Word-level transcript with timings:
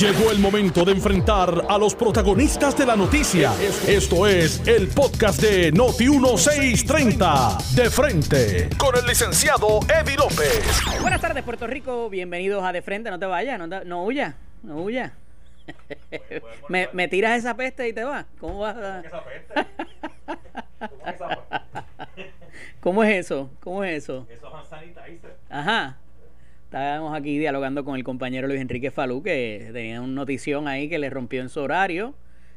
Llegó 0.00 0.32
el 0.32 0.38
momento 0.40 0.84
de 0.84 0.92
enfrentar 0.92 1.66
a 1.68 1.78
los 1.78 1.94
protagonistas 1.94 2.76
de 2.76 2.84
la 2.86 2.96
noticia. 2.96 3.52
Esto 3.86 4.26
es 4.26 4.66
el 4.66 4.88
podcast 4.88 5.40
de 5.40 5.70
Noti 5.70 6.08
1630. 6.08 7.58
De 7.74 7.88
frente 7.90 8.68
con 8.76 8.96
el 8.96 9.06
licenciado 9.06 9.78
Eddie 9.88 10.16
López. 10.16 10.64
Buenas 11.00 11.20
tardes, 11.20 11.44
Puerto 11.44 11.66
Rico. 11.68 12.10
Bienvenidos 12.10 12.64
a 12.64 12.72
De 12.72 12.82
Frente. 12.82 13.10
No 13.10 13.18
te 13.20 13.26
vayas, 13.26 13.58
no, 13.58 13.68
te- 13.68 13.84
no 13.84 14.04
huyas, 14.04 14.34
no 14.64 14.82
huyas. 14.82 15.12
me, 16.68 16.88
me 16.92 17.06
tiras 17.06 17.38
esa 17.38 17.54
peste 17.54 17.86
y 17.88 17.92
te 17.92 18.02
vas. 18.02 18.26
¿Cómo 18.40 18.58
vas 18.60 18.76
a... 18.76 19.02
¿Cómo 22.80 23.04
es 23.04 23.26
eso? 23.26 23.48
¿Cómo 23.60 23.84
es 23.84 24.02
eso? 24.02 24.26
Ajá. 25.48 25.98
Estábamos 26.72 27.14
aquí 27.14 27.38
dialogando 27.38 27.84
con 27.84 27.96
el 27.96 28.02
compañero 28.02 28.48
Luis 28.48 28.58
Enrique 28.58 28.90
Falú, 28.90 29.22
que 29.22 29.68
tenía 29.74 30.00
una 30.00 30.14
notición 30.14 30.68
ahí 30.68 30.88
que 30.88 30.98
le 30.98 31.10
rompió 31.10 31.42
en 31.42 31.50
su 31.50 31.60
horario. 31.60 32.14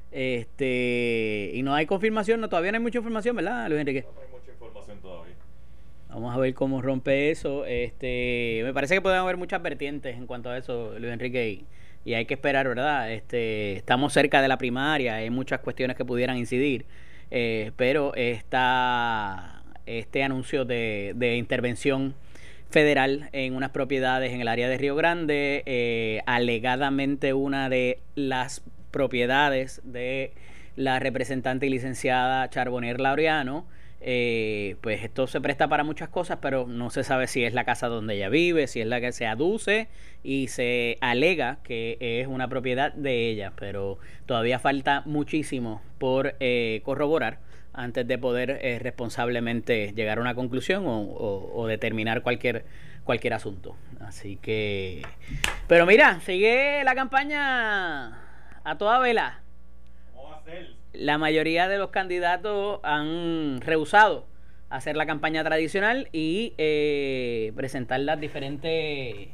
Este, 0.10 1.52
y 1.54 1.62
no 1.64 1.76
hay 1.76 1.86
confirmación, 1.86 2.40
no, 2.40 2.48
todavía 2.48 2.72
no 2.72 2.78
hay 2.78 2.82
mucha 2.82 3.00
información, 3.00 3.36
¿verdad, 3.36 3.68
Luis 3.68 3.82
Enrique? 3.82 4.04
No 4.04 4.22
hay 4.22 4.32
mucha 4.32 4.52
información 4.54 5.00
todavía. 5.02 5.34
Vamos 6.08 6.34
a 6.34 6.40
ver 6.40 6.54
cómo 6.54 6.82
rompe 6.82 7.30
eso. 7.30 7.66
Este, 7.66 8.62
me 8.64 8.74
parece 8.74 8.96
que 8.96 9.02
pueden 9.02 9.20
haber 9.20 9.36
muchas 9.36 9.62
vertientes 9.62 10.16
en 10.16 10.28
cuanto 10.28 10.50
a 10.50 10.58
eso, 10.58 10.98
Luis 10.98 11.12
Enrique, 11.12 11.50
y, 11.50 11.66
y 12.10 12.14
hay 12.14 12.26
que 12.26 12.36
esperar, 12.36 12.70
¿verdad? 12.70 13.12
Este, 13.12 13.74
estamos 13.74 14.14
cerca 14.14 14.42
de 14.42 14.48
la 14.48 14.58
primaria, 14.58 15.16
hay 15.16 15.30
muchas 15.30 15.60
cuestiones 15.60 15.98
que 15.98 16.06
pudieran 16.06 16.38
incidir, 16.38 16.86
eh, 17.32 17.74
pero 17.76 18.16
esta, 18.16 19.62
este 19.86 20.24
anuncio 20.24 20.64
de, 20.64 21.12
de 21.18 21.36
intervención 21.36 22.16
federal 22.70 23.30
en 23.32 23.56
unas 23.56 23.72
propiedades 23.72 24.34
en 24.34 24.42
el 24.42 24.48
área 24.48 24.68
de 24.68 24.78
Río 24.78 24.96
Grande, 24.96 25.64
eh, 25.66 26.22
alegadamente 26.26 27.34
una 27.34 27.70
de 27.70 28.00
las 28.16 28.62
propiedades 28.92 29.82
de 29.84 30.32
la 30.76 31.00
representante 31.00 31.68
y 31.68 31.70
licenciada 31.70 32.50
Charbonnier 32.50 33.00
Laureano, 33.00 33.66
eh, 34.08 34.76
pues 34.82 35.04
esto 35.04 35.26
se 35.26 35.42
presta 35.42 35.68
para 35.68 35.84
muchas 35.84 36.10
cosas, 36.10 36.38
pero 36.42 36.68
no 36.68 36.92
se 36.92 37.04
sabe 37.04 37.28
si 37.28 37.44
es 37.44 37.54
la 37.54 37.64
casa 37.64 37.88
donde 37.88 38.16
ella 38.16 38.30
vive, 38.30 38.68
si 38.68 38.82
es 38.82 38.88
la 38.88 39.02
que 39.02 39.12
se 39.12 39.26
aduce 39.26 39.88
y 40.24 40.48
se 40.48 40.98
alega 41.02 41.58
que 41.64 41.98
es 42.00 42.28
una 42.28 42.48
propiedad 42.48 42.94
de 42.94 43.30
ella, 43.30 43.54
pero 43.56 43.98
todavía 44.26 44.60
falta 44.60 45.02
muchísimo 45.06 45.82
por 45.98 46.36
eh, 46.40 46.82
corroborar 46.84 47.40
antes 47.76 48.08
de 48.08 48.18
poder 48.18 48.60
eh, 48.62 48.80
responsablemente 48.80 49.94
llegar 49.96 50.18
a 50.18 50.22
una 50.22 50.34
conclusión 50.36 50.86
o, 50.88 51.02
o- 51.02 51.52
o 51.62 51.68
determinar 51.68 52.22
cualquier 52.22 52.66
cualquier 53.04 53.34
asunto. 53.36 53.76
Así 54.00 54.38
que, 54.38 55.04
pero 55.68 55.86
mira, 55.86 56.20
sigue 56.22 56.84
la 56.84 56.96
campaña 56.96 58.08
a 58.64 58.78
toda 58.80 58.98
vela 59.00 59.42
¿Cómo 60.16 60.30
va 60.32 60.38
a 60.38 60.44
ser? 60.44 60.72
la 60.94 61.18
mayoría 61.20 61.68
de 61.68 61.78
los 61.78 61.90
candidatos 61.92 62.80
han 62.84 63.62
rehusado 63.62 64.26
hacer 64.72 64.96
la 64.98 65.06
campaña 65.06 65.44
tradicional 65.44 66.10
y 66.14 66.54
eh, 66.58 67.52
presentar 67.56 68.00
las 68.00 68.20
diferentes 68.20 69.28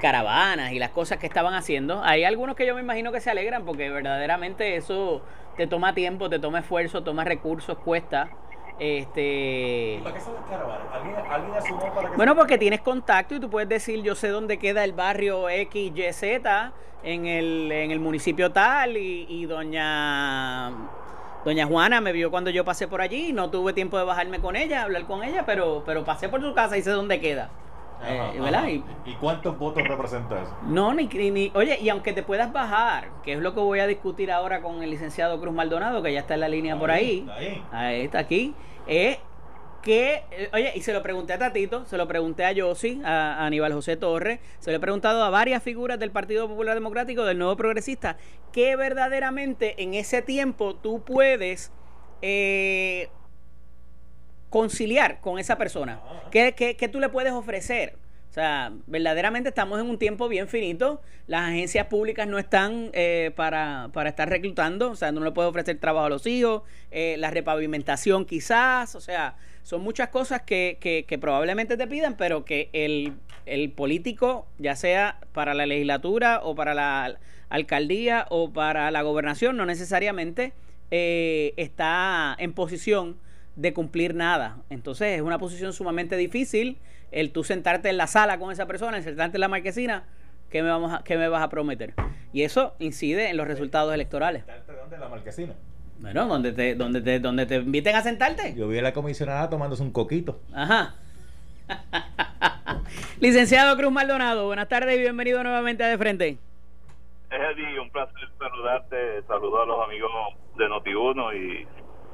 caravanas 0.00 0.72
y 0.72 0.78
las 0.78 0.90
cosas 0.90 1.18
que 1.18 1.26
estaban 1.26 1.54
haciendo. 1.54 2.02
Hay 2.02 2.24
algunos 2.24 2.56
que 2.56 2.66
yo 2.66 2.74
me 2.74 2.80
imagino 2.80 3.12
que 3.12 3.20
se 3.20 3.30
alegran 3.30 3.64
porque 3.64 3.90
verdaderamente 3.90 4.76
eso 4.76 5.22
te 5.56 5.66
toma 5.66 5.94
tiempo, 5.94 6.28
te 6.28 6.38
toma 6.38 6.60
esfuerzo, 6.60 7.02
toma 7.02 7.24
recursos, 7.24 7.78
cuesta. 7.78 8.30
Este, 8.78 10.00
¿Para 10.02 10.14
qué 10.14 10.20
son 10.22 10.34
las 10.34 10.44
caravanas? 10.44 10.86
¿Alguien, 10.92 11.16
alguien 11.30 11.54
asumó 11.54 11.94
para 11.94 12.10
que 12.10 12.16
bueno, 12.16 12.34
porque 12.34 12.56
tienes 12.56 12.80
contacto 12.80 13.34
y 13.34 13.40
tú 13.40 13.50
puedes 13.50 13.68
decir, 13.68 14.02
yo 14.02 14.14
sé 14.14 14.28
dónde 14.28 14.58
queda 14.58 14.84
el 14.84 14.92
barrio 14.92 15.50
X, 15.50 15.92
Y, 15.94 16.12
Z 16.12 16.72
en 17.02 17.26
el, 17.26 17.70
en 17.72 17.90
el 17.90 18.00
municipio 18.00 18.52
tal 18.52 18.96
y, 18.96 19.26
y 19.28 19.46
doña 19.46 20.70
doña 21.44 21.66
Juana 21.66 22.00
me 22.00 22.12
vio 22.12 22.30
cuando 22.30 22.50
yo 22.50 22.64
pasé 22.64 22.86
por 22.88 23.00
allí 23.00 23.32
no 23.32 23.50
tuve 23.50 23.72
tiempo 23.72 23.98
de 23.98 24.04
bajarme 24.04 24.40
con 24.40 24.56
ella, 24.56 24.82
hablar 24.82 25.04
con 25.04 25.22
ella, 25.22 25.44
pero, 25.46 25.82
pero 25.86 26.04
pasé 26.04 26.28
por 26.28 26.40
su 26.42 26.54
casa 26.54 26.76
y 26.76 26.82
sé 26.82 26.90
dónde 26.90 27.20
queda. 27.20 27.50
Ajá, 28.02 28.32
Eh, 28.34 28.40
¿verdad? 28.40 28.60
ajá. 28.60 28.70
Y- 28.70 28.84
¿Y 29.04 29.14
cuántos 29.16 29.58
votos 29.58 29.86
representa 29.86 30.42
eso? 30.42 30.56
no, 30.66 30.94
ni, 30.94 31.06
ni, 31.06 31.50
oye, 31.54 31.78
y 31.80 31.88
aunque 31.88 32.12
te 32.12 32.22
puedas 32.22 32.52
bajar, 32.52 33.08
que 33.22 33.34
es 33.34 33.38
lo 33.40 33.54
que 33.54 33.60
voy 33.60 33.80
a 33.80 33.86
discutir 33.86 34.30
ahora 34.32 34.62
con 34.62 34.82
el 34.82 34.90
licenciado 34.90 35.40
Cruz 35.40 35.54
Maldonado, 35.54 36.02
que 36.02 36.12
ya 36.12 36.20
está 36.20 36.34
en 36.34 36.40
la 36.40 36.48
línea 36.48 36.78
por 36.78 36.90
ahí. 36.90 37.28
Ahí. 37.36 37.62
Ahí 37.72 38.00
está 38.02 38.18
aquí. 38.20 38.54
Es 38.86 39.18
que, 39.82 40.24
eh, 40.30 40.50
oye, 40.52 40.72
y 40.74 40.82
se 40.82 40.92
lo 40.92 41.02
pregunté 41.02 41.32
a 41.32 41.38
Tatito, 41.38 41.86
se 41.86 41.96
lo 41.96 42.06
pregunté 42.06 42.44
a 42.44 42.52
Yossi, 42.52 43.00
a, 43.04 43.34
a 43.42 43.46
Aníbal 43.46 43.72
José 43.72 43.96
Torres, 43.96 44.40
se 44.58 44.70
lo 44.70 44.76
he 44.76 44.80
preguntado 44.80 45.22
a 45.24 45.30
varias 45.30 45.62
figuras 45.62 45.98
del 45.98 46.10
Partido 46.10 46.48
Popular 46.48 46.74
Democrático, 46.74 47.24
del 47.24 47.38
Nuevo 47.38 47.56
Progresista, 47.56 48.18
que 48.52 48.76
verdaderamente 48.76 49.82
en 49.82 49.94
ese 49.94 50.20
tiempo 50.20 50.74
tú 50.74 51.02
puedes 51.02 51.72
eh, 52.20 53.08
conciliar 54.50 55.20
con 55.20 55.38
esa 55.38 55.56
persona. 55.56 56.00
¿Qué, 56.30 56.54
qué, 56.56 56.76
qué 56.76 56.88
tú 56.88 57.00
le 57.00 57.08
puedes 57.08 57.32
ofrecer? 57.32 57.94
O 58.28 58.32
sea, 58.32 58.72
verdaderamente 58.86 59.48
estamos 59.48 59.80
en 59.80 59.90
un 59.90 59.98
tiempo 59.98 60.28
bien 60.28 60.46
finito. 60.46 61.00
Las 61.26 61.48
agencias 61.48 61.86
públicas 61.86 62.28
no 62.28 62.38
están 62.38 62.90
eh, 62.92 63.32
para, 63.34 63.90
para 63.92 64.10
estar 64.10 64.28
reclutando. 64.28 64.92
O 64.92 64.94
sea, 64.94 65.10
no 65.10 65.20
le 65.24 65.32
puedes 65.32 65.50
ofrecer 65.50 65.78
trabajo 65.78 66.06
a 66.06 66.10
los 66.10 66.26
hijos. 66.26 66.62
eh, 66.92 67.16
la 67.18 67.30
repavimentación 67.30 68.24
quizás. 68.24 68.94
O 68.94 69.00
sea, 69.00 69.36
son 69.64 69.80
muchas 69.82 70.10
cosas 70.10 70.42
que, 70.42 70.78
que, 70.80 71.06
que 71.08 71.18
probablemente 71.18 71.76
te 71.76 71.88
pidan, 71.88 72.16
pero 72.16 72.44
que 72.44 72.70
el, 72.72 73.14
el 73.46 73.72
político, 73.72 74.46
ya 74.58 74.76
sea 74.76 75.18
para 75.32 75.52
la 75.52 75.66
legislatura 75.66 76.40
o 76.44 76.54
para 76.54 76.72
la 76.72 77.18
alcaldía 77.48 78.26
o 78.30 78.52
para 78.52 78.92
la 78.92 79.02
gobernación, 79.02 79.56
no 79.56 79.66
necesariamente 79.66 80.52
eh, 80.92 81.52
está 81.56 82.36
en 82.38 82.52
posición 82.52 83.16
de 83.60 83.74
cumplir 83.74 84.14
nada. 84.14 84.56
Entonces 84.70 85.16
es 85.16 85.22
una 85.22 85.38
posición 85.38 85.72
sumamente 85.72 86.16
difícil 86.16 86.78
el 87.12 87.30
tú 87.32 87.44
sentarte 87.44 87.90
en 87.90 87.96
la 87.96 88.06
sala 88.06 88.38
con 88.38 88.52
esa 88.52 88.66
persona, 88.66 88.96
el 88.96 89.02
sentarte 89.02 89.36
en 89.36 89.40
la 89.42 89.48
marquesina, 89.48 90.04
¿qué 90.48 90.62
me, 90.62 90.70
vamos 90.70 90.92
a- 90.92 91.02
qué 91.04 91.16
me 91.18 91.28
vas 91.28 91.42
a 91.42 91.48
prometer? 91.48 91.92
Y 92.32 92.42
eso 92.42 92.74
incide 92.78 93.28
en 93.30 93.36
los 93.36 93.46
resultados 93.48 93.92
electorales. 93.92 94.46
¿De 94.46 94.52
dónde? 94.74 94.96
La 94.98 95.08
marquesina. 95.08 95.52
Bueno, 95.98 96.26
donde 96.26 96.52
te, 96.52 96.74
donde 96.74 97.02
te, 97.02 97.18
donde 97.20 97.44
te 97.44 97.56
inviten 97.56 97.94
a 97.96 98.02
sentarte. 98.02 98.54
Yo 98.54 98.68
vi 98.68 98.78
a 98.78 98.82
la 98.82 98.92
comisionada 98.94 99.50
tomándose 99.50 99.82
un 99.82 99.90
coquito. 99.92 100.40
Ajá. 100.54 100.94
Licenciado 103.20 103.76
Cruz 103.76 103.92
Maldonado, 103.92 104.46
buenas 104.46 104.68
tardes 104.68 104.96
y 104.96 105.00
bienvenido 105.00 105.42
nuevamente 105.42 105.84
a 105.84 105.88
De 105.88 105.98
Frente. 105.98 106.38
Eddie, 107.30 107.78
un 107.78 107.90
placer 107.90 108.14
saludarte, 108.38 109.22
saludo 109.28 109.62
a 109.62 109.66
los 109.66 109.84
amigos 109.86 110.10
de 110.56 110.64
Noti1 110.68 111.36
y, 111.36 111.66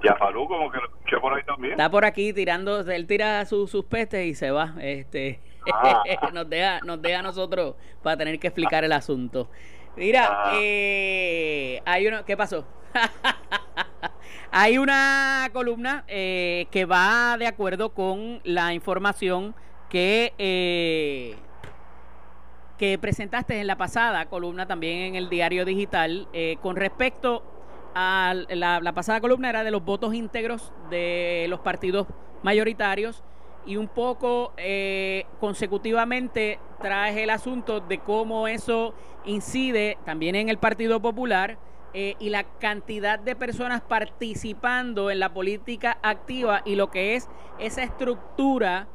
y 0.02 0.08
a 0.08 0.14
Falú, 0.16 0.46
como 0.46 0.70
que 0.70 0.78
lo 0.78 0.86
escuché 0.86 1.16
por 1.18 1.32
ahí 1.34 1.42
también. 1.44 1.72
Está 1.72 1.90
por 1.90 2.04
aquí 2.04 2.32
tirando, 2.32 2.80
él 2.80 3.06
tira 3.06 3.44
su- 3.46 3.66
sus 3.66 3.84
pestes 3.86 4.26
y 4.26 4.34
se 4.34 4.50
va. 4.50 4.74
Este 4.80 5.40
Ah. 5.72 6.02
nos 6.32 6.48
deja, 6.48 6.80
nos 6.80 7.00
deja 7.02 7.18
a 7.20 7.22
nosotros 7.22 7.74
para 8.02 8.16
tener 8.16 8.38
que 8.38 8.46
explicar 8.48 8.84
el 8.84 8.92
asunto. 8.92 9.50
Mira, 9.96 10.28
Ah. 10.30 10.52
eh, 10.60 11.80
hay 11.84 12.06
uno, 12.06 12.24
¿qué 12.24 12.36
pasó? 12.36 12.66
hay 14.50 14.78
una 14.78 15.48
columna 15.52 16.04
eh, 16.08 16.66
que 16.70 16.84
va 16.84 17.36
de 17.38 17.46
acuerdo 17.46 17.90
con 17.94 18.40
la 18.44 18.72
información 18.74 19.54
que 19.88 20.32
eh, 20.38 21.36
que 22.78 22.98
presentaste 22.98 23.58
en 23.60 23.66
la 23.66 23.76
pasada 23.76 24.26
columna 24.26 24.66
también 24.66 24.98
en 24.98 25.14
el 25.14 25.28
diario 25.30 25.64
digital 25.64 26.28
eh, 26.32 26.56
con 26.60 26.76
respecto 26.76 27.42
la, 27.96 28.80
la 28.82 28.92
pasada 28.92 29.20
columna 29.20 29.48
era 29.48 29.64
de 29.64 29.70
los 29.70 29.84
votos 29.84 30.14
íntegros 30.14 30.72
de 30.90 31.46
los 31.48 31.60
partidos 31.60 32.06
mayoritarios 32.42 33.24
y 33.66 33.76
un 33.76 33.88
poco 33.88 34.52
eh, 34.56 35.24
consecutivamente 35.40 36.60
traes 36.80 37.16
el 37.16 37.30
asunto 37.30 37.80
de 37.80 37.98
cómo 37.98 38.48
eso 38.48 38.94
incide 39.24 39.98
también 40.04 40.36
en 40.36 40.48
el 40.48 40.58
Partido 40.58 41.00
Popular 41.00 41.58
eh, 41.92 42.14
y 42.20 42.30
la 42.30 42.44
cantidad 42.44 43.18
de 43.18 43.34
personas 43.34 43.80
participando 43.80 45.10
en 45.10 45.18
la 45.18 45.32
política 45.32 45.98
activa 46.02 46.62
y 46.64 46.76
lo 46.76 46.90
que 46.90 47.16
es 47.16 47.28
esa 47.58 47.82
estructura 47.82 48.86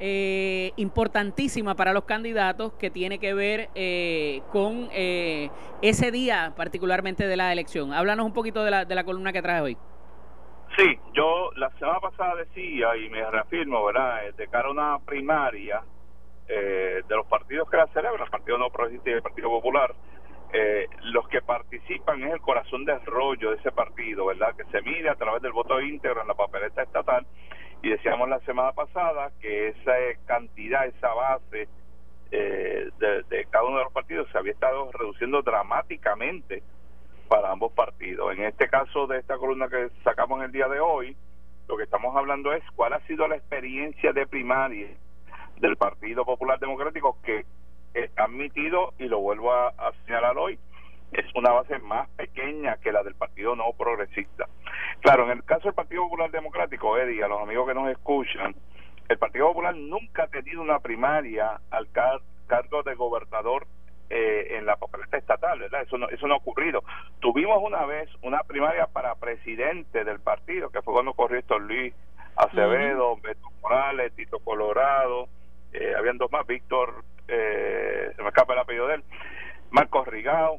eh, 0.00 0.72
importantísima 0.76 1.74
para 1.74 1.92
los 1.92 2.04
candidatos 2.04 2.72
que 2.74 2.90
tiene 2.90 3.18
que 3.18 3.34
ver 3.34 3.68
eh, 3.74 4.42
con 4.52 4.88
eh, 4.92 5.50
ese 5.82 6.10
día 6.10 6.52
particularmente 6.56 7.26
de 7.26 7.36
la 7.36 7.52
elección. 7.52 7.92
Háblanos 7.92 8.26
un 8.26 8.32
poquito 8.32 8.64
de 8.64 8.70
la, 8.70 8.84
de 8.84 8.94
la 8.94 9.04
columna 9.04 9.32
que 9.32 9.42
traes 9.42 9.62
hoy. 9.62 9.76
Sí, 10.76 10.98
yo 11.12 11.50
la 11.56 11.70
semana 11.78 11.98
pasada 11.98 12.36
decía, 12.36 12.96
y 12.96 13.08
me 13.08 13.28
reafirmo, 13.30 13.84
¿verdad? 13.84 14.26
Eh, 14.26 14.32
De 14.36 14.46
cara 14.48 14.68
a 14.68 14.70
una 14.70 14.98
primaria 15.00 15.82
eh, 16.46 17.02
de 17.06 17.16
los 17.16 17.26
partidos 17.26 17.68
que 17.70 17.76
la 17.76 17.86
celebran, 17.88 18.22
el 18.22 18.30
Partido 18.30 18.58
No 18.58 18.70
Progresista 18.70 19.10
y 19.10 19.14
el 19.14 19.22
Partido 19.22 19.48
Popular, 19.48 19.94
eh, 20.52 20.86
los 21.02 21.28
que 21.28 21.42
participan 21.42 22.22
es 22.22 22.32
el 22.32 22.40
corazón 22.40 22.84
del 22.84 23.04
rollo 23.04 23.50
de 23.50 23.56
ese 23.56 23.70
partido, 23.72 24.26
¿verdad? 24.26 24.54
Que 24.56 24.64
se 24.66 24.80
mide 24.82 25.10
a 25.10 25.14
través 25.14 25.42
del 25.42 25.52
voto 25.52 25.80
íntegro 25.80 26.22
en 26.22 26.28
la 26.28 26.34
papeleta 26.34 26.82
estatal. 26.82 27.26
Y 27.82 27.90
decíamos 27.90 28.28
la 28.28 28.40
semana 28.40 28.72
pasada 28.72 29.30
que 29.40 29.68
esa 29.68 29.92
cantidad, 30.26 30.86
esa 30.86 31.14
base 31.14 31.68
eh, 32.30 32.90
de, 32.98 33.46
cada 33.50 33.64
uno 33.64 33.78
de 33.78 33.84
los 33.84 33.92
partidos 33.92 34.28
se 34.30 34.38
había 34.38 34.52
estado 34.52 34.90
reduciendo 34.92 35.42
dramáticamente 35.42 36.62
para 37.28 37.52
ambos 37.52 37.72
partidos. 37.72 38.32
En 38.32 38.44
este 38.44 38.68
caso 38.68 39.06
de 39.06 39.18
esta 39.18 39.38
columna 39.38 39.68
que 39.68 39.90
sacamos 40.02 40.42
el 40.42 40.52
día 40.52 40.68
de 40.68 40.80
hoy, 40.80 41.16
lo 41.68 41.76
que 41.76 41.84
estamos 41.84 42.16
hablando 42.16 42.52
es 42.52 42.64
cuál 42.74 42.94
ha 42.94 43.00
sido 43.06 43.28
la 43.28 43.36
experiencia 43.36 44.12
de 44.12 44.26
primaria 44.26 44.88
del 45.60 45.76
Partido 45.76 46.24
Popular 46.24 46.58
Democrático 46.58 47.18
que 47.22 47.44
eh, 47.94 48.10
ha 48.16 48.24
admitido, 48.24 48.94
y 48.98 49.04
lo 49.04 49.20
vuelvo 49.20 49.52
a 49.52 49.92
señalar 50.04 50.36
hoy, 50.36 50.58
es 51.12 51.24
una 51.34 51.50
base 51.52 51.78
más 51.78 52.08
pequeña 52.10 52.76
que 52.76 52.92
la 52.92 53.02
del 53.02 53.14
Partido 53.14 53.56
No 53.56 53.72
Progresista. 53.76 54.46
Claro, 55.00 55.24
en 55.24 55.38
el 55.38 55.44
caso 55.44 55.64
del 55.64 55.74
Partido 55.74 56.02
Popular 56.02 56.30
Democrático, 56.30 56.98
Eddie, 56.98 57.22
a 57.24 57.28
los 57.28 57.40
amigos 57.40 57.66
que 57.68 57.74
nos 57.74 57.90
escuchan, 57.90 58.54
el 59.08 59.18
Partido 59.18 59.46
Popular 59.48 59.74
nunca 59.74 60.24
ha 60.24 60.28
tenido 60.28 60.60
una 60.60 60.80
primaria 60.80 61.60
al 61.70 61.90
car- 61.92 62.20
cargo 62.46 62.82
de 62.82 62.94
gobernador 62.94 63.66
eh, 64.10 64.56
en 64.56 64.66
la 64.66 64.76
papeleta 64.76 65.18
estatal, 65.18 65.58
¿verdad? 65.58 65.82
Eso 65.82 65.98
no, 65.98 66.08
eso 66.08 66.26
no 66.26 66.34
ha 66.34 66.38
ocurrido. 66.38 66.82
Tuvimos 67.20 67.62
una 67.62 67.84
vez 67.84 68.08
una 68.22 68.42
primaria 68.42 68.86
para 68.86 69.14
presidente 69.14 70.04
del 70.04 70.20
partido, 70.20 70.70
que 70.70 70.82
fue 70.82 70.94
cuando 70.94 71.12
corrió 71.14 71.38
Héctor 71.38 71.62
Luis 71.62 71.94
Acevedo, 72.36 73.16
Beto 73.16 73.48
Morales, 73.62 74.14
Tito 74.14 74.38
Colorado, 74.38 75.28
eh, 75.72 75.92
habían 75.98 76.16
dos 76.18 76.30
más, 76.32 76.46
Víctor, 76.46 77.04
eh, 77.28 78.12
se 78.16 78.22
me 78.22 78.28
escapa 78.28 78.54
el 78.54 78.60
apellido 78.60 78.86
de 78.88 78.94
él, 78.96 79.04
Marcos 79.70 80.06
Rigao, 80.06 80.58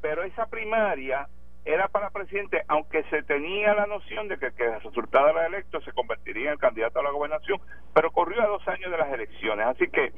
pero 0.00 0.22
esa 0.22 0.46
primaria 0.46 1.28
era 1.64 1.88
para 1.88 2.10
presidente, 2.10 2.62
aunque 2.68 3.02
se 3.04 3.22
tenía 3.22 3.74
la 3.74 3.86
noción 3.86 4.28
de 4.28 4.38
que, 4.38 4.50
que 4.52 4.64
de 4.64 5.32
la 5.34 5.46
electo 5.46 5.80
se 5.82 5.92
convertiría 5.92 6.46
en 6.46 6.52
el 6.52 6.58
candidato 6.58 7.00
a 7.00 7.02
la 7.02 7.10
gobernación, 7.10 7.60
pero 7.94 8.10
corrió 8.10 8.42
a 8.42 8.46
dos 8.46 8.66
años 8.66 8.90
de 8.90 8.96
las 8.96 9.12
elecciones. 9.12 9.66
Así 9.66 9.88
que 9.88 10.12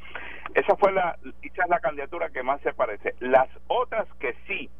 esa 0.54 0.76
fue 0.76 0.92
la, 0.92 1.16
es 1.42 1.52
la 1.68 1.80
candidatura 1.80 2.30
que 2.30 2.42
más 2.42 2.60
se 2.60 2.72
parece. 2.72 3.14
Las 3.18 3.48
otras 3.66 4.06
que 4.20 4.34
sí 4.46 4.70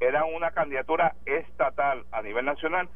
eran 0.00 0.24
una 0.34 0.50
candidatura 0.50 1.14
estatal 1.24 2.04
a 2.10 2.22
nivel 2.22 2.44
nacional 2.44 2.88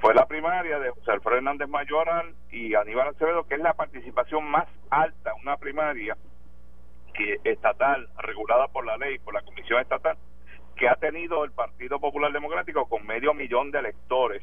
fue 0.00 0.14
la 0.14 0.26
primaria 0.26 0.78
de 0.78 0.90
José 0.90 1.12
Alfredo 1.12 1.36
Hernández 1.38 1.68
Mayoral 1.68 2.34
y 2.50 2.74
Aníbal 2.74 3.08
Acevedo, 3.08 3.46
que 3.46 3.54
es 3.54 3.60
la 3.60 3.74
participación 3.74 4.44
más 4.50 4.66
alta, 4.90 5.34
una 5.42 5.58
primaria 5.58 6.16
que 7.12 7.38
estatal 7.44 8.08
regulada 8.18 8.68
por 8.68 8.84
la 8.84 8.96
ley, 8.96 9.18
por 9.18 9.34
la 9.34 9.42
Comisión 9.42 9.80
Estatal, 9.80 10.16
que 10.74 10.88
ha 10.88 10.96
tenido 10.96 11.44
el 11.44 11.52
Partido 11.52 11.98
Popular 12.00 12.32
Democrático 12.32 12.86
con 12.88 13.06
medio 13.06 13.34
millón 13.34 13.70
de 13.70 13.78
electores. 13.80 14.42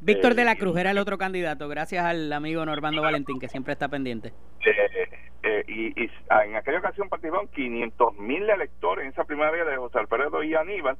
Víctor 0.00 0.32
Eh, 0.32 0.34
de 0.36 0.44
la 0.44 0.52
y- 0.52 0.56
Cruz 0.56 0.76
era 0.76 0.90
el 0.92 0.98
otro 0.98 1.18
candidato, 1.18 1.68
gracias 1.68 2.04
al 2.04 2.32
amigo 2.32 2.64
Normando 2.64 3.02
Valentín, 3.02 3.40
que 3.40 3.48
siempre 3.48 3.72
está 3.72 3.88
pendiente. 3.88 4.32
Eh, 4.64 5.08
eh, 5.42 5.64
y, 5.66 6.04
y 6.04 6.10
en 6.44 6.56
aquella 6.56 6.78
ocasión 6.78 7.08
participaron 7.08 7.48
500 7.48 8.16
mil 8.18 8.48
electores 8.48 9.04
en 9.04 9.10
esa 9.12 9.24
primaria 9.24 9.64
de 9.64 9.76
José 9.76 9.98
Alfredo 9.98 10.42
y 10.42 10.54
Aníbal 10.54 10.96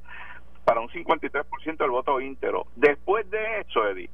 para 0.65 0.81
un 0.81 0.89
53% 0.89 1.77
del 1.77 1.89
voto 1.91 2.19
íntero. 2.21 2.65
Después 2.75 3.29
de 3.29 3.61
eso, 3.61 3.87
Eddie, 3.87 4.09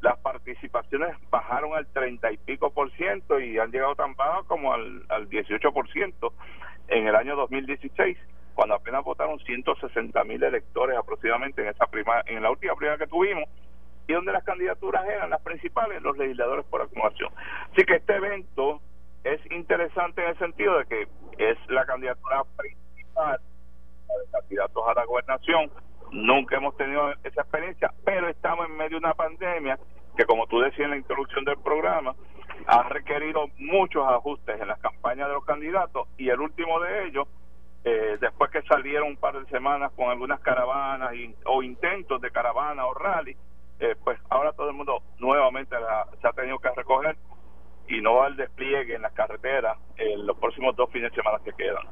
las 0.00 0.18
participaciones 0.18 1.16
bajaron 1.30 1.74
al 1.74 1.86
30 1.86 2.32
y 2.32 2.36
pico 2.38 2.70
por 2.70 2.90
ciento 2.92 3.38
y 3.40 3.58
han 3.58 3.70
llegado 3.70 3.94
tan 3.94 4.14
bajo 4.14 4.44
como 4.44 4.72
al, 4.74 5.02
al 5.08 5.28
18 5.28 5.72
por 5.72 5.90
ciento 5.92 6.32
en 6.88 7.06
el 7.08 7.14
año 7.16 7.36
2016 7.36 8.16
cuando 8.54 8.74
apenas 8.74 9.04
votaron 9.04 9.38
160 9.40 10.24
mil 10.24 10.42
electores 10.42 10.96
aproximadamente 10.96 11.62
en 11.62 11.68
esa 11.68 11.86
prima, 11.86 12.22
en 12.26 12.42
la 12.42 12.50
última 12.50 12.74
primaria 12.74 13.04
que 13.04 13.10
tuvimos 13.10 13.44
y 14.06 14.12
donde 14.12 14.32
las 14.32 14.44
candidaturas 14.44 15.04
eran 15.06 15.30
las 15.30 15.42
principales, 15.42 16.02
los 16.02 16.16
legisladores 16.16 16.64
por 16.66 16.82
acumulación. 16.82 17.30
Así 17.72 17.84
que 17.84 17.96
este 17.96 18.16
evento 18.16 18.80
es 19.24 19.40
interesante 19.50 20.22
en 20.22 20.30
el 20.30 20.38
sentido 20.38 20.78
de 20.78 20.84
que 20.86 21.08
es 21.38 21.58
la 21.68 21.84
candidatura 21.86 22.44
principal 22.56 23.40
de 24.08 24.30
candidatos 24.30 24.84
a 24.86 24.94
la 24.94 25.04
gobernación. 25.06 25.70
Nunca 26.12 26.56
hemos 26.56 26.76
tenido 26.76 27.12
esa 27.24 27.40
experiencia, 27.40 27.92
pero 28.04 28.28
estamos 28.28 28.66
en 28.66 28.76
medio 28.76 28.90
de 28.90 29.06
una 29.06 29.14
pandemia 29.14 29.78
que, 30.16 30.26
como 30.26 30.46
tú 30.46 30.60
decías 30.60 30.84
en 30.84 30.90
la 30.90 30.96
introducción 30.96 31.44
del 31.44 31.56
programa, 31.58 32.14
ha 32.66 32.82
requerido 32.84 33.46
muchos 33.58 34.06
ajustes 34.06 34.60
en 34.60 34.68
las 34.68 34.78
campañas 34.78 35.28
de 35.28 35.34
los 35.34 35.44
candidatos 35.44 36.08
y 36.18 36.28
el 36.28 36.40
último 36.40 36.78
de 36.80 37.06
ellos, 37.06 37.26
eh, 37.84 38.16
después 38.20 38.50
que 38.50 38.62
salieron 38.62 39.08
un 39.08 39.16
par 39.16 39.38
de 39.38 39.48
semanas 39.50 39.92
con 39.94 40.08
algunas 40.10 40.40
caravanas 40.40 41.12
o 41.44 41.62
intentos 41.62 42.20
de 42.20 42.30
caravana 42.30 42.86
o 42.86 42.94
rally, 42.94 43.36
eh, 43.80 43.94
pues 44.02 44.18
ahora 44.30 44.52
todo 44.52 44.70
el 44.70 44.74
mundo 44.74 45.02
nuevamente 45.18 45.76
se 46.20 46.28
ha 46.28 46.32
tenido 46.32 46.58
que 46.58 46.70
recoger 46.70 47.16
y 47.88 48.00
no 48.00 48.14
va 48.14 48.26
al 48.26 48.36
despliegue 48.36 48.94
en 48.94 49.02
las 49.02 49.12
carreteras 49.12 49.76
en 49.96 50.26
los 50.26 50.38
próximos 50.38 50.74
dos 50.76 50.90
fines 50.90 51.10
de 51.10 51.16
semana 51.16 51.38
que 51.44 51.52
quedan. 51.52 51.84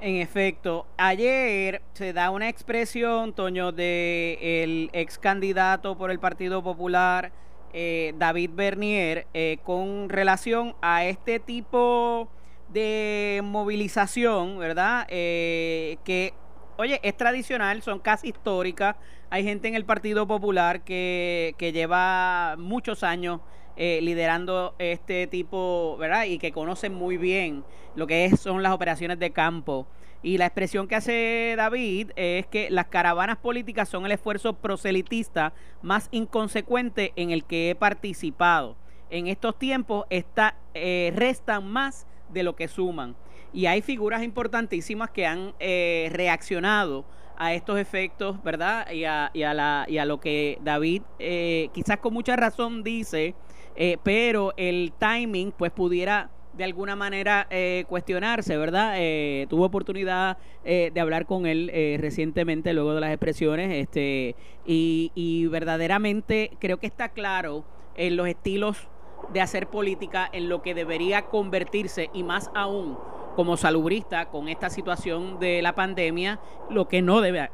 En 0.00 0.16
efecto, 0.16 0.86
ayer 0.96 1.80
se 1.92 2.12
da 2.12 2.30
una 2.30 2.48
expresión, 2.48 3.32
Toño, 3.32 3.72
de 3.72 4.62
el 4.62 4.90
ex 4.92 5.18
candidato 5.18 5.96
por 5.96 6.10
el 6.10 6.18
Partido 6.18 6.62
Popular, 6.62 7.30
eh, 7.72 8.12
David 8.16 8.50
Bernier, 8.52 9.26
eh, 9.32 9.58
con 9.62 10.08
relación 10.08 10.74
a 10.82 11.04
este 11.04 11.38
tipo 11.38 12.28
de 12.72 13.40
movilización, 13.44 14.58
¿verdad? 14.58 15.06
Eh, 15.08 15.98
que, 16.04 16.34
oye, 16.76 17.00
es 17.02 17.16
tradicional, 17.16 17.82
son 17.82 17.98
casi 17.98 18.28
históricas. 18.28 18.96
Hay 19.30 19.44
gente 19.44 19.68
en 19.68 19.74
el 19.74 19.84
Partido 19.84 20.26
Popular 20.26 20.82
que, 20.82 21.54
que 21.58 21.72
lleva 21.72 22.56
muchos 22.58 23.02
años 23.02 23.40
eh, 23.76 24.00
liderando 24.02 24.74
este 24.78 25.26
tipo, 25.26 25.96
¿verdad? 25.98 26.24
Y 26.24 26.38
que 26.38 26.52
conocen 26.52 26.92
muy 26.92 27.16
bien 27.16 27.64
lo 27.96 28.06
que 28.06 28.26
es, 28.26 28.40
son 28.40 28.62
las 28.62 28.72
operaciones 28.72 29.18
de 29.18 29.30
campo. 29.32 29.86
Y 30.22 30.38
la 30.38 30.46
expresión 30.46 30.86
que 30.86 30.94
hace 30.94 31.54
David 31.56 32.10
es 32.14 32.46
que 32.46 32.70
las 32.70 32.86
caravanas 32.86 33.38
políticas 33.38 33.88
son 33.88 34.04
el 34.06 34.12
esfuerzo 34.12 34.52
proselitista 34.52 35.52
más 35.80 36.08
inconsecuente 36.12 37.12
en 37.16 37.30
el 37.30 37.44
que 37.44 37.70
he 37.70 37.74
participado. 37.74 38.76
En 39.10 39.26
estos 39.26 39.58
tiempos 39.58 40.06
está, 40.10 40.54
eh, 40.74 41.12
restan 41.16 41.66
más 41.66 42.06
de 42.32 42.42
lo 42.42 42.56
que 42.56 42.68
suman. 42.68 43.16
Y 43.52 43.66
hay 43.66 43.82
figuras 43.82 44.22
importantísimas 44.22 45.10
que 45.10 45.26
han 45.26 45.54
eh, 45.60 46.08
reaccionado 46.12 47.04
a 47.36 47.54
estos 47.54 47.78
efectos, 47.78 48.42
¿verdad? 48.42 48.90
Y 48.90 49.04
a, 49.04 49.30
y 49.34 49.42
a, 49.42 49.52
la, 49.54 49.84
y 49.88 49.98
a 49.98 50.04
lo 50.04 50.20
que 50.20 50.58
David 50.62 51.02
eh, 51.18 51.68
quizás 51.72 51.98
con 51.98 52.14
mucha 52.14 52.36
razón 52.36 52.82
dice, 52.82 53.34
eh, 53.76 53.98
pero 54.02 54.52
el 54.56 54.92
timing 54.98 55.52
pues 55.52 55.72
pudiera 55.72 56.30
de 56.52 56.64
alguna 56.64 56.96
manera 56.96 57.46
eh, 57.50 57.84
cuestionarse, 57.88 58.56
¿verdad? 58.56 58.94
Eh, 58.96 59.46
tuve 59.48 59.64
oportunidad 59.64 60.36
eh, 60.64 60.90
de 60.92 61.00
hablar 61.00 61.26
con 61.26 61.46
él 61.46 61.70
recientemente 61.98 62.72
luego 62.74 62.94
de 62.94 63.00
las 63.00 63.10
expresiones 63.10 63.72
este 63.72 64.36
y, 64.66 65.10
y 65.14 65.46
verdaderamente 65.46 66.50
creo 66.60 66.78
que 66.78 66.86
está 66.86 67.08
claro 67.08 67.64
en 67.96 68.16
los 68.16 68.28
estilos 68.28 68.88
de 69.32 69.40
hacer 69.40 69.68
política 69.68 70.28
en 70.32 70.48
lo 70.48 70.62
que 70.62 70.74
debería 70.74 71.26
convertirse 71.26 72.10
y 72.12 72.22
más 72.22 72.50
aún 72.54 72.98
como 73.36 73.56
salubrista 73.56 74.26
con 74.26 74.48
esta 74.48 74.70
situación 74.70 75.38
de 75.38 75.62
la 75.62 75.74
pandemia, 75.74 76.38
lo 76.70 76.88
que 76.88 77.02
no 77.02 77.20
debe 77.20 77.50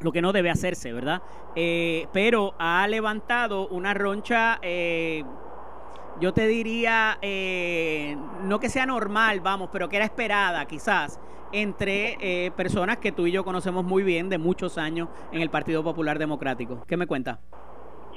lo 0.00 0.12
que 0.12 0.20
no 0.20 0.32
debe 0.32 0.50
hacerse, 0.50 0.92
¿verdad? 0.92 1.22
Eh, 1.54 2.06
pero 2.12 2.54
ha 2.58 2.86
levantado 2.86 3.66
una 3.68 3.94
roncha, 3.94 4.58
eh, 4.60 5.24
yo 6.20 6.34
te 6.34 6.46
diría, 6.46 7.18
eh, 7.22 8.16
no 8.42 8.60
que 8.60 8.68
sea 8.68 8.84
normal, 8.84 9.40
vamos, 9.40 9.70
pero 9.72 9.88
que 9.88 9.96
era 9.96 10.04
esperada 10.04 10.66
quizás 10.66 11.18
entre 11.52 12.52
personas 12.56 12.98
que 12.98 13.12
tú 13.12 13.26
y 13.26 13.32
yo 13.32 13.44
conocemos 13.44 13.84
muy 13.84 14.02
bien 14.02 14.28
de 14.28 14.36
muchos 14.36 14.76
años 14.76 15.08
en 15.32 15.40
el 15.40 15.48
Partido 15.48 15.82
Popular 15.82 16.18
Democrático. 16.18 16.84
¿Qué 16.86 16.96
me 16.96 17.06
cuenta? 17.06 17.40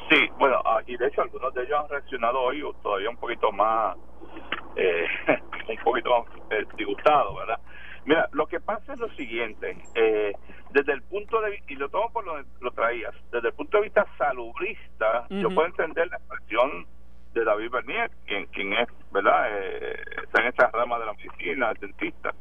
Sí, 0.10 0.28
bueno, 0.40 0.62
y 0.88 0.98
de 0.98 1.08
hecho 1.08 1.22
algunos 1.22 1.54
de 1.54 1.64
ellos 1.64 1.80
han 1.80 1.90
reaccionado 1.90 2.40
hoy 2.42 2.64
todavía 2.82 3.10
un 3.10 3.18
poquito 3.18 3.52
más, 3.52 3.96
eh, 4.76 5.06
un 5.70 5.78
poquito 5.84 6.10
más 6.10 6.36
eh, 6.52 6.66
disgustados, 6.78 7.36
¿verdad? 7.38 7.60
Mira, 8.06 8.28
lo 8.32 8.48
que 8.48 8.60
pasa 8.60 8.94
es 8.94 9.00
lo 9.00 9.10
siguiente, 9.10 9.78
eh, 9.94 10.34
desde 10.72 10.94
el 10.94 11.04
punto 11.04 11.40
de 11.42 11.52
vista, 11.52 11.74
y 11.74 11.76
lo 11.76 11.90
tomo 11.90 12.12
por 12.12 12.26
lo 12.26 12.42
lo 12.62 12.72
traías, 12.72 13.14
desde 13.32 13.50
el 13.50 13.54
punto 13.54 13.78
de 13.78 13.84
vista 13.84 14.06
salubrista, 14.18 15.28
yo 15.30 15.50
puedo 15.54 15.68
entender 15.68 16.08
la 16.08 16.18
expresión 16.18 16.88
de 17.34 17.44
David 17.44 17.70
Bernier, 17.70 18.10
quien, 18.26 18.48
quien 18.48 18.74
es, 18.74 18.88
¿verdad? 19.12 19.46
Eh, 19.52 20.04
está 20.24 20.42
en 20.42 20.48
esa 20.48 20.72
rama 20.72 20.98
de 20.98 21.06
la 21.06 21.14
medicina, 21.14 21.70
el 21.70 21.78
dentista. 21.78 22.34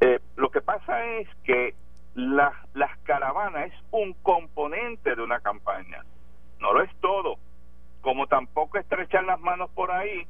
Eh, 0.00 0.18
lo 0.36 0.50
que 0.50 0.60
pasa 0.60 1.02
es 1.06 1.28
que 1.44 1.74
la- 2.14 2.52
las 2.74 2.98
caravanas 3.04 3.68
es 3.72 3.74
un 3.92 4.12
componente 4.22 5.14
de 5.14 5.22
una 5.22 5.40
campaña, 5.40 6.04
no 6.62 6.72
lo 6.72 6.82
es 6.82 6.90
todo. 7.00 7.36
Como 8.00 8.26
tampoco 8.26 8.78
estrechar 8.78 9.24
las 9.24 9.38
manos 9.40 9.70
por 9.70 9.90
ahí 9.90 10.26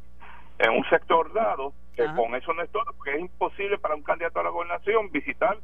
en 0.59 0.71
un 0.71 0.85
sector 0.91 1.33
dado, 1.33 1.73
que 1.95 2.03
Ajá. 2.05 2.17
con 2.17 2.35
eso 2.35 2.53
no 2.55 2.63
es 2.63 2.71
todo, 2.71 2.85
porque 2.97 3.15
es 3.15 3.21
imposible 3.21 3.79
para 3.79 3.95
un 3.95 4.03
candidato 4.03 4.41
a 4.41 4.43
la 4.43 4.51
gobernación 4.51 5.11
visitar 5.13 5.59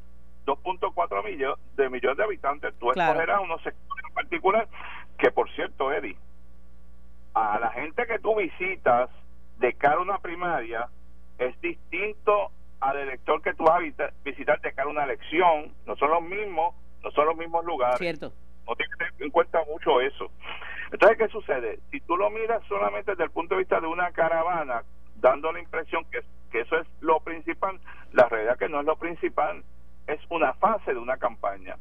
2.4 0.47 1.25
millones 1.25 1.59
de 1.77 1.89
millones 1.91 2.17
de 2.19 2.25
habitantes. 2.25 2.75
Tú 2.79 2.89
Claro. 2.89 3.13
escogerás 3.13 3.41
unos 3.41 3.63
sectores 3.63 4.05
en 4.09 4.15
particular, 4.15 4.69
que 5.19 5.31
por 5.31 5.51
cierto, 5.55 5.93
Eddie, 5.93 6.17
a 7.35 7.59
la 7.59 7.71
gente 7.71 8.07
que 8.07 8.19
tú 8.19 8.37
visitas 8.37 9.11
de 9.59 9.73
cara 9.75 9.97
a 9.97 10.01
una 10.01 10.19
primaria 10.19 10.89
es 11.39 11.59
distinto 11.61 12.51
al 12.81 12.97
elector 12.97 13.43
que 13.43 13.55
tú 13.55 13.65
vas 13.65 13.77
a 13.81 14.11
visitar 14.25 14.61
de 14.61 14.73
cara 14.73 14.89
a 14.89 14.91
una 14.93 15.05
elección. 15.05 15.73
No 15.87 15.97
son 15.97 16.11
los 16.11 16.23
mismos, 16.23 16.75
no 17.03 17.11
son 17.11 17.27
los 17.27 17.37
mismos 17.37 17.65
lugares. 17.65 17.99
Cierto. 17.99 18.33
No 18.69 18.77
tener 18.77 19.13
en 19.19 19.31
cuenta 19.31 19.61
mucho 19.67 20.01
eso. 20.01 20.31
Entonces, 20.93 21.19
¿qué 21.19 21.29
sucede? 21.29 21.79
Si 21.91 22.01
tú 22.01 22.17
lo 22.17 22.31
miras 22.31 22.63
solamente 22.69 23.13
desde 23.13 23.25
el 23.25 23.31
punto 23.31 23.55
de 23.55 23.61
vista 23.61 23.81
de 23.81 23.87
una 23.87 24.11
caravana, 24.13 24.83
dando 25.17 25.51
la 25.53 25.61
impresión 25.61 26.05
que, 26.11 26.21
que 26.51 26.61
eso 26.61 26.77
es 26.79 26.87
lo 27.01 27.21
principal, 27.21 27.81
la 28.13 28.29
realidad 28.29 28.59
que 28.59 28.69
no 28.69 28.81
es 28.81 28.87
lo 28.87 28.97
principal, 28.97 29.63
es 30.07 30.21
una 30.31 30.53
fase 30.55 30.93
de 30.93 30.99
una 30.99 31.17
campaña. 31.17 31.77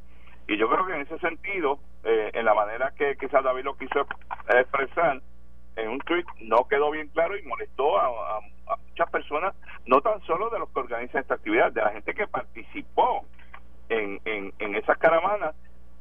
Y 0.47 0.57
yo 0.57 0.69
creo 0.69 0.85
que 0.85 0.93
en 0.95 1.01
ese 1.01 1.19
sentido, 1.19 1.79
eh, 2.03 2.31
en 2.33 2.45
la 2.45 2.53
manera 2.53 2.93
que 2.97 3.15
quizás 3.17 3.43
David 3.43 3.63
lo 3.65 3.77
quiso 3.77 4.07
expresar, 4.49 5.21
en 5.75 5.89
un 5.89 5.99
tweet 5.99 6.25
no 6.41 6.67
quedó 6.67 6.89
bien 6.91 7.09
claro 7.09 7.37
y 7.37 7.43
molestó 7.43 7.99
a, 7.99 8.07
a- 8.37 8.75
muchas 8.89 9.09
personas, 9.11 9.53
no 9.85 10.01
tan 10.01 10.19
solo 10.21 10.49
de 10.49 10.59
los 10.59 10.69
que 10.71 10.79
organizan 10.79 11.21
esta 11.21 11.35
actividad, 11.35 11.71
de 11.71 11.81
la 11.81 11.91
gente 11.91 12.13
que 12.13 12.27
participó 12.27 13.25
en, 13.89 14.19
en 14.25 14.75
esas 14.75 14.97
caravanas, 14.97 15.55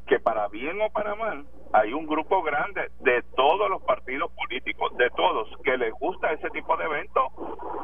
que 0.07 0.21
para 0.21 0.49
bien 0.49 0.81
o 0.81 0.91
para 0.91 1.15
mal, 1.15 1.45
hay 1.73 1.93
un 1.93 2.07
grupo 2.07 2.43
grande 2.43 2.91
de 3.01 3.23
todos 3.35 3.69
los 3.69 3.83
partidos 3.83 4.31
políticos, 4.33 4.97
de 4.97 5.11
todos, 5.11 5.49
que 5.65 5.77
les 5.77 5.93
gusta 5.93 6.33
ese 6.33 6.49
tipo 6.51 6.77
de 6.77 6.85
eventos 6.85 7.25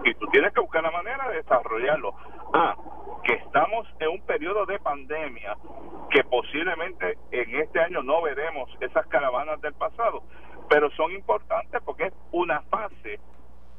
y 0.05 0.15
tú 0.15 0.27
tienes 0.29 0.53
que 0.53 0.61
buscar 0.61 0.83
la 0.83 0.91
manera 0.91 1.29
de 1.29 1.37
desarrollarlo. 1.37 2.15
Ah, 2.55 2.77
que 3.25 3.35
estamos 3.35 3.87
en 4.01 4.09
un 4.09 4.27
periodo 4.27 4.67
de 4.67 4.79
pandemia, 4.79 5.57
que 6.11 6.25
posiblemente 6.25 7.19
en 7.31 7.55
este 7.57 7.81
año 7.81 8.03
no 8.03 8.23
veremos 8.23 8.71
esas 8.81 9.07
caravanas 9.07 9.61
del 9.61 9.75
pasado, 9.75 10.23
pero 10.69 10.91
son 10.93 11.13
importantes 11.13 11.81
porque 11.85 12.05
es 12.05 12.15
una 12.33 12.63
fase 12.63 13.21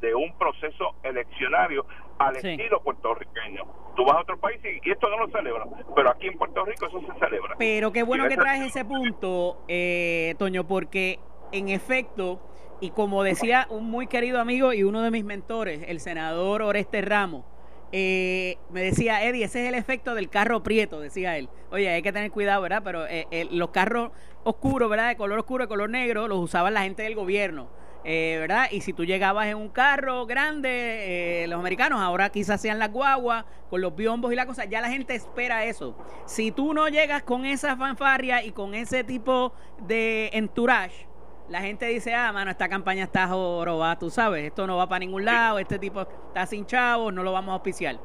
de 0.04 0.14
un 0.14 0.38
proceso 0.38 0.96
eleccionario 1.02 1.86
al 2.20 2.36
Sí. 2.36 2.50
estilo 2.50 2.82
puertorriqueño. 2.84 3.64
Tú 3.96 4.04
vas 4.06 4.18
a 4.18 4.22
otro 4.22 4.38
país 4.38 4.60
y, 4.64 4.88
y 4.88 4.92
esto 4.92 5.08
no 5.10 5.18
lo 5.18 5.32
celebran, 5.32 5.70
pero 5.96 6.10
aquí 6.12 6.28
en 6.28 6.38
Puerto 6.38 6.66
Rico 6.66 6.88
eso 6.88 7.00
se 7.02 7.20
celebra. 7.20 7.56
Pero 7.58 7.92
qué 7.94 8.04
bueno 8.04 8.28
que 8.28 8.36
traes 8.36 8.64
ese 8.64 8.84
punto, 8.84 9.64
eh, 9.70 10.36
Toño, 10.38 10.68
porque 10.68 11.20
en 11.54 11.70
efecto, 11.70 12.42
y 12.82 12.90
como 12.92 13.24
decía 13.24 13.66
un 13.70 13.90
muy 13.90 14.08
querido 14.08 14.42
amigo 14.42 14.74
y 14.74 14.84
uno 14.84 15.02
de 15.02 15.10
mis 15.12 15.24
mentores, 15.24 15.84
el 15.88 16.02
senador 16.02 16.64
Oreste 16.64 17.02
Ramos, 17.02 17.46
eh, 17.94 18.58
me 18.72 18.82
decía, 18.82 19.24
Eddie, 19.24 19.46
ese 19.46 19.64
es 19.64 19.70
el 19.70 19.76
efecto 19.76 20.16
del 20.16 20.30
carro 20.30 20.64
prieto, 20.64 21.00
decía 21.00 21.38
él. 21.38 21.48
Oye, 21.72 21.88
hay 21.90 22.02
que 22.02 22.12
tener 22.12 22.32
cuidado, 22.32 22.62
¿verdad? 22.62 22.82
Pero 22.84 23.06
eh, 23.08 23.28
eh, 23.32 23.48
los 23.52 23.70
carros 23.70 24.10
oscuros, 24.44 24.90
¿verdad? 24.90 25.10
De 25.10 25.16
color 25.16 25.40
oscuro, 25.40 25.64
de 25.64 25.68
color 25.70 25.90
negro, 25.92 26.28
los 26.28 26.40
usaban 26.40 26.74
la 26.74 26.82
gente 26.82 27.04
del 27.04 27.16
gobierno. 27.16 27.70
Eh, 28.06 28.38
¿verdad? 28.40 28.68
Y 28.72 28.82
si 28.82 28.94
tú 28.94 29.06
llegabas 29.06 29.48
en 29.48 29.56
un 29.58 29.70
carro 29.70 30.26
grande, 30.26 31.44
eh, 31.44 31.48
los 31.48 31.60
americanos 31.60 32.02
ahora 32.02 32.30
quizás 32.30 32.60
sean 32.62 32.80
las 32.80 32.92
guaguas, 32.92 33.46
con 33.70 33.82
los 33.82 33.96
biombos 33.96 34.32
y 34.32 34.36
la 34.36 34.46
cosa, 34.46 34.66
ya 34.66 34.82
la 34.82 34.90
gente 34.90 35.16
espera 35.16 35.66
eso. 35.66 35.96
Si 36.26 36.52
tú 36.52 36.74
no 36.74 36.88
llegas 36.90 37.24
con 37.24 37.46
esa 37.46 37.76
fanfarria 37.78 38.44
y 38.44 38.52
con 38.52 38.76
ese 38.76 39.04
tipo 39.04 39.54
de 39.88 40.30
entourage, 40.34 41.08
la 41.50 41.62
gente 41.62 41.86
dice, 41.88 42.14
ah, 42.14 42.32
mano, 42.32 42.52
esta 42.52 42.70
campaña 42.70 43.04
está 43.04 43.28
jorobada, 43.28 43.98
tú 44.00 44.10
sabes, 44.10 44.46
esto 44.46 44.66
no 44.68 44.78
va 44.78 44.88
para 44.88 45.00
ningún 45.00 45.26
lado, 45.26 45.60
este 45.60 45.78
tipo 45.80 46.02
está 46.02 46.46
sin 46.46 46.66
chavos, 46.66 47.14
no 47.14 47.24
lo 47.24 47.32
vamos 47.34 47.50
a 47.52 47.54
auspiciar. 47.56 48.00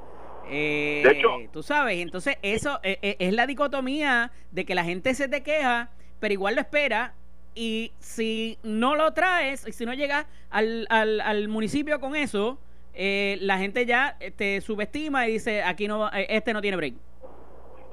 Eh, 0.50 1.02
De 1.04 1.10
hecho- 1.12 1.28
tú 1.52 1.62
sabes, 1.62 1.98
entonces 1.98 2.36
eso 2.42 2.80
eh, 2.82 2.98
eh, 3.02 3.16
es 3.18 3.32
la 3.34 3.46
dicotomía 3.46 4.32
de 4.50 4.64
que 4.64 4.74
la 4.74 4.84
gente 4.84 5.14
se 5.14 5.28
te 5.28 5.42
queja, 5.42 5.90
pero 6.20 6.32
igual 6.32 6.54
lo 6.54 6.60
espera, 6.62 7.14
y 7.54 7.92
si 7.98 8.58
no 8.62 8.94
lo 8.96 9.12
traes, 9.12 9.66
y 9.66 9.72
si 9.72 9.84
no 9.86 9.94
llegas 9.94 10.26
al, 10.50 10.86
al, 10.90 11.20
al 11.20 11.48
municipio 11.48 12.00
con 12.00 12.14
eso, 12.16 12.58
eh, 12.94 13.38
la 13.40 13.58
gente 13.58 13.86
ya 13.86 14.16
eh, 14.20 14.30
te 14.30 14.60
subestima 14.60 15.26
y 15.28 15.32
dice, 15.32 15.62
aquí 15.62 15.86
no, 15.88 16.08
eh, 16.12 16.26
este 16.30 16.52
no 16.52 16.60
tiene 16.60 16.76
break. 16.76 16.94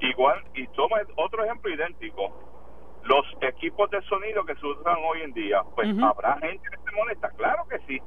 Igual, 0.00 0.42
y 0.54 0.66
toma 0.68 0.98
otro 1.16 1.44
ejemplo 1.44 1.72
idéntico. 1.72 2.42
Los 3.04 3.24
equipos 3.40 3.88
de 3.90 4.02
sonido 4.02 4.44
que 4.44 4.54
se 4.56 4.66
usan 4.66 4.96
hoy 5.08 5.22
en 5.22 5.32
día, 5.32 5.62
pues 5.74 5.88
habrá 6.02 6.38
gente 6.40 6.68
que 6.68 6.76
se 6.76 6.96
molesta, 6.96 7.30
claro 7.30 7.64
que 7.68 7.78
sí. 7.86 8.00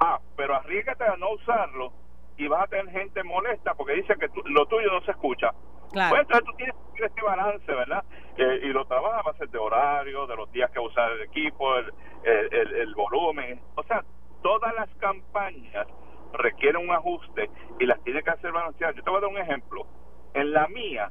Ah, 0.00 0.18
pero 0.36 0.54
arriesgate 0.54 1.04
a 1.04 1.16
no 1.16 1.32
usarlo 1.32 1.92
y 2.38 2.48
vas 2.48 2.64
a 2.64 2.66
tener 2.68 2.88
gente 2.90 3.22
molesta 3.22 3.74
porque 3.74 3.94
dice 3.94 4.14
que 4.18 4.28
tú- 4.30 4.42
lo 4.46 4.64
tuyo 4.66 4.90
no 4.90 5.02
se 5.02 5.10
escucha. 5.10 5.50
Claro. 5.92 6.10
Pues 6.10 6.22
entonces 6.22 6.44
tú 6.46 6.52
tienes 6.56 6.74
tener 6.94 7.10
este 7.10 7.22
balance, 7.22 7.72
¿verdad? 7.74 8.04
Y 8.62 8.68
lo 8.68 8.84
trabajas 8.86 9.20
a 9.20 9.30
base 9.30 9.46
de 9.46 9.58
horario, 9.58 10.26
de 10.26 10.36
los 10.36 10.50
días 10.52 10.70
que 10.70 10.78
usar 10.80 11.10
el 11.12 11.22
equipo, 11.22 11.76
el, 11.76 11.92
el, 12.24 12.54
el- 12.54 12.74
el 12.76 12.94
volumen. 12.94 13.60
O 13.74 13.82
sea, 13.84 14.02
todas 14.42 14.74
las 14.74 14.88
campañas 14.96 15.86
requieren 16.32 16.88
un 16.88 16.94
ajuste 16.94 17.50
y 17.78 17.86
las 17.86 18.02
tiene 18.04 18.22
que 18.22 18.30
hacer 18.30 18.52
balanceadas. 18.52 18.96
Yo 18.96 19.02
te 19.02 19.10
voy 19.10 19.18
a 19.18 19.20
dar 19.22 19.30
un 19.30 19.38
ejemplo. 19.38 19.86
En 20.34 20.52
la 20.52 20.68
mía, 20.68 21.10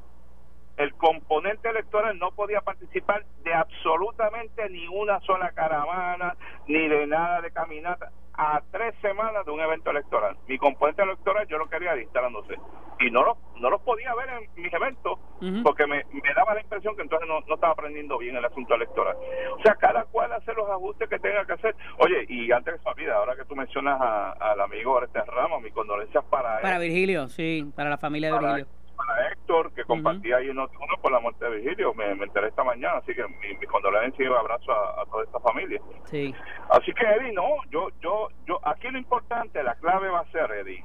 el 0.77 0.93
componente 0.95 1.69
electoral 1.69 2.17
no 2.17 2.31
podía 2.31 2.61
participar 2.61 3.25
de 3.43 3.53
absolutamente 3.53 4.69
ni 4.69 4.87
una 4.87 5.19
sola 5.21 5.51
caravana, 5.51 6.35
ni 6.67 6.87
de 6.87 7.05
nada 7.05 7.41
de 7.41 7.51
caminata, 7.51 8.11
a 8.41 8.61
tres 8.71 8.95
semanas 9.01 9.45
de 9.45 9.51
un 9.51 9.59
evento 9.59 9.91
electoral. 9.91 10.37
Mi 10.47 10.57
componente 10.57 11.01
electoral 11.03 11.45
yo 11.49 11.57
lo 11.57 11.67
quería 11.69 11.95
instalándose. 12.01 12.55
Y 13.01 13.11
no 13.11 13.21
lo, 13.23 13.37
no 13.57 13.69
los 13.69 13.81
podía 13.81 14.15
ver 14.15 14.29
en 14.29 14.63
mis 14.63 14.71
eventos 14.73 15.19
porque 15.61 15.85
me, 15.87 16.03
me 16.11 16.33
daba 16.33 16.53
la 16.53 16.61
impresión 16.61 16.95
que 16.95 17.01
entonces 17.01 17.27
no, 17.27 17.39
no 17.41 17.55
estaba 17.55 17.73
aprendiendo 17.73 18.17
bien 18.17 18.35
el 18.37 18.45
asunto 18.45 18.75
electoral. 18.75 19.17
O 19.57 19.61
sea, 19.61 19.75
cada 19.75 20.05
cual 20.05 20.31
hace 20.31 20.53
los 20.53 20.69
ajustes 20.69 21.09
que 21.09 21.19
tenga 21.19 21.45
que 21.45 21.53
hacer. 21.53 21.75
Oye, 21.97 22.25
y 22.29 22.49
antes 22.51 22.75
que 22.75 22.79
se 22.79 22.85
me 22.85 22.91
olvide, 22.91 23.11
ahora 23.11 23.35
que 23.35 23.43
tú 23.45 23.55
mencionas 23.57 23.99
a- 23.99 24.31
al 24.31 24.61
amigo 24.61 24.93
Oreste 24.93 25.19
Ramos, 25.25 25.61
mis 25.61 25.73
condolencias 25.73 26.23
para 26.25 26.57
él 26.57 26.61
Para 26.61 26.79
Virgilio, 26.79 27.27
sí, 27.27 27.69
para 27.75 27.89
la 27.89 27.97
familia 27.97 28.29
de 28.29 28.35
para, 28.35 28.53
Virgilio. 28.55 28.78
Para 28.99 29.31
Héctor, 29.31 29.73
que 29.73 29.83
compartía 29.85 30.37
ahí 30.37 30.49
en 30.49 30.59
uno 30.59 30.67
por 31.01 31.11
la 31.11 31.19
muerte 31.19 31.45
de 31.45 31.57
Virgilio. 31.57 31.93
Me, 31.93 32.13
me 32.15 32.25
enteré 32.25 32.47
esta 32.49 32.63
mañana, 32.63 32.97
así 32.97 33.13
que 33.15 33.23
mi, 33.23 33.57
mi 33.57 33.65
condolencia 33.65 34.23
y 34.25 34.27
un 34.27 34.35
abrazo 34.37 34.71
a, 34.71 35.01
a 35.01 35.05
toda 35.05 35.23
esta 35.23 35.39
familia. 35.39 35.81
Sí. 36.05 36.35
Así 36.69 36.91
que, 36.93 37.05
Eddie, 37.05 37.31
no, 37.33 37.47
yo, 37.69 37.87
yo, 38.01 38.27
yo, 38.45 38.59
aquí 38.67 38.89
lo 38.89 38.97
importante, 38.97 39.63
la 39.63 39.75
clave 39.75 40.09
va 40.09 40.19
a 40.19 40.31
ser, 40.31 40.51
Eddie, 40.51 40.83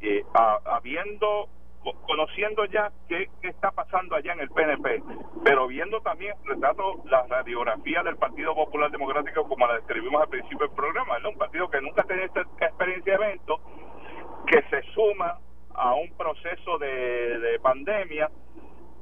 eh, 0.00 0.22
a- 0.34 0.60
habiendo, 0.76 1.48
co- 1.82 1.94
conociendo 2.06 2.64
ya 2.66 2.92
qué, 3.08 3.28
qué 3.42 3.48
está 3.48 3.70
pasando 3.72 4.14
allá 4.14 4.32
en 4.34 4.40
el 4.40 4.50
PNP, 4.50 5.02
pero 5.44 5.66
viendo 5.66 6.00
también, 6.02 6.34
retrato, 6.44 7.02
la 7.06 7.26
radiografía 7.26 8.02
del 8.04 8.16
Partido 8.16 8.54
Popular 8.54 8.90
Democrático 8.92 9.46
como 9.48 9.66
la 9.66 9.74
describimos 9.74 10.22
al 10.22 10.28
principio 10.28 10.66
del 10.68 10.76
programa, 10.76 11.14
¿verdad? 11.14 11.30
un 11.30 11.38
partido 11.38 11.68
que 11.68 11.80
nunca 11.80 12.04
tenido 12.04 12.26
esta 12.26 12.42
experiencia 12.66 13.18
de 13.18 13.24
evento, 13.24 13.58
que 14.46 14.62
se 14.70 14.82
suma 14.92 15.38
a 15.74 15.94
un 15.94 16.08
proceso 16.46 16.78
de, 16.78 17.38
de 17.38 17.58
pandemia 17.60 18.30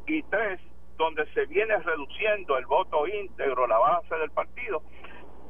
y 0.07 0.23
tres, 0.25 0.61
donde 0.97 1.27
se 1.33 1.47
viene 1.47 1.77
reduciendo 1.79 2.57
el 2.57 2.67
voto 2.67 3.07
íntegro, 3.07 3.67
la 3.67 3.79
base 3.79 4.15
del 4.17 4.31
partido, 4.31 4.83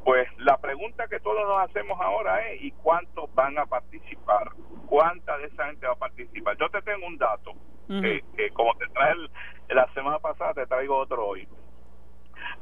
pues 0.04 0.26
la 0.38 0.56
pregunta 0.58 1.06
que 1.08 1.20
todos 1.20 1.42
nos 1.46 1.68
hacemos 1.68 1.98
ahora 2.00 2.48
es 2.48 2.62
¿y 2.62 2.70
cuántos 2.72 3.32
van 3.34 3.58
a 3.58 3.66
participar? 3.66 4.50
¿Cuánta 4.86 5.38
de 5.38 5.46
esa 5.46 5.66
gente 5.66 5.86
va 5.86 5.92
a 5.92 5.96
participar? 5.96 6.56
Yo 6.58 6.68
te 6.70 6.82
tengo 6.82 7.06
un 7.06 7.16
dato, 7.18 7.52
que, 8.02 8.22
que 8.36 8.50
como 8.50 8.74
te 8.76 8.86
trae 8.88 9.12
el- 9.12 9.30
la 9.68 9.86
semana 9.94 10.18
pasada, 10.18 10.54
te 10.54 10.66
traigo 10.66 10.96
otro 10.96 11.26
hoy. 11.26 11.46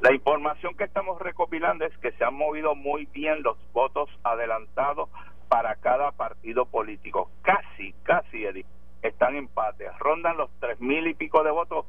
La 0.01 0.13
información 0.13 0.75
que 0.75 0.83
estamos 0.85 1.19
recopilando 1.21 1.85
es 1.85 1.97
que 1.97 2.11
se 2.13 2.23
han 2.23 2.35
movido 2.35 2.75
muy 2.75 3.05
bien 3.07 3.41
los 3.43 3.57
votos 3.71 4.09
adelantados 4.23 5.09
para 5.49 5.75
cada 5.75 6.11
partido 6.11 6.65
político. 6.65 7.29
Casi, 7.41 7.93
casi, 8.03 8.45
Eddie, 8.45 8.65
están 9.03 9.35
empates. 9.35 9.91
Rondan 9.99 10.37
los 10.37 10.49
tres 10.59 10.79
mil 10.79 11.05
y 11.07 11.13
pico 11.13 11.43
de 11.43 11.51
votos 11.51 11.85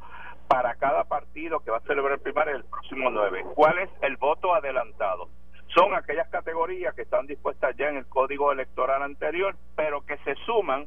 para 0.48 0.74
cada 0.74 1.04
partido 1.04 1.60
que 1.60 1.70
va 1.70 1.78
a 1.78 1.82
celebrar 1.82 2.18
primaria 2.18 2.54
el 2.54 2.64
próximo 2.64 3.10
9. 3.10 3.44
¿Cuál 3.54 3.78
es 3.78 3.90
el 4.02 4.16
voto 4.16 4.54
adelantado? 4.54 5.28
Son 5.74 5.94
aquellas 5.94 6.28
categorías 6.28 6.94
que 6.94 7.02
están 7.02 7.26
dispuestas 7.26 7.74
ya 7.76 7.88
en 7.88 7.96
el 7.96 8.06
código 8.06 8.52
electoral 8.52 9.02
anterior, 9.02 9.56
pero 9.74 10.04
que 10.04 10.18
se 10.18 10.34
suman 10.46 10.86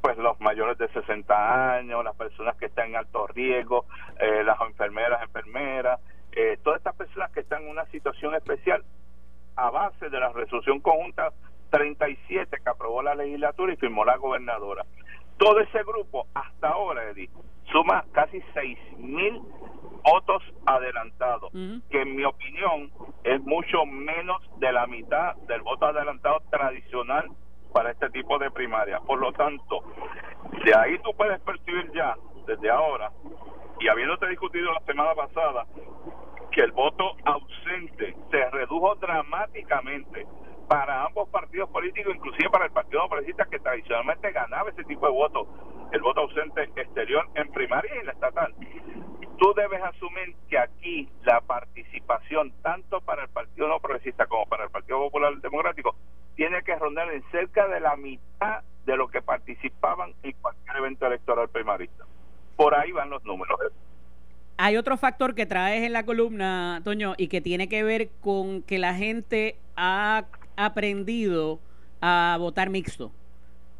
pues 0.00 0.16
los 0.16 0.40
mayores 0.40 0.78
de 0.78 0.88
60 0.88 1.74
años, 1.76 2.04
las 2.04 2.16
personas 2.16 2.56
que 2.56 2.66
están 2.66 2.90
en 2.90 2.96
alto 2.96 3.26
riesgo, 3.26 3.84
eh, 4.18 4.42
las 4.44 4.58
enfermeras, 4.60 5.22
enfermeras, 5.22 6.00
eh, 6.32 6.58
todas 6.62 6.78
estas 6.78 6.94
personas 6.96 7.30
que 7.32 7.40
están 7.40 7.64
en 7.64 7.70
una 7.70 7.84
situación 7.86 8.34
especial 8.34 8.84
a 9.56 9.70
base 9.70 10.08
de 10.08 10.20
la 10.20 10.30
resolución 10.30 10.80
conjunta 10.80 11.32
37 11.70 12.58
que 12.62 12.70
aprobó 12.70 13.02
la 13.02 13.14
legislatura 13.14 13.72
y 13.72 13.76
firmó 13.76 14.04
la 14.04 14.16
gobernadora. 14.16 14.84
Todo 15.40 15.58
ese 15.60 15.82
grupo 15.84 16.26
hasta 16.34 16.68
ahora, 16.68 17.02
Edith, 17.08 17.30
suma 17.72 18.04
casi 18.12 18.42
6 18.52 18.78
mil 18.98 19.40
votos 20.04 20.42
adelantados, 20.66 21.50
que 21.90 22.02
en 22.02 22.14
mi 22.14 22.24
opinión 22.24 22.90
es 23.24 23.40
mucho 23.40 23.86
menos 23.86 24.42
de 24.58 24.70
la 24.70 24.86
mitad 24.86 25.34
del 25.48 25.62
voto 25.62 25.86
adelantado 25.86 26.40
tradicional 26.50 27.30
para 27.72 27.90
este 27.90 28.10
tipo 28.10 28.38
de 28.38 28.50
primaria. 28.50 29.00
Por 29.00 29.18
lo 29.18 29.32
tanto, 29.32 29.82
de 30.62 30.74
ahí 30.74 30.98
tú 30.98 31.14
puedes 31.16 31.40
percibir 31.40 31.90
ya, 31.94 32.14
desde 32.46 32.70
ahora, 32.70 33.10
y 33.80 33.88
habiéndote 33.88 34.28
discutido 34.28 34.70
la 34.74 34.80
semana 34.80 35.14
pasada, 35.14 35.64
que 36.50 36.60
el 36.60 36.72
voto 36.72 37.16
ausente 37.24 38.14
se 38.30 38.50
redujo 38.50 38.94
dramáticamente 38.96 40.26
para 40.70 41.04
ambos 41.04 41.28
partidos 41.30 41.68
políticos, 41.70 42.14
inclusive 42.14 42.48
para 42.48 42.66
el 42.66 42.70
Partido 42.70 43.02
no 43.02 43.08
Progresista 43.08 43.44
que 43.46 43.58
tradicionalmente 43.58 44.30
ganaba 44.30 44.70
ese 44.70 44.84
tipo 44.84 45.04
de 45.04 45.10
votos, 45.10 45.48
el 45.90 46.00
voto 46.00 46.20
ausente 46.20 46.62
exterior 46.62 47.28
en 47.34 47.50
primaria 47.50 47.92
y 47.92 47.98
en 47.98 48.06
la 48.06 48.12
estatal. 48.12 48.54
Tú 49.36 49.52
debes 49.56 49.82
asumir 49.82 50.36
que 50.48 50.60
aquí 50.60 51.08
la 51.24 51.40
participación, 51.40 52.52
tanto 52.62 53.00
para 53.00 53.24
el 53.24 53.30
Partido 53.30 53.66
No 53.66 53.80
Progresista 53.80 54.26
como 54.26 54.46
para 54.46 54.62
el 54.62 54.70
Partido 54.70 54.98
Popular 55.00 55.34
Democrático, 55.38 55.96
tiene 56.36 56.62
que 56.62 56.76
rondar 56.76 57.12
en 57.12 57.24
cerca 57.32 57.66
de 57.66 57.80
la 57.80 57.96
mitad 57.96 58.62
de 58.86 58.96
lo 58.96 59.08
que 59.08 59.22
participaban 59.22 60.14
en 60.22 60.36
cualquier 60.40 60.76
evento 60.76 61.04
electoral 61.04 61.48
primarista. 61.48 62.04
Por 62.54 62.76
ahí 62.76 62.92
van 62.92 63.10
los 63.10 63.24
números 63.24 63.58
hay 64.62 64.76
otro 64.76 64.98
factor 64.98 65.34
que 65.34 65.46
traes 65.46 65.84
en 65.84 65.94
la 65.94 66.04
columna, 66.04 66.82
Toño, 66.84 67.14
y 67.16 67.28
que 67.28 67.40
tiene 67.40 67.66
que 67.70 67.82
ver 67.82 68.10
con 68.20 68.60
que 68.60 68.78
la 68.78 68.92
gente 68.92 69.56
ha 69.74 70.26
aprendido 70.64 71.60
a 72.00 72.36
votar 72.38 72.70
mixto. 72.70 73.12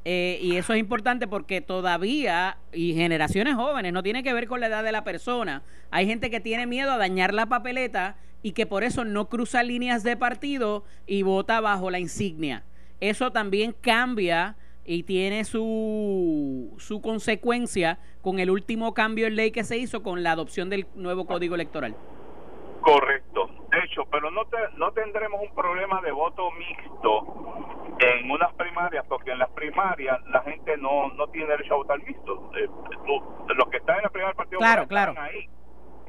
Eh, 0.05 0.39
y 0.41 0.57
eso 0.57 0.73
es 0.73 0.81
importante 0.81 1.29
porque 1.29 1.61
todavía, 1.61 2.57
y 2.73 2.95
generaciones 2.95 3.55
jóvenes, 3.55 3.93
no 3.93 4.03
tiene 4.03 4.23
que 4.23 4.33
ver 4.33 4.47
con 4.47 4.61
la 4.61 4.69
edad 4.69 4.83
de 4.83 4.93
la 4.93 5.05
persona. 5.05 5.63
Hay 5.91 6.07
gente 6.07 6.31
que 6.31 6.41
tiene 6.41 6.67
miedo 6.67 6.91
a 6.91 6.97
dañar 6.97 7.35
la 7.35 7.47
papeleta 7.47 8.17
y 8.43 8.53
que 8.53 8.67
por 8.67 8.83
eso 8.83 9.05
no 9.05 9.29
cruza 9.29 9.63
líneas 9.63 10.03
de 10.03 10.17
partido 10.17 10.85
y 11.07 11.23
vota 11.23 11.61
bajo 11.61 11.91
la 11.91 11.99
insignia. 11.99 12.65
Eso 13.01 13.31
también 13.31 13.75
cambia 13.79 14.57
y 14.87 15.03
tiene 15.03 15.45
su, 15.45 16.75
su 16.79 17.03
consecuencia 17.03 17.99
con 18.23 18.39
el 18.39 18.51
último 18.51 18.95
cambio 18.95 19.27
en 19.27 19.37
ley 19.37 19.51
que 19.51 19.65
se 19.65 19.77
hizo 19.77 20.03
con 20.03 20.23
la 20.23 20.33
adopción 20.33 20.71
del 20.71 20.87
nuevo 20.95 21.27
código 21.27 21.55
electoral. 21.55 21.95
Correcto. 22.81 23.50
Pero 24.07 24.31
no, 24.31 24.45
te, 24.47 24.57
no 24.77 24.93
tendremos 24.93 25.41
un 25.41 25.55
problema 25.55 26.01
de 26.01 26.13
voto 26.13 26.51
mixto 26.53 27.97
en 27.99 28.31
unas 28.31 28.53
primarias, 28.55 29.05
porque 29.09 29.33
en 29.33 29.39
las 29.39 29.51
primarias 29.51 30.19
la 30.27 30.43
gente 30.43 30.77
no, 30.77 31.09
no 31.15 31.27
tiene 31.29 31.49
derecho 31.49 31.75
a 31.75 31.77
votar 31.79 32.03
mixto. 32.03 32.51
Eh, 32.57 32.69
los 33.55 33.69
que 33.69 33.79
están 33.79 33.97
en 33.97 34.03
la 34.05 34.11
primaria 34.11 34.29
del 34.29 34.37
partido 34.37 34.59
claro, 34.59 34.87
claro. 34.87 35.13
están 35.13 35.25
ahí 35.25 35.49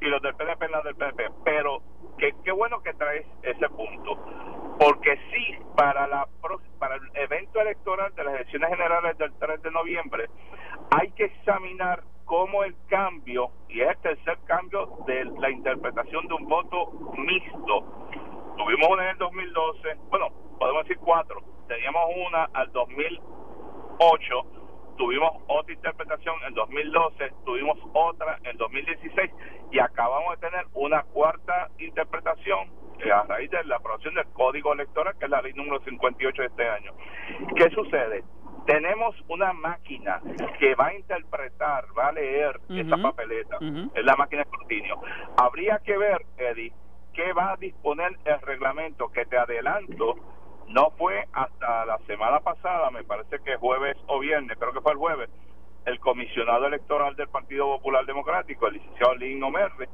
y 0.02 0.06
los 0.06 0.22
del 0.22 0.36
PDP 0.36 0.70
las 0.70 0.84
del 0.84 0.96
PDP. 0.96 1.32
Pero 1.44 1.82
qué, 2.18 2.34
qué 2.44 2.52
bueno 2.52 2.82
que 2.82 2.94
traes 2.94 3.26
ese 3.44 3.70
punto, 3.70 4.18
porque 4.80 5.18
sí, 5.32 5.58
para, 5.76 6.08
la, 6.08 6.28
para 6.80 6.96
el 6.96 7.02
evento 7.14 7.62
electoral 7.62 8.14
de 8.16 8.24
las 8.24 8.36
elecciones 8.36 8.70
generales 8.70 9.18
del 9.18 9.32
3 9.34 9.62
de 9.62 9.72
noviembre, 9.72 10.30
hay 10.90 11.12
que 11.12 11.26
examinar 11.26 12.04
cómo 12.32 12.64
el 12.64 12.74
cambio, 12.88 13.52
y 13.68 13.82
es 13.82 13.90
el 13.90 13.98
tercer 13.98 14.38
cambio 14.46 14.88
de 15.06 15.26
la 15.26 15.50
interpretación 15.50 16.26
de 16.30 16.34
un 16.36 16.48
voto 16.48 16.90
mixto. 17.18 17.84
Tuvimos 18.56 18.88
una 18.90 19.04
en 19.04 19.10
el 19.10 19.18
2012, 19.18 19.96
bueno, 20.10 20.30
podemos 20.58 20.88
decir 20.88 20.98
cuatro. 21.04 21.42
Teníamos 21.68 22.04
una 22.26 22.46
al 22.54 22.72
2008, 22.72 24.36
tuvimos 24.98 25.30
otra 25.48 25.74
interpretación 25.74 26.36
en 26.48 26.54
2012, 26.54 27.34
tuvimos 27.44 27.78
otra 27.92 28.40
en 28.46 28.56
2016 28.56 29.30
y 29.72 29.80
acabamos 29.80 30.40
de 30.40 30.48
tener 30.48 30.66
una 30.74 31.04
cuarta 31.04 31.68
interpretación 31.80 32.72
eh, 33.00 33.12
a 33.12 33.24
raíz 33.24 33.52
de 33.52 33.62
la 33.66 33.76
aprobación 33.76 34.14
del 34.16 34.28
Código 34.32 34.72
Electoral, 34.72 35.18
que 35.20 35.26
es 35.26 35.32
la 35.32 35.42
ley 35.42 35.52
número 35.52 35.84
58 35.84 36.42
de 36.44 36.48
este 36.48 36.70
año. 36.70 36.94
¿Qué 37.58 37.70
sucede? 37.72 38.24
Tenemos 38.66 39.16
una 39.28 39.54
máquina 39.54 40.22
que 40.60 40.76
va 40.76 40.88
a 40.88 40.94
interpretar, 40.94 41.86
va 41.98 42.08
a 42.08 42.12
leer 42.12 42.60
esa 42.70 42.98
papeleta, 42.98 43.58
es 43.94 44.06
la 44.06 44.16
máquina 44.16 44.44
de 44.44 44.50
escrutinio. 44.50 45.02
Habría 45.38 45.80
que 45.80 45.98
ver, 45.98 46.26
Eddie, 46.38 46.74
qué 47.14 47.34
va 47.34 47.54
a 47.54 47.58
disponer 47.58 48.18
el 48.26 48.42
reglamento, 48.42 49.12
que 49.12 49.26
te 49.26 49.38
adelanto, 49.38 50.16
no 50.68 50.92
fue 50.92 51.28
hasta 51.34 51.86
la 51.86 51.98
semana 52.08 52.40
pasada, 52.40 52.90
me 52.92 53.04
parece 53.04 53.40
que 53.40 53.58
jueves 53.58 53.98
o 54.08 54.20
viernes, 54.20 54.58
creo 54.58 54.74
que 54.74 54.82
fue 54.82 54.94
el 54.94 54.98
jueves, 54.98 55.30
el 55.86 56.00
comisionado 56.00 56.68
electoral 56.68 57.16
del 57.16 57.28
Partido 57.28 57.66
Popular 57.66 58.06
Democrático, 58.06 58.68
el 58.68 58.76
licenciado 58.76 59.16
Lino 59.16 59.50
Merle, 59.50 59.90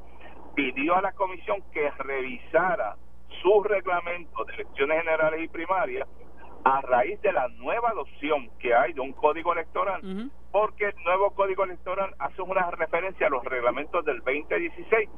pidió 0.56 0.96
a 0.96 1.02
la 1.02 1.14
comisión 1.14 1.64
que 1.72 1.90
revisara 1.92 2.96
su 3.42 3.64
reglamento 3.64 4.44
de 4.46 4.54
elecciones 4.56 5.00
generales 5.04 5.44
y 5.44 5.48
primarias 5.48 6.08
a 6.68 6.82
raíz 6.82 7.22
de 7.22 7.32
la 7.32 7.48
nueva 7.50 7.90
adopción 7.90 8.50
que 8.60 8.76
hay 8.76 8.92
de 8.94 9.00
un 9.00 9.14
código 9.14 9.54
electoral, 9.54 10.02
porque 10.52 10.86
el 10.86 11.04
nuevo 11.06 11.32
código 11.32 11.64
electoral 11.64 12.14
hace 12.20 12.42
una 12.42 12.70
referencia 12.72 13.28
a 13.28 13.30
los 13.30 13.44
reglamentos 13.46 14.04
del 14.04 14.18
2016, 14.20 15.10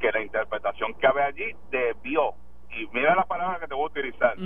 que 0.00 0.12
la 0.12 0.22
interpretación 0.22 0.94
que 0.94 1.06
había 1.06 1.26
allí 1.26 1.54
debió, 1.70 2.32
y 2.70 2.86
mira 2.92 3.14
la 3.14 3.24
palabra 3.24 3.60
que 3.60 3.68
te 3.68 3.74
voy 3.74 3.84
a 3.84 3.86
utilizar, 3.86 4.36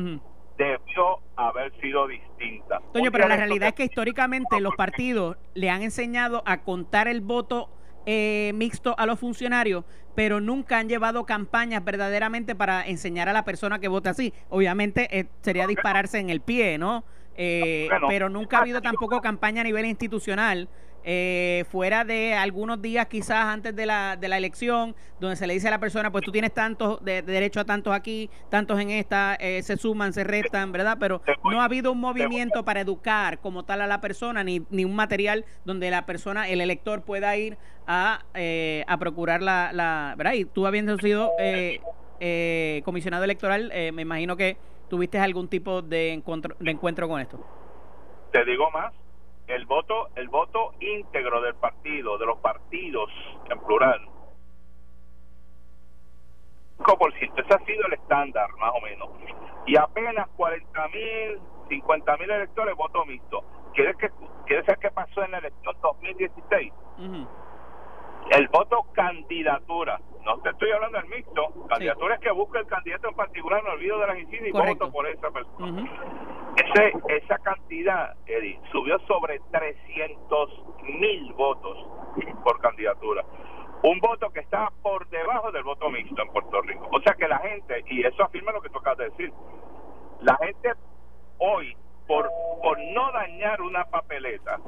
debió 0.56 1.18
haber 1.36 1.72
sido 1.80 2.08
distinta. 2.08 2.80
Toño, 2.92 3.12
pero 3.12 3.28
la 3.28 3.36
realidad 3.36 3.68
es 3.68 3.74
que 3.74 3.84
históricamente 3.84 4.60
los 4.60 4.74
partidos 4.76 5.36
le 5.54 5.70
han 5.70 5.82
enseñado 5.82 6.42
a 6.44 6.62
contar 6.62 7.06
el 7.06 7.20
voto 7.20 7.70
eh, 8.10 8.52
mixto 8.54 8.94
a 8.98 9.04
los 9.04 9.18
funcionarios, 9.18 9.84
pero 10.14 10.40
nunca 10.40 10.78
han 10.78 10.88
llevado 10.88 11.26
campañas 11.26 11.84
verdaderamente 11.84 12.54
para 12.54 12.86
enseñar 12.86 13.28
a 13.28 13.34
la 13.34 13.44
persona 13.44 13.80
que 13.80 13.88
vote 13.88 14.08
así. 14.08 14.32
Obviamente 14.48 15.08
eh, 15.18 15.26
sería 15.42 15.66
dispararse 15.66 16.18
en 16.18 16.30
el 16.30 16.40
pie, 16.40 16.78
¿no? 16.78 17.04
Eh, 17.36 17.86
pero 18.08 18.30
nunca 18.30 18.56
ha 18.56 18.60
habido 18.62 18.80
tampoco 18.80 19.20
campaña 19.20 19.60
a 19.60 19.64
nivel 19.64 19.84
institucional 19.84 20.70
eh, 21.04 21.64
fuera 21.70 22.04
de 22.04 22.34
algunos 22.34 22.82
días 22.82 23.06
quizás 23.06 23.46
antes 23.46 23.74
de 23.74 23.86
la, 23.86 24.16
de 24.16 24.28
la 24.28 24.36
elección, 24.36 24.94
donde 25.20 25.36
se 25.36 25.46
le 25.46 25.54
dice 25.54 25.68
a 25.68 25.70
la 25.70 25.78
persona, 25.78 26.10
pues 26.10 26.24
tú 26.24 26.32
tienes 26.32 26.52
tantos 26.52 27.02
de, 27.04 27.22
derecho 27.22 27.60
a 27.60 27.64
tantos 27.64 27.94
aquí, 27.94 28.28
tantos 28.50 28.78
en 28.80 28.90
esta, 28.90 29.34
eh, 29.36 29.62
se 29.62 29.76
suman, 29.76 30.12
se 30.12 30.24
restan, 30.24 30.72
¿verdad? 30.72 30.96
Pero 31.00 31.22
no 31.44 31.60
ha 31.60 31.64
habido 31.64 31.92
un 31.92 32.00
movimiento 32.00 32.64
para 32.64 32.80
educar 32.80 33.38
como 33.38 33.64
tal 33.64 33.80
a 33.80 33.86
la 33.86 34.00
persona, 34.00 34.44
ni, 34.44 34.62
ni 34.70 34.84
un 34.84 34.94
material 34.94 35.44
donde 35.64 35.90
la 35.90 36.04
persona, 36.04 36.48
el 36.48 36.60
elector 36.60 37.02
pueda 37.02 37.36
ir 37.36 37.56
a, 37.86 38.24
eh, 38.34 38.84
a 38.86 38.98
procurar 38.98 39.42
la, 39.42 39.70
la, 39.72 40.14
¿verdad? 40.16 40.34
Y 40.34 40.44
tú 40.44 40.66
habiendo 40.66 40.98
sido 40.98 41.30
eh, 41.38 42.82
comisionado 42.84 43.24
electoral, 43.24 43.72
me 43.92 44.02
imagino 44.02 44.36
que 44.36 44.56
tuviste 44.88 45.18
algún 45.18 45.48
tipo 45.48 45.82
de 45.82 46.12
encuentro, 46.12 46.56
de 46.58 46.70
encuentro 46.70 47.08
con 47.08 47.20
esto. 47.20 47.38
Te 48.32 48.44
digo 48.44 48.70
más, 48.70 48.92
el 49.48 49.64
voto 49.66 50.08
el 50.14 50.28
voto 50.28 50.74
íntegro 50.80 51.40
del 51.40 51.54
partido 51.54 52.18
de 52.18 52.26
los 52.26 52.38
partidos 52.38 53.10
en 53.50 53.58
plural. 53.60 54.08
5% 56.78 57.44
ese 57.44 57.54
ha 57.54 57.64
sido 57.64 57.86
el 57.86 57.94
estándar 57.94 58.48
más 58.58 58.72
o 58.74 58.80
menos. 58.80 59.08
Y 59.66 59.76
apenas 59.76 60.28
40 60.36 60.88
mil 60.88 61.40
50 61.68 62.16
mil 62.18 62.30
electores 62.30 62.76
voto 62.76 63.04
mixto. 63.04 63.42
Quiere 63.74 63.94
que 63.94 64.10
quiere 64.46 64.64
ser 64.64 64.78
que 64.78 64.90
pasó 64.90 65.24
en 65.24 65.32
la 65.32 65.38
elección 65.38 65.76
2016 65.82 66.72
el 68.30 68.48
voto 68.48 68.84
candidatura. 68.92 70.00
No 70.24 70.38
te 70.40 70.50
estoy 70.50 70.70
hablando 70.72 70.98
del 70.98 71.08
mixto. 71.08 71.66
Candidatura 71.68 72.14
es 72.14 72.20
que 72.20 72.30
busca 72.30 72.58
el 72.58 72.66
candidato 72.66 73.08
en 73.08 73.14
particular 73.14 73.64
no 73.64 73.72
olvido 73.72 73.98
de 73.98 74.06
las 74.06 74.18
incidencias 74.18 74.64
y 74.64 74.68
voto 74.68 74.92
por 74.92 75.06
esa 75.06 75.30
persona 75.30 75.88
ese, 76.74 76.92
esa 77.08 77.38
cantidad, 77.38 78.16
Eddie, 78.26 78.60
subió 78.72 78.98
sobre 79.00 79.40
300 79.50 80.64
mil 80.82 81.32
votos 81.34 81.78
por 82.44 82.60
candidatura. 82.60 83.24
Un 83.82 84.00
voto 84.00 84.30
que 84.30 84.40
está 84.40 84.70
por 84.82 85.08
debajo 85.08 85.52
del 85.52 85.62
voto 85.62 85.88
mixto 85.88 86.20
en 86.20 86.28
Puerto 86.32 86.60
Rico. 86.62 86.88
O 86.92 87.00
sea 87.00 87.14
que 87.14 87.28
la 87.28 87.38
gente, 87.38 87.84
y 87.86 88.04
eso 88.04 88.24
afirma 88.24 88.52
lo 88.52 88.60
que 88.60 88.70
tú 88.70 88.78
acabas 88.78 88.98
de 88.98 89.10
decir, 89.10 89.32
la 90.20 90.36
gente 90.36 90.72
hoy, 91.38 91.76
por, 92.06 92.28
por 92.62 92.78
no 92.92 93.12
dañar 93.12 93.60
una 93.60 93.84
papeleta, 93.84 94.58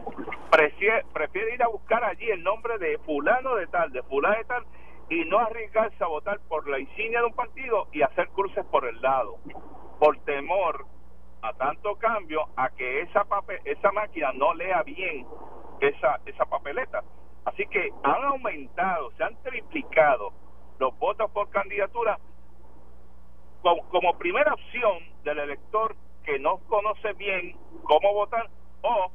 prefiere, 0.50 1.04
prefiere 1.12 1.54
ir 1.54 1.62
a 1.62 1.68
buscar 1.68 2.04
allí 2.04 2.30
el 2.30 2.42
nombre 2.42 2.78
de 2.78 2.98
fulano 2.98 3.56
de 3.56 3.66
tal, 3.66 3.90
de 3.90 4.02
fulano 4.04 4.36
de 4.36 4.44
tal, 4.44 4.64
y 5.08 5.24
no 5.24 5.40
arriesgarse 5.40 6.04
a 6.04 6.06
votar 6.06 6.38
por 6.48 6.68
la 6.68 6.78
insignia 6.78 7.20
de 7.20 7.26
un 7.26 7.34
partido 7.34 7.88
y 7.92 8.02
hacer 8.02 8.28
cruces 8.28 8.64
por 8.66 8.86
el 8.86 9.00
lado, 9.02 9.38
por 9.98 10.16
temor 10.18 10.86
a 11.42 11.52
tanto 11.54 11.96
cambio 11.96 12.46
a 12.56 12.68
que 12.70 13.02
esa 13.02 13.26
esa 13.64 13.92
máquina 13.92 14.32
no 14.32 14.54
lea 14.54 14.82
bien 14.82 15.26
esa 15.80 16.20
esa 16.26 16.44
papeleta. 16.44 17.02
Así 17.44 17.66
que 17.66 17.90
han 18.02 18.24
aumentado, 18.24 19.10
se 19.12 19.24
han 19.24 19.36
triplicado 19.42 20.32
los 20.78 20.96
votos 20.98 21.30
por 21.30 21.48
candidatura 21.50 22.18
como, 23.62 23.88
como 23.88 24.18
primera 24.18 24.52
opción 24.54 24.98
del 25.24 25.38
elector 25.38 25.96
que 26.24 26.38
no 26.38 26.58
conoce 26.68 27.12
bien 27.14 27.56
cómo 27.82 28.12
votar 28.14 28.48
o 28.82 29.10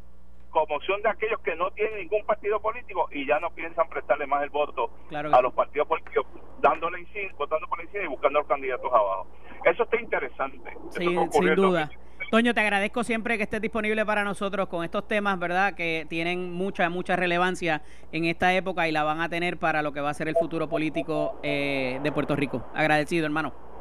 como 0.50 0.78
opción 0.78 1.02
de 1.02 1.10
aquellos 1.10 1.40
que 1.42 1.54
no 1.56 1.70
tienen 1.72 2.00
ningún 2.00 2.26
partido 2.26 2.62
político 2.62 3.10
y 3.12 3.28
ya 3.28 3.40
no 3.42 3.50
piensan 3.52 3.90
prestarle 3.90 4.26
más 4.26 4.42
el 4.42 4.50
voto 4.50 4.90
a 5.12 5.42
los 5.42 5.54
partidos 5.54 5.86
políticos, 5.86 6.26
dándole 6.62 7.06
votando 7.38 7.68
por 7.68 7.82
encima 7.82 8.06
y 8.06 8.08
buscando 8.08 8.40
los 8.40 8.48
candidatos 8.48 8.92
abajo. 8.92 9.28
Eso 9.66 9.84
está 9.84 10.00
interesante. 10.00 10.78
sin 10.92 11.56
duda. 11.56 11.90
Toño, 12.32 12.54
te 12.54 12.60
agradezco 12.60 13.04
siempre 13.04 13.38
que 13.38 13.44
estés 13.44 13.62
disponible 13.62 14.06
para 14.06 14.24
nosotros 14.24 14.68
con 14.68 14.84
estos 14.84 15.08
temas, 15.08 15.38
¿verdad? 15.38 15.76
Que 15.76 16.06
tienen 16.10 16.52
mucha, 16.54 16.90
mucha 16.90 17.16
relevancia 17.16 17.84
en 18.12 18.26
esta 18.26 18.54
época 18.54 18.88
y 18.88 18.92
la 18.92 19.04
van 19.04 19.22
a 19.22 19.30
tener 19.30 19.58
para 19.58 19.82
lo 19.82 19.94
que 19.94 20.02
va 20.02 20.10
a 20.10 20.14
ser 20.14 20.28
el 20.28 20.36
futuro 20.36 20.68
político 20.68 21.40
eh, 21.44 22.00
de 22.04 22.12
Puerto 22.12 22.36
Rico. 22.36 22.66
Agradecido, 22.74 23.26
hermano. 23.26 23.75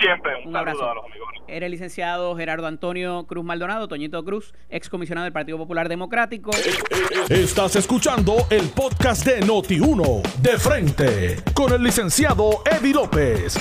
Siempre, 0.00 0.32
un, 0.42 0.48
Un 0.48 0.52
saludo 0.52 0.58
abrazo. 0.58 0.90
a 0.90 0.94
los 0.94 1.04
amigos. 1.06 1.28
Era 1.48 1.66
el 1.66 1.72
licenciado 1.72 2.36
Gerardo 2.36 2.66
Antonio 2.66 3.24
Cruz 3.26 3.44
Maldonado, 3.44 3.88
Toñito 3.88 4.24
Cruz, 4.24 4.52
excomisionado 4.68 5.24
del 5.24 5.32
Partido 5.32 5.58
Popular 5.58 5.88
Democrático. 5.88 6.50
Estás 7.30 7.76
escuchando 7.76 8.36
el 8.50 8.68
podcast 8.70 9.24
de 9.24 9.40
Noti1, 9.40 10.22
de 10.42 10.58
frente, 10.58 11.36
con 11.54 11.72
el 11.72 11.82
licenciado 11.82 12.62
Eddie 12.70 12.92
López. 12.94 13.56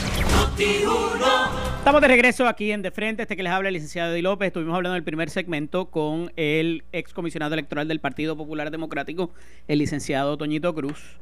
Estamos 1.78 2.02
de 2.02 2.08
regreso 2.08 2.48
aquí 2.48 2.71
en 2.71 2.82
De 2.82 2.89
Frente, 2.91 3.21
este 3.21 3.36
que 3.38 3.43
les 3.43 3.52
habla 3.52 3.69
el 3.69 3.74
licenciado 3.76 4.12
Eddie 4.13 4.24
López. 4.24 4.48
Estuvimos 4.48 4.76
hablando 4.76 4.95
del 4.95 5.04
primer 5.04 5.30
segmento 5.30 5.86
con 5.86 6.32
el 6.36 6.84
excomisionado 6.91 7.54
electoral 7.54 7.88
del 7.88 8.00
Partido 8.00 8.36
Popular 8.36 8.71
Democrático, 8.71 9.32
el 9.67 9.80
licenciado 9.80 10.36
Toñito 10.38 10.74
Cruz, 10.74 11.19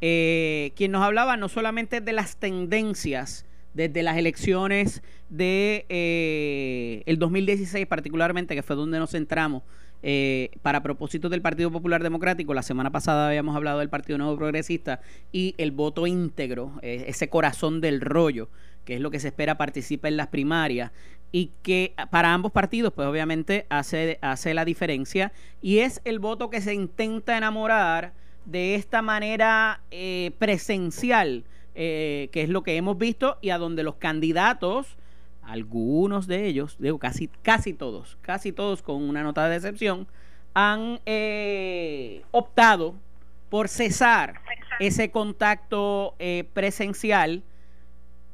eh, 0.00 0.72
quien 0.76 0.92
nos 0.92 1.02
hablaba 1.02 1.36
no 1.36 1.48
solamente 1.50 2.00
de 2.00 2.12
las 2.12 2.36
tendencias 2.38 3.44
desde 3.76 4.02
las 4.02 4.16
elecciones 4.16 5.02
de 5.28 5.84
eh, 5.90 7.02
el 7.04 7.18
2016 7.18 7.86
particularmente, 7.86 8.54
que 8.54 8.62
fue 8.62 8.74
donde 8.74 8.98
nos 8.98 9.10
centramos 9.10 9.62
eh, 10.02 10.50
para 10.62 10.82
propósitos 10.82 11.30
del 11.30 11.42
Partido 11.42 11.70
Popular 11.70 12.02
Democrático. 12.02 12.54
La 12.54 12.62
semana 12.62 12.90
pasada 12.90 13.28
habíamos 13.28 13.54
hablado 13.54 13.80
del 13.80 13.90
Partido 13.90 14.16
Nuevo 14.16 14.36
Progresista 14.36 15.00
y 15.30 15.54
el 15.58 15.72
voto 15.72 16.06
íntegro, 16.06 16.72
eh, 16.80 17.04
ese 17.08 17.28
corazón 17.28 17.82
del 17.82 18.00
rollo, 18.00 18.48
que 18.86 18.94
es 18.94 19.00
lo 19.02 19.10
que 19.10 19.20
se 19.20 19.28
espera 19.28 19.58
participe 19.58 20.08
en 20.08 20.16
las 20.16 20.28
primarias 20.28 20.90
y 21.30 21.50
que 21.62 21.92
para 22.10 22.32
ambos 22.32 22.52
partidos, 22.52 22.94
pues 22.94 23.06
obviamente 23.06 23.66
hace, 23.68 24.18
hace 24.22 24.54
la 24.54 24.64
diferencia 24.64 25.32
y 25.60 25.80
es 25.80 26.00
el 26.06 26.18
voto 26.18 26.48
que 26.48 26.62
se 26.62 26.72
intenta 26.72 27.36
enamorar 27.36 28.14
de 28.46 28.74
esta 28.74 29.02
manera 29.02 29.82
presencial, 30.38 31.44
eh, 31.76 32.28
que 32.32 32.42
es 32.42 32.48
lo 32.48 32.62
que 32.62 32.76
hemos 32.76 32.98
visto 32.98 33.38
y 33.40 33.50
a 33.50 33.58
donde 33.58 33.82
los 33.82 33.96
candidatos, 33.96 34.96
algunos 35.42 36.26
de 36.26 36.46
ellos, 36.46 36.76
digo 36.78 36.98
casi, 36.98 37.28
casi 37.42 37.74
todos, 37.74 38.18
casi 38.22 38.50
todos 38.50 38.82
con 38.82 39.02
una 39.02 39.22
nota 39.22 39.48
de 39.48 39.56
excepción, 39.56 40.08
han 40.54 41.00
eh, 41.04 42.24
optado 42.30 42.94
por 43.50 43.68
cesar 43.68 44.40
ese 44.80 45.10
contacto 45.10 46.14
eh, 46.18 46.48
presencial. 46.52 47.42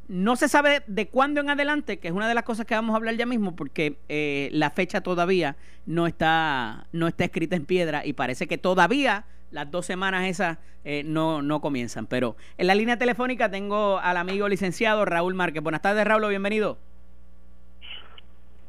No 0.08 0.36
se 0.36 0.48
sabe 0.48 0.82
de 0.86 1.08
cuándo 1.08 1.40
en 1.40 1.50
adelante, 1.50 1.98
que 1.98 2.08
es 2.08 2.14
una 2.14 2.28
de 2.28 2.34
las 2.34 2.44
cosas 2.44 2.64
que 2.64 2.74
vamos 2.74 2.94
a 2.94 2.96
hablar 2.96 3.16
ya 3.16 3.26
mismo, 3.26 3.56
porque 3.56 3.98
eh, 4.08 4.50
la 4.52 4.70
fecha 4.70 5.00
todavía 5.00 5.56
no 5.84 6.06
está, 6.06 6.86
no 6.92 7.08
está 7.08 7.24
escrita 7.24 7.56
en 7.56 7.66
piedra 7.66 8.06
y 8.06 8.12
parece 8.12 8.46
que 8.46 8.58
todavía 8.58 9.24
las 9.52 9.70
dos 9.70 9.86
semanas 9.86 10.24
esas 10.26 10.58
eh, 10.84 11.02
no, 11.04 11.42
no 11.42 11.60
comienzan. 11.60 12.06
Pero 12.06 12.36
en 12.58 12.66
la 12.66 12.74
línea 12.74 12.96
telefónica 12.98 13.50
tengo 13.50 13.98
al 13.98 14.16
amigo 14.16 14.48
licenciado 14.48 15.04
Raúl 15.04 15.34
Márquez. 15.34 15.62
Buenas 15.62 15.82
tardes, 15.82 16.04
Raúl, 16.04 16.28
bienvenido. 16.28 16.76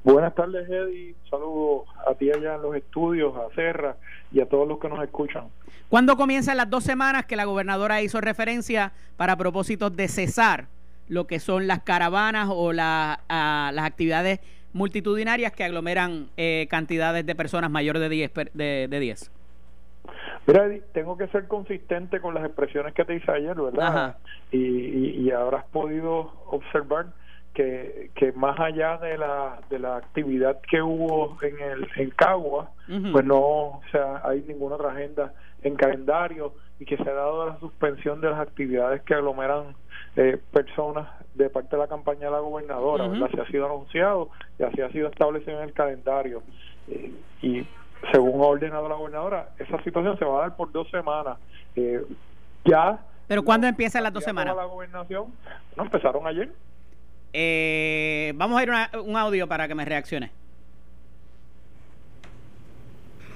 Buenas 0.04 0.36
tardes, 0.36 0.70
Eddie. 0.70 1.16
Saludos 1.30 1.88
a 2.06 2.14
ti 2.16 2.30
allá 2.30 2.56
en 2.56 2.62
los 2.62 2.76
estudios, 2.76 3.34
a 3.38 3.54
Serra 3.56 3.96
y 4.34 4.42
a 4.42 4.46
todos 4.48 4.68
los 4.68 4.80
que 4.80 4.90
nos 4.90 5.02
escuchan. 5.02 5.46
¿Cuándo 5.88 6.18
comienzan 6.18 6.58
las 6.58 6.70
dos 6.70 6.84
semanas 6.84 7.26
que 7.26 7.36
la 7.36 7.46
gobernadora 7.46 8.02
hizo 8.02 8.20
referencia 8.20 8.92
para 9.16 9.38
propósitos 9.38 9.96
de 9.96 10.08
cesar 10.10 10.66
lo 11.08 11.26
que 11.28 11.40
son 11.40 11.68
las 11.68 11.84
caravanas 11.84 12.50
o 12.52 12.74
la- 12.74 13.22
a- 13.30 13.72
las 13.74 13.86
actividades 13.86 14.40
multitudinarias 14.74 15.54
que 15.54 15.64
aglomeran 15.64 16.30
eh, 16.36 16.68
cantidades 16.70 17.26
de 17.26 17.36
personas 17.36 17.70
mayores 17.72 18.02
de 18.02 18.10
10? 18.10 18.32
per- 18.32 18.52
De, 18.54 18.88
de 18.90 19.00
10? 19.00 19.32
Mira, 20.46 20.70
tengo 20.94 21.18
que 21.18 21.28
ser 21.28 21.48
consistente 21.48 22.20
con 22.20 22.34
las 22.34 22.46
expresiones 22.46 22.94
que 22.94 23.06
te 23.06 23.16
hice 23.16 23.32
ayer, 23.32 23.56
¿verdad? 23.56 23.88
Ajá. 23.88 24.18
Y, 24.52 24.58
y, 24.58 25.22
y 25.22 25.32
habrás 25.32 25.66
podido 25.66 26.34
observar 26.48 27.08
que, 27.54 28.12
que 28.16 28.32
más 28.34 28.60
allá 28.60 28.98
de 28.98 29.18
la, 29.18 29.60
de 29.70 29.80
la 29.80 29.98
actividad 29.98 30.60
que 30.70 30.82
hubo 30.82 31.38
en 31.42 31.60
el 31.60 31.88
en 31.96 32.10
Cagua, 32.12 32.72
Ujú. 32.90 33.12
pues 33.12 33.26
no 33.26 33.40
o 33.40 33.82
sea, 33.92 34.22
hay 34.24 34.42
ninguna 34.48 34.76
otra 34.76 34.92
agenda 34.92 35.34
en 35.62 35.76
calendario 35.76 36.56
y 36.80 36.86
que 36.86 36.98
se 36.98 37.10
ha 37.10 37.14
dado 37.14 37.48
la 37.48 37.60
suspensión 37.60 38.20
de 38.22 38.30
las 38.30 38.40
actividades 38.40 39.02
que 39.04 39.14
aglomeran 39.14 39.76
eh, 40.16 40.40
personas 40.52 41.08
de 41.34 41.50
parte 41.50 41.76
de 41.76 41.82
la 41.82 41.88
campaña 41.88 42.26
de 42.26 42.32
la 42.32 42.40
gobernadora, 42.40 43.06
Ujú. 43.06 43.14
¿verdad? 43.14 43.30
Así 43.32 43.40
ha 43.40 43.52
sido 43.52 43.66
anunciado 43.68 44.30
y 44.58 44.64
así 44.64 44.82
ha 44.82 44.92
sido 44.92 45.08
establecido 45.10 45.60
en 45.60 45.70
el 45.70 45.74
calendario. 45.74 46.44
Eh, 46.88 47.14
y 47.42 47.68
según 48.12 48.42
ha 48.42 48.46
ordenado 48.46 48.90
la 48.90 48.96
gobernadora, 48.96 49.50
esa 49.58 49.82
situación 49.84 50.18
se 50.18 50.26
va 50.26 50.38
a 50.38 50.42
dar 50.42 50.56
por 50.56 50.72
dos 50.72 50.90
semanas. 50.90 51.38
Eh, 51.76 52.04
ya. 52.66 53.00
¿Pero 53.28 53.44
cuándo 53.44 53.68
empiezan 53.68 54.04
las 54.04 54.14
dos 54.14 54.24
semanas? 54.24 54.56
la 54.56 54.66
gobernación, 54.66 55.34
no, 55.76 55.84
empezaron 55.84 56.28
ayer. 56.28 56.52
Eh, 57.32 58.34
vamos 58.36 58.60
a 58.60 58.64
ir 58.64 58.72
a 58.72 58.90
un 59.04 59.18
audio 59.18 59.48
para 59.48 59.68
que 59.68 59.76
me 59.76 59.86
reaccione. 59.86 60.32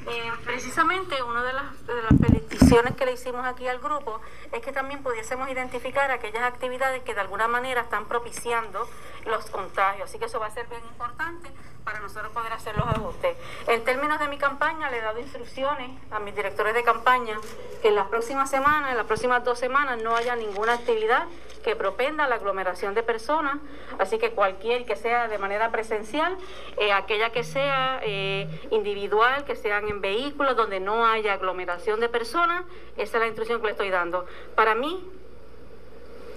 Eh, 0.09 0.31
precisamente 0.45 1.21
una 1.21 1.43
de 1.43 1.53
las, 1.53 1.85
de 1.85 2.01
las 2.01 2.13
peticiones 2.21 2.95
que 2.95 3.05
le 3.05 3.13
hicimos 3.13 3.45
aquí 3.45 3.67
al 3.67 3.79
grupo 3.79 4.21
es 4.53 4.61
que 4.61 4.71
también 4.71 5.03
pudiésemos 5.03 5.49
identificar 5.49 6.09
aquellas 6.11 6.43
actividades 6.43 7.03
que 7.03 7.13
de 7.13 7.19
alguna 7.19 7.47
manera 7.47 7.81
están 7.81 8.05
propiciando 8.05 8.87
los 9.25 9.49
contagios. 9.49 10.09
Así 10.09 10.19
que 10.19 10.25
eso 10.25 10.39
va 10.39 10.45
a 10.45 10.51
ser 10.51 10.67
bien 10.67 10.81
importante 10.89 11.49
para 11.87 12.01
nosotros 12.01 12.33
poder 12.33 12.51
hacer 12.51 12.75
los 12.75 12.85
ajustes. 12.85 13.37
En 13.65 13.81
términos 13.85 14.19
de 14.19 14.27
mi 14.27 14.37
campaña, 14.37 14.91
le 14.91 14.97
he 14.97 15.01
dado 15.01 15.21
instrucciones 15.21 15.89
a 16.11 16.19
mis 16.19 16.35
directores 16.35 16.73
de 16.73 16.83
campaña 16.83 17.39
que 17.81 17.87
en 17.87 17.95
las 17.95 18.07
próximas 18.07 18.49
semanas, 18.49 18.91
en 18.91 18.97
las 18.97 19.05
próximas 19.05 19.41
dos 19.45 19.57
semanas, 19.57 19.97
no 20.03 20.13
haya 20.13 20.35
ninguna 20.35 20.73
actividad 20.73 21.27
que 21.63 21.77
propenda 21.77 22.27
la 22.27 22.35
aglomeración 22.35 22.93
de 22.93 23.03
personas, 23.03 23.59
así 23.99 24.17
que 24.17 24.31
cualquier 24.31 24.85
que 24.85 24.97
sea 24.97 25.29
de 25.29 25.37
manera 25.37 25.71
presencial, 25.71 26.37
eh, 26.77 26.91
aquella 26.91 27.29
que 27.29 27.45
sea 27.45 28.01
eh, 28.03 28.49
individual, 28.71 29.45
que 29.45 29.55
sean 29.55 29.87
en 29.87 30.01
vehículos 30.01 30.57
donde 30.57 30.81
no 30.81 31.05
haya 31.05 31.35
aglomeración 31.35 32.01
de 32.01 32.09
personas, 32.09 32.65
esa 32.97 33.15
es 33.15 33.21
la 33.21 33.27
instrucción 33.27 33.61
que 33.61 33.67
le 33.67 33.71
estoy 33.71 33.91
dando. 33.91 34.25
Para 34.55 34.75
mí, 34.75 35.09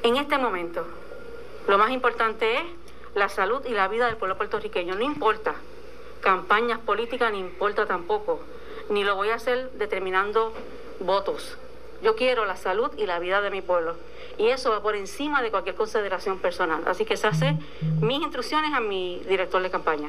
en 0.04 0.16
este 0.16 0.38
momento, 0.38 0.86
lo 1.66 1.76
más 1.76 1.90
importante 1.90 2.58
es 2.58 2.62
la 3.14 3.28
salud 3.28 3.64
y 3.66 3.70
la 3.70 3.88
vida 3.88 4.06
del 4.06 4.16
pueblo 4.16 4.36
puertorriqueño. 4.36 4.94
No 4.94 5.04
importa 5.04 5.54
campañas 6.20 6.78
políticas, 6.78 7.32
ni 7.32 7.38
importa 7.38 7.86
tampoco, 7.86 8.40
ni 8.90 9.04
lo 9.04 9.16
voy 9.16 9.30
a 9.30 9.34
hacer 9.34 9.70
determinando 9.72 10.52
votos. 11.00 11.56
Yo 12.02 12.16
quiero 12.16 12.46
la 12.46 12.56
salud 12.56 12.90
y 12.96 13.06
la 13.06 13.18
vida 13.18 13.40
de 13.40 13.50
mi 13.50 13.60
pueblo. 13.60 13.96
Y 14.38 14.48
eso 14.48 14.70
va 14.70 14.82
por 14.82 14.96
encima 14.96 15.42
de 15.42 15.50
cualquier 15.50 15.74
consideración 15.74 16.38
personal. 16.38 16.82
Así 16.86 17.04
que 17.04 17.16
se 17.16 17.26
hace 17.26 17.56
mis 18.00 18.22
instrucciones 18.22 18.72
a 18.72 18.80
mi 18.80 19.22
director 19.28 19.62
de 19.62 19.70
campaña. 19.70 20.08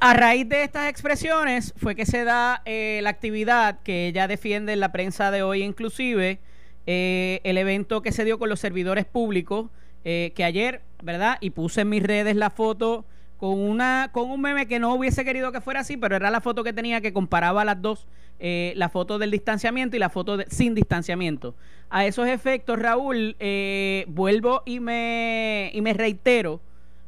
A 0.00 0.14
raíz 0.14 0.48
de 0.48 0.64
estas 0.64 0.90
expresiones 0.90 1.72
fue 1.76 1.94
que 1.94 2.06
se 2.06 2.24
da 2.24 2.60
eh, 2.64 3.00
la 3.02 3.10
actividad 3.10 3.80
que 3.82 4.08
ella 4.08 4.26
defiende 4.26 4.72
en 4.72 4.80
la 4.80 4.90
prensa 4.90 5.30
de 5.30 5.42
hoy 5.42 5.62
inclusive, 5.62 6.40
eh, 6.86 7.40
el 7.44 7.56
evento 7.56 8.02
que 8.02 8.12
se 8.12 8.24
dio 8.24 8.38
con 8.38 8.48
los 8.48 8.60
servidores 8.60 9.06
públicos, 9.06 9.70
eh, 10.04 10.32
que 10.34 10.44
ayer, 10.44 10.82
¿verdad? 11.02 11.38
Y 11.40 11.50
puse 11.50 11.82
en 11.82 11.88
mis 11.88 12.02
redes 12.02 12.36
la 12.36 12.50
foto 12.50 13.04
con 13.38 13.58
una 13.58 14.10
con 14.12 14.30
un 14.30 14.40
meme 14.40 14.66
que 14.66 14.78
no 14.78 14.94
hubiese 14.94 15.24
querido 15.24 15.52
que 15.52 15.60
fuera 15.60 15.80
así, 15.80 15.96
pero 15.96 16.16
era 16.16 16.30
la 16.30 16.40
foto 16.40 16.64
que 16.64 16.72
tenía 16.72 17.00
que 17.00 17.12
comparaba 17.12 17.64
las 17.64 17.80
dos, 17.82 18.06
eh, 18.38 18.72
la 18.76 18.88
foto 18.88 19.18
del 19.18 19.30
distanciamiento 19.30 19.96
y 19.96 19.98
la 19.98 20.10
foto 20.10 20.38
sin 20.48 20.74
distanciamiento. 20.74 21.54
A 21.90 22.06
esos 22.06 22.28
efectos, 22.28 22.78
Raúl, 22.78 23.36
eh, 23.38 24.04
vuelvo 24.08 24.62
y 24.64 24.80
me, 24.80 25.70
y 25.74 25.80
me 25.80 25.92
reitero, 25.92 26.60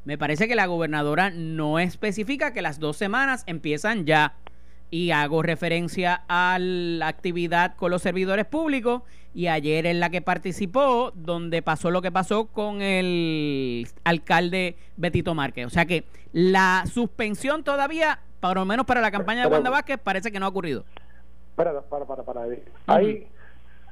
me 0.04 0.18
parece 0.18 0.46
que 0.46 0.54
la 0.54 0.66
gobernadora 0.66 1.30
no 1.30 1.78
especifica 1.78 2.52
que 2.52 2.62
las 2.62 2.78
dos 2.78 2.96
semanas 2.96 3.42
empiezan 3.46 4.06
ya. 4.06 4.34
Y 4.88 5.10
hago 5.10 5.42
referencia 5.42 6.22
a 6.28 6.58
la 6.60 7.08
actividad 7.08 7.74
con 7.74 7.90
los 7.90 8.02
servidores 8.02 8.46
públicos 8.46 9.02
y 9.36 9.48
ayer 9.48 9.84
en 9.84 10.00
la 10.00 10.08
que 10.08 10.22
participó, 10.22 11.12
donde 11.14 11.60
pasó 11.60 11.90
lo 11.90 12.00
que 12.00 12.10
pasó 12.10 12.46
con 12.46 12.80
el 12.80 13.86
alcalde 14.02 14.76
Betito 14.96 15.34
Márquez. 15.34 15.66
O 15.66 15.68
sea 15.68 15.84
que 15.84 16.04
la 16.32 16.84
suspensión 16.86 17.62
todavía, 17.62 18.20
por 18.40 18.56
lo 18.56 18.64
menos 18.64 18.86
para 18.86 19.02
la 19.02 19.10
campaña 19.10 19.42
de 19.42 19.48
Wanda 19.48 19.68
Vázquez, 19.68 19.98
parece 20.02 20.32
que 20.32 20.40
no 20.40 20.46
ha 20.46 20.48
ocurrido. 20.48 20.86
Para, 21.54 21.82
para, 21.82 22.06
para, 22.06 22.22
para. 22.22 22.46
Eddie. 22.46 22.64
Ahí, 22.86 23.28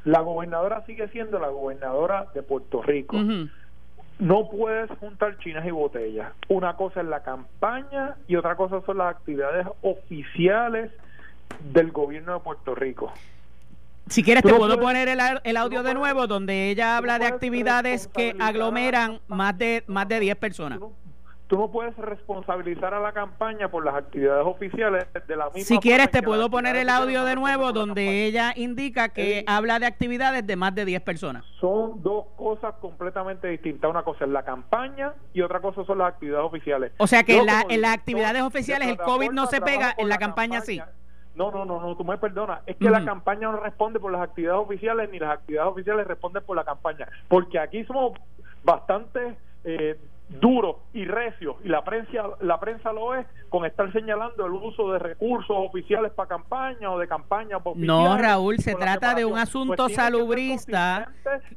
la 0.04 0.20
gobernadora 0.20 0.82
sigue 0.86 1.08
siendo 1.08 1.38
la 1.38 1.48
gobernadora 1.48 2.28
de 2.32 2.42
Puerto 2.42 2.80
Rico. 2.80 3.18
No 4.18 4.48
puedes 4.48 4.90
juntar 4.98 5.36
chinas 5.40 5.66
y 5.66 5.70
botellas. 5.72 6.32
Una 6.48 6.74
cosa 6.76 7.02
es 7.02 7.06
la 7.06 7.22
campaña 7.22 8.16
y 8.28 8.36
otra 8.36 8.56
cosa 8.56 8.80
son 8.86 8.96
las 8.96 9.14
actividades 9.14 9.66
oficiales 9.82 10.90
del 11.70 11.92
gobierno 11.92 12.32
de 12.32 12.40
Puerto 12.40 12.74
Rico. 12.74 13.12
Si 14.08 14.22
quieres, 14.22 14.42
te 14.42 14.52
puedo 14.52 14.78
poner 14.78 15.08
el, 15.08 15.18
el 15.44 15.56
audio 15.56 15.82
de 15.82 15.94
nuevo 15.94 16.26
donde 16.26 16.70
ella 16.70 16.96
habla 16.96 17.18
de 17.18 17.26
actividades 17.26 18.06
que 18.08 18.36
aglomeran 18.38 19.20
más 19.28 19.56
de, 19.56 19.82
más 19.86 20.06
de 20.08 20.20
10 20.20 20.36
personas. 20.36 20.78
Tú 21.46 21.58
no, 21.58 21.70
puedes 21.70 21.94
responsabilizar 21.98 22.94
a 22.94 23.00
la 23.00 23.12
campaña 23.12 23.70
por 23.70 23.84
las 23.84 23.94
actividades 23.94 24.44
oficiales 24.46 25.06
de 25.28 25.36
la 25.36 25.50
misma 25.50 25.62
Si 25.62 25.78
quieres 25.78 26.10
te 26.10 26.22
puedo 26.22 26.48
poner 26.50 26.74
el 26.74 26.88
audio 26.88 27.24
de 27.24 27.34
nuevo 27.36 27.70
donde 27.72 28.24
ella 28.24 28.52
indica 28.56 29.10
que 29.10 29.44
habla 29.46 29.78
de 29.78 29.86
actividades 29.86 30.46
de 30.46 30.56
más 30.56 30.74
de 30.74 30.84
10 30.86 31.02
personas. 31.02 31.44
son 31.60 32.02
dos 32.02 32.24
cosas 32.36 32.74
completamente 32.80 33.46
distintas. 33.48 33.90
Una 33.90 34.02
cosa 34.02 34.24
es 34.24 34.30
la 34.30 34.42
campaña 34.42 35.12
y 35.34 35.42
otra 35.42 35.60
cosa 35.60 35.84
son 35.84 35.98
las 35.98 36.08
actividades 36.08 36.46
oficiales. 36.46 36.92
O 36.96 37.06
sea 37.06 37.22
que 37.24 37.34
Yo, 37.34 37.40
en 37.40 37.46
la- 37.46 37.66
en 37.68 37.80
las 37.82 37.92
actividades 37.94 38.34
de 38.34 38.42
oficiales 38.42 38.88
el 38.88 38.96
COVID 38.96 39.30
no 39.30 39.46
se 39.46 39.60
pega, 39.60 39.94
en 39.98 40.08
la 40.08 40.18
campaña 40.18 40.60
sí. 40.62 40.80
No, 41.34 41.50
no, 41.50 41.64
no, 41.64 41.80
no, 41.80 41.96
tú 41.96 42.04
me 42.04 42.16
perdonas. 42.18 42.60
Es 42.66 42.76
que 42.76 42.90
la 42.90 43.04
campaña 43.04 43.50
no 43.50 43.58
responde 43.58 43.98
por 43.98 44.12
las 44.12 44.22
actividades 44.22 44.60
oficiales 44.60 45.10
ni 45.10 45.18
las 45.18 45.32
actividades 45.32 45.72
oficiales 45.72 46.06
responden 46.06 46.44
por 46.44 46.56
la 46.56 46.64
campaña. 46.64 47.08
Porque 47.28 47.58
aquí 47.58 47.84
somos 47.84 48.12
bastante 48.62 49.36
eh, 49.64 49.98
duros 50.28 50.76
y 50.92 51.04
recios 51.04 51.56
y 51.62 51.68
la 51.68 51.84
prensa, 51.84 52.12
la 52.40 52.58
prensa 52.58 52.92
lo 52.92 53.14
es 53.14 53.26
con 53.50 53.66
estar 53.66 53.92
señalando 53.92 54.46
el 54.46 54.52
uso 54.52 54.92
de 54.92 54.98
recursos 54.98 55.56
oficiales 55.56 56.12
para 56.12 56.28
campaña 56.28 56.90
o 56.90 56.98
de 56.98 57.06
campaña 57.06 57.60
para 57.60 57.76
No, 57.76 58.16
Raúl, 58.16 58.58
se 58.58 58.74
trata 58.74 59.14
de 59.14 59.24
un 59.24 59.38
asunto 59.38 59.74
Pues 59.76 59.88
tienes 59.88 59.96
que 59.96 60.02
ser 60.02 60.12
salubrista. 60.12 61.08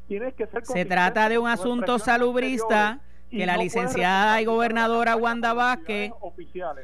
tienes 0.08 0.34
que 0.34 0.48
ser 0.48 0.66
Se 0.66 0.86
trata 0.86 1.30
de 1.30 1.38
un 1.38 1.48
asunto 1.48 1.98
salubrista 1.98 2.90
anteriores 2.90 3.17
que 3.30 3.46
la 3.46 3.56
no 3.56 3.64
licenciada 3.64 4.42
y 4.42 4.46
gobernadora 4.46 5.16
Wanda 5.16 5.54
Vázquez. 5.54 6.12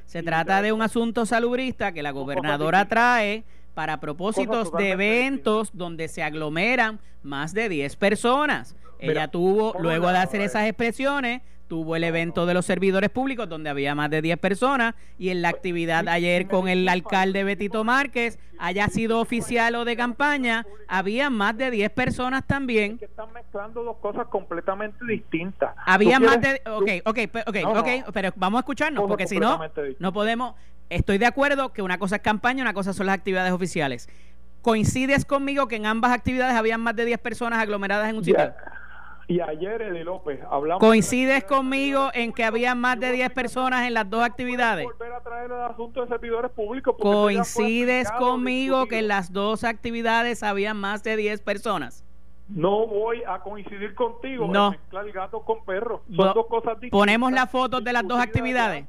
Se 0.05 0.23
trata 0.23 0.61
de 0.61 0.71
un 0.71 0.81
asunto 0.81 1.25
salubrista 1.25 1.91
que 1.91 2.03
la 2.03 2.11
gobernadora 2.11 2.87
trae 2.87 3.43
para 3.73 3.99
propósitos 3.99 4.71
de 4.73 4.91
eventos 4.91 5.71
donde 5.73 6.07
se 6.07 6.23
aglomeran 6.23 6.99
más 7.23 7.53
de 7.53 7.69
10 7.69 7.95
personas. 7.95 8.75
Mira, 8.99 9.13
Ella 9.13 9.27
tuvo, 9.29 9.73
luego 9.79 10.09
de 10.09 10.17
hacer 10.17 10.41
esas 10.41 10.67
expresiones, 10.67 11.41
tuvo 11.73 11.95
el 11.95 12.03
evento 12.03 12.45
de 12.45 12.53
los 12.53 12.67
servidores 12.67 13.09
públicos 13.09 13.49
donde 13.49 13.67
había 13.67 13.95
más 13.95 14.11
de 14.11 14.21
10 14.21 14.37
personas 14.37 14.93
y 15.17 15.29
en 15.29 15.41
la 15.41 15.49
actividad 15.49 16.03
sí, 16.03 16.09
ayer 16.09 16.47
con 16.47 16.67
el 16.67 16.87
alcalde 16.87 17.43
Betito 17.43 17.83
Márquez, 17.83 18.37
haya 18.59 18.87
sido 18.89 19.19
oficial 19.19 19.73
o 19.73 19.83
de 19.83 19.97
campaña, 19.97 20.67
había 20.87 21.31
más 21.31 21.57
de 21.57 21.71
10 21.71 21.89
personas 21.89 22.45
también. 22.45 22.99
que 22.99 23.05
están 23.05 23.33
mezclando 23.33 23.83
dos 23.83 23.97
cosas 23.97 24.27
completamente 24.27 25.03
distintas. 25.03 25.73
Había 25.83 26.19
más 26.19 26.39
de... 26.41 26.61
Ok, 26.67 26.89
ok, 27.05 27.19
ok, 27.47 27.55
No, 27.63 27.79
ok, 27.79 27.87
pero 28.13 28.29
vamos 28.35 28.59
a 28.59 28.61
escucharnos, 28.61 29.05
porque 29.07 29.25
si 29.25 29.39
no, 29.39 29.59
no 29.97 30.13
podemos... 30.13 30.53
Estoy 30.91 31.17
de 31.17 31.25
acuerdo 31.25 31.73
que 31.73 31.81
una 31.81 31.97
cosa 31.97 32.17
es 32.17 32.21
campaña, 32.21 32.61
una 32.61 32.75
cosa 32.75 32.93
son 32.93 33.07
las 33.07 33.15
actividades 33.15 33.51
oficiales. 33.51 34.07
¿Coincides 34.61 35.25
conmigo 35.25 35.67
que 35.67 35.77
en 35.77 35.87
ambas 35.87 36.11
actividades 36.11 36.55
habían 36.55 36.81
más 36.81 36.95
de 36.95 37.05
10 37.05 37.19
personas 37.19 37.57
aglomeradas 37.57 38.11
en 38.11 38.17
un 38.17 38.23
sitio? 38.23 38.37
Ya. 38.37 38.82
Y 39.27 39.39
ayer, 39.39 39.81
Eddie 39.81 40.03
López, 40.03 40.39
hablamos... 40.49 40.79
¿Coincides 40.81 41.43
conmigo 41.45 42.09
en 42.13 42.33
que 42.33 42.43
había 42.43 42.75
más 42.75 42.99
de 42.99 43.11
10 43.11 43.31
personas 43.31 43.87
en 43.87 43.93
las 43.93 44.09
dos 44.09 44.21
actividades? 44.23 44.85
Volver 44.85 45.13
a 45.13 45.21
traer 45.21 45.51
el 45.51 45.61
asunto 45.61 46.01
de 46.01 46.07
servidores 46.07 46.51
públicos. 46.51 46.93
porque 46.97 47.09
eso 47.09 47.15
ya 47.15 47.43
fue 47.45 47.63
¿Coincides 47.63 48.11
conmigo 48.11 48.85
que 48.87 48.99
en 48.99 49.07
las 49.07 49.31
dos 49.31 49.63
actividades 49.63 50.43
había 50.43 50.73
más 50.73 51.03
de 51.03 51.15
10 51.15 51.41
personas? 51.41 52.03
No 52.49 52.85
voy 52.85 53.23
a 53.25 53.39
coincidir 53.39 53.95
contigo 53.95 54.47
No. 54.47 54.71
mezclar 54.71 55.09
gatos 55.11 55.43
con 55.43 55.63
perros. 55.63 56.01
Son 56.13 56.33
dos 56.33 56.45
cosas 56.47 56.73
distintas. 56.73 56.99
ponemos 56.99 57.31
las 57.31 57.49
fotos 57.49 57.81
de 57.83 57.93
las 57.93 58.05
dos 58.05 58.19
actividades. 58.19 58.85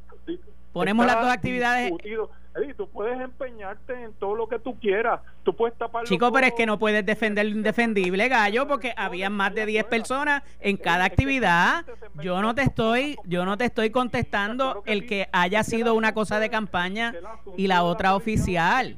Ponemos 0.73 1.07
las 1.07 1.21
dos 1.21 1.31
actividades. 1.31 1.85
discutido. 1.85 2.31
Eddie, 2.55 2.75
tú 2.75 2.89
puedes 2.89 3.21
empeñarte 3.21 4.05
en 4.05 4.13
todo 4.15 4.37
lo 4.37 4.49
que 4.49 4.59
tú 4.59 4.79
quieras. 4.79 5.21
Tú 5.43 5.55
puedes 5.57 5.77
tapar 5.77 6.05
Chico, 6.05 6.31
pero 6.33 6.47
es 6.47 6.53
que 6.53 6.67
no 6.67 6.79
puedes 6.79 7.05
defender 7.05 7.47
lo 7.47 7.53
indefendible, 7.53 8.29
gallo, 8.29 8.69
porque 8.69 8.95
había 8.97 9.29
más 9.29 9.55
de 9.55 9.67
10 9.67 9.85
personas 9.87 10.43
en 10.61 10.77
cada 10.77 11.05
actividad. 11.05 11.85
Yo 12.21 12.41
no 12.43 12.55
te 12.55 12.63
estoy, 12.63 13.17
yo 13.25 13.45
no 13.45 13.57
te 13.59 13.65
estoy 13.65 13.91
contestando 13.91 14.83
el 14.87 15.07
que 15.07 15.29
haya 15.33 15.65
sido 15.65 15.95
una 15.95 16.15
cosa 16.15 16.39
de 16.39 16.49
campaña 16.49 17.15
y 17.57 17.67
la 17.67 17.83
otra 17.83 18.15
oficial. 18.15 18.97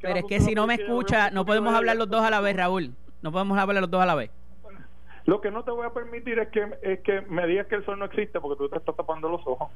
Pero 0.00 0.16
es 0.16 0.24
que 0.24 0.40
si 0.40 0.54
no 0.54 0.66
me 0.66 0.74
escucha, 0.74 1.30
no 1.30 1.46
podemos 1.46 1.74
hablar 1.74 1.96
los 1.96 2.10
dos 2.10 2.22
a 2.22 2.30
la 2.30 2.40
vez, 2.40 2.56
Raúl. 2.56 2.94
No 3.22 3.30
podemos 3.30 3.58
hablar 3.58 3.82
los 3.82 3.90
dos 3.90 4.02
a 4.02 4.06
la 4.06 4.14
vez. 4.14 4.30
Lo 5.26 5.40
que 5.40 5.50
no 5.50 5.62
te 5.62 5.70
voy 5.70 5.86
a 5.86 5.90
permitir 5.90 6.38
es 6.38 6.48
que, 6.48 6.66
es 6.82 7.00
que 7.00 7.20
me 7.22 7.46
digas 7.46 7.66
que 7.66 7.76
el 7.76 7.84
sol 7.84 7.98
no 7.98 8.06
existe 8.06 8.40
porque 8.40 8.58
tú 8.58 8.68
te 8.68 8.78
estás 8.78 8.96
tapando 8.96 9.28
los 9.28 9.46
ojos. 9.46 9.68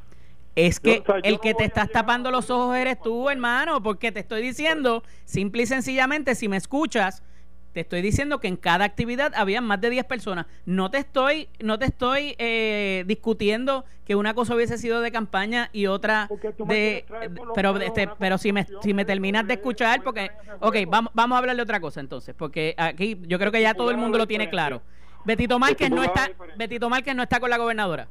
Es 0.55 0.81
que 0.81 0.97
Yo, 0.97 1.03
o 1.03 1.05
sea, 1.07 1.15
yo 1.17 1.21
el 1.25 1.35
no 1.35 1.41
que 1.41 1.55
te 1.55 1.65
estás 1.65 1.91
tapando 1.91 2.31
los 2.31 2.49
ojos 2.51 2.77
eres 2.77 3.01
tú, 3.01 3.29
hermano, 3.29 3.83
porque 3.83 4.13
te 4.13 4.21
estoy 4.21 4.43
diciendo, 4.43 5.03
simple 5.25 5.63
y 5.63 5.67
sencillamente, 5.67 6.35
si 6.35 6.49
me 6.49 6.57
escuchas, 6.57 7.23
te 7.75 7.81
estoy 7.81 8.03
diciendo 8.03 8.39
que 8.39 8.47
en 8.47 8.57
cada 8.57 8.85
actividad 8.85 9.33
había 9.35 9.61
más 9.61 9.81
de 9.81 9.91
10 9.91 10.05
personas. 10.05 10.47
No 10.65 10.91
te 10.91 10.99
estoy, 10.99 11.49
no 11.59 11.79
te 11.79 11.87
estoy 11.87 12.37
eh, 12.39 13.03
discutiendo 13.07 13.85
que 14.07 14.15
una 14.15 14.33
cosa 14.33 14.55
hubiese 14.55 14.79
sido 14.79 15.01
de 15.01 15.11
campaña 15.11 15.71
y 15.73 15.87
otra 15.87 16.29
de, 16.67 17.05
pero 17.55 17.77
este, 17.79 18.09
pero 18.19 18.39
si 18.39 18.53
me 18.53 18.67
si 18.81 18.95
me 18.95 19.05
terminas 19.05 19.47
de 19.47 19.55
escuchar, 19.55 20.03
porque, 20.05 20.31
ok, 20.61 20.77
vamos, 20.87 21.13
vamos 21.15 21.37
a 21.37 21.39
hablar 21.41 21.57
de 21.57 21.63
otra 21.63 21.81
cosa 21.81 22.01
entonces, 22.01 22.35
porque 22.39 22.75
aquí 22.79 23.21
yo 23.27 23.39
creo 23.41 23.51
que 23.51 23.61
ya 23.61 23.75
todo 23.75 23.91
el 23.91 23.97
mundo 23.97 24.19
lo 24.19 24.27
tiene 24.27 24.49
claro. 24.49 24.81
Betito 25.25 25.59
Márquez 25.59 25.91
no 25.91 26.05
está. 26.05 26.31
Betito 26.57 26.89
Márquez 26.89 27.17
no 27.17 27.23
está 27.25 27.41
con 27.41 27.51
la 27.51 27.59
gobernadora. 27.59 28.09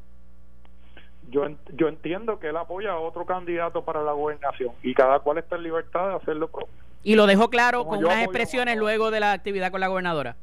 Yo, 1.34 1.48
yo 1.74 1.88
entiendo 1.88 2.40
que 2.40 2.50
él 2.50 2.58
apoya 2.58 2.92
a 2.92 3.00
otro 3.00 3.26
candidato 3.26 3.84
para 3.84 4.04
la 4.04 4.12
gobernación 4.12 4.72
y 4.84 4.94
cada 4.94 5.20
cual 5.20 5.40
está 5.40 5.56
en 5.56 5.64
libertad 5.64 6.10
de 6.10 6.16
hacer 6.16 6.36
lo 6.36 6.48
propio. 6.48 6.68
Y 7.04 7.16
lo 7.16 7.26
dejó 7.26 7.50
claro 7.50 7.80
Como 7.80 7.96
con 7.98 8.06
unas 8.06 8.24
expresiones 8.24 8.76
a- 8.76 8.80
luego 8.80 9.10
de 9.12 9.20
la 9.20 9.32
actividad 9.34 9.72
con 9.72 9.82
la 9.82 9.88
gobernadora. 9.88 10.36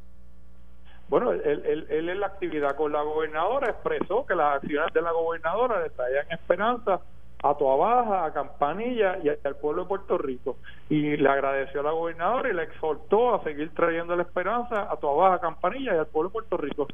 Bueno, 1.09 1.33
él, 1.33 1.63
él, 1.65 1.87
él 1.91 2.09
en 2.09 2.21
la 2.21 2.27
actividad 2.27 2.77
con 2.77 2.93
la 2.93 3.03
gobernadora 3.03 3.71
expresó 3.71 4.25
que 4.27 4.35
las 4.35 4.57
acciones 4.57 4.93
de 4.93 5.03
la 5.03 5.11
gobernadora 5.13 5.83
le 5.83 5.91
traían 5.91 6.27
esperanza 6.31 7.01
a 7.43 7.55
Toa 7.55 7.77
Baja, 7.77 8.25
a 8.27 8.33
Campanilla 8.33 9.19
y 9.25 9.29
al 9.29 9.57
pueblo 9.57 9.83
de 9.83 9.89
Puerto 9.89 10.19
Rico. 10.19 10.57
Y 10.89 11.17
le 11.17 11.29
agradeció 11.29 11.81
a 11.81 11.85
la 11.85 11.91
gobernadora 11.93 12.51
y 12.51 12.53
le 12.53 12.63
exhortó 12.65 13.35
a 13.35 13.43
seguir 13.43 13.73
trayendo 13.75 14.15
la 14.15 14.23
esperanza 14.23 14.91
a 14.93 14.97
Toa 14.99 15.15
Baja, 15.15 15.35
a 15.37 15.41
Campanilla 15.41 15.95
y 15.95 15.99
al 15.99 16.07
pueblo 16.07 16.29
de 16.29 16.33
Puerto 16.35 16.57
Rico. 16.59 16.87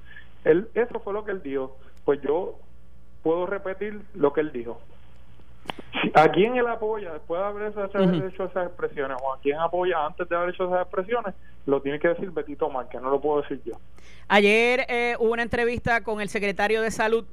Él, 0.45 0.69
eso 0.75 1.01
fue 1.01 1.13
lo 1.13 1.25
que 1.25 1.33
él 1.33 1.43
dijo. 1.43 1.77
Pues 2.05 2.23
yo 2.23 2.55
puedo 3.27 3.45
repetir 3.45 4.03
lo 4.15 4.33
que 4.33 4.41
él 4.41 4.53
dijo. 4.53 4.81
¿A 6.15 6.29
quién 6.29 6.55
él 6.55 6.69
apoya 6.69 7.13
después 7.13 7.41
de 7.41 7.45
haber 7.45 7.73
hecho, 8.29 8.45
esas 8.45 8.67
expresiones? 8.69 9.17
¿O 9.21 9.33
a 9.33 9.41
quién 9.41 9.59
apoya 9.59 10.07
antes 10.07 10.29
de 10.29 10.37
haber 10.37 10.51
hecho 10.51 10.69
esas 10.69 10.83
expresiones? 10.83 11.35
Lo 11.67 11.83
tiene 11.83 11.99
que 11.99 12.07
decir 12.07 12.31
Betito 12.31 12.71
Márquez, 12.71 13.03
no 13.03 13.11
lo 13.11 13.21
puedo 13.21 13.43
decir 13.43 13.61
yo. 13.65 13.81
Ayer 14.29 14.87
eh, 14.89 15.17
hubo 15.19 15.33
una 15.33 15.43
entrevista 15.43 16.05
con 16.05 16.21
el 16.21 16.29
secretario 16.29 16.83
de 16.83 16.93
Salud. 16.93 17.25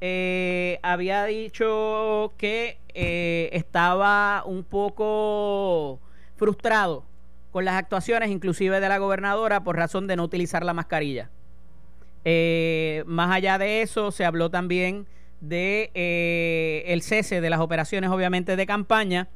Eh, 0.00 0.78
había 0.84 1.24
dicho 1.24 2.32
que 2.38 2.78
eh, 2.94 3.50
estaba 3.54 4.44
un 4.46 4.62
poco 4.62 5.98
frustrado 6.36 7.02
con 7.50 7.64
las 7.64 7.74
actuaciones, 7.74 8.30
inclusive 8.30 8.78
de 8.78 8.88
la 8.88 8.98
gobernadora, 8.98 9.64
por 9.64 9.74
razón 9.74 10.06
de 10.06 10.14
no 10.14 10.22
utilizar 10.22 10.64
la 10.64 10.74
mascarilla. 10.74 11.28
Más 13.06 13.32
allá 13.32 13.58
de 13.58 13.82
eso, 13.82 14.12
se 14.12 14.24
habló 14.24 14.48
también 14.48 15.08
de 15.40 15.90
eh, 15.94 16.84
el 16.86 17.02
cese 17.02 17.40
de 17.40 17.50
las 17.50 17.60
operaciones, 17.60 18.10
obviamente, 18.10 18.56
de 18.56 18.66
campaña 18.66 19.28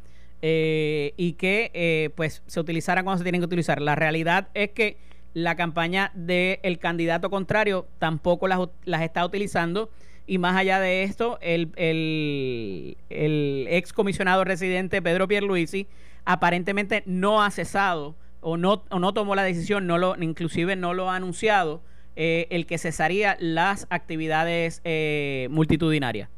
eh, 0.42 1.12
y 1.16 1.32
que 1.32 1.70
eh, 1.74 2.10
pues 2.14 2.42
se 2.46 2.60
utilizaran 2.60 3.04
cuando 3.04 3.18
se 3.18 3.24
tienen 3.24 3.40
que 3.40 3.46
utilizar. 3.46 3.80
La 3.80 3.94
realidad 3.94 4.48
es 4.54 4.70
que 4.70 4.96
la 5.34 5.56
campaña 5.56 6.10
del 6.14 6.78
candidato 6.78 7.30
contrario 7.30 7.86
tampoco 7.98 8.48
las, 8.48 8.60
las 8.84 9.02
está 9.02 9.24
utilizando 9.24 9.90
y 10.26 10.38
más 10.38 10.56
allá 10.56 10.78
de 10.78 11.04
esto, 11.04 11.38
el, 11.40 11.72
el, 11.76 12.98
el 13.08 13.66
ex 13.70 13.92
comisionado 13.92 14.44
residente 14.44 15.00
Pedro 15.00 15.26
Pierluisi 15.26 15.86
aparentemente 16.24 17.02
no 17.06 17.42
ha 17.42 17.50
cesado 17.50 18.14
o 18.40 18.56
no, 18.56 18.84
o 18.90 18.98
no 18.98 19.14
tomó 19.14 19.34
la 19.34 19.42
decisión, 19.42 19.86
no 19.86 19.96
lo, 19.96 20.14
inclusive 20.20 20.76
no 20.76 20.92
lo 20.92 21.10
ha 21.10 21.16
anunciado, 21.16 21.82
eh, 22.20 22.48
el 22.50 22.66
que 22.66 22.78
cesaría 22.78 23.36
las 23.38 23.86
actividades 23.90 24.80
eh, 24.82 25.46
multitudinarias. 25.52 26.28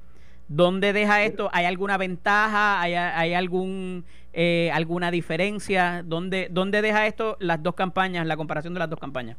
¿Dónde 0.47 0.93
deja 0.93 1.23
esto? 1.23 1.49
¿Hay 1.55 1.65
alguna 1.65 1.97
ventaja? 1.97 2.83
¿Hay, 2.83 2.93
hay 2.93 3.33
algún 3.33 4.05
eh, 4.35 4.71
alguna 4.75 5.11
diferencia? 5.11 6.03
¿Dónde, 6.05 6.49
¿Dónde 6.51 6.83
deja 6.83 7.07
esto 7.07 7.39
las 7.41 7.63
dos 7.63 7.77
campañas, 7.77 8.27
la 8.27 8.37
comparación 8.37 8.75
de 8.75 8.81
las 8.81 8.91
dos 8.91 9.01
campañas? 9.01 9.39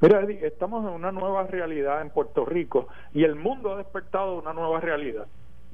Mira, 0.00 0.20
Eddie, 0.20 0.46
estamos 0.46 0.86
en 0.86 0.92
una 0.92 1.10
nueva 1.10 1.42
realidad 1.48 2.00
en 2.00 2.10
Puerto 2.10 2.44
Rico 2.44 2.86
y 3.12 3.24
el 3.24 3.34
mundo 3.34 3.72
ha 3.72 3.78
despertado 3.78 4.38
una 4.38 4.52
nueva 4.52 4.78
realidad. 4.78 5.26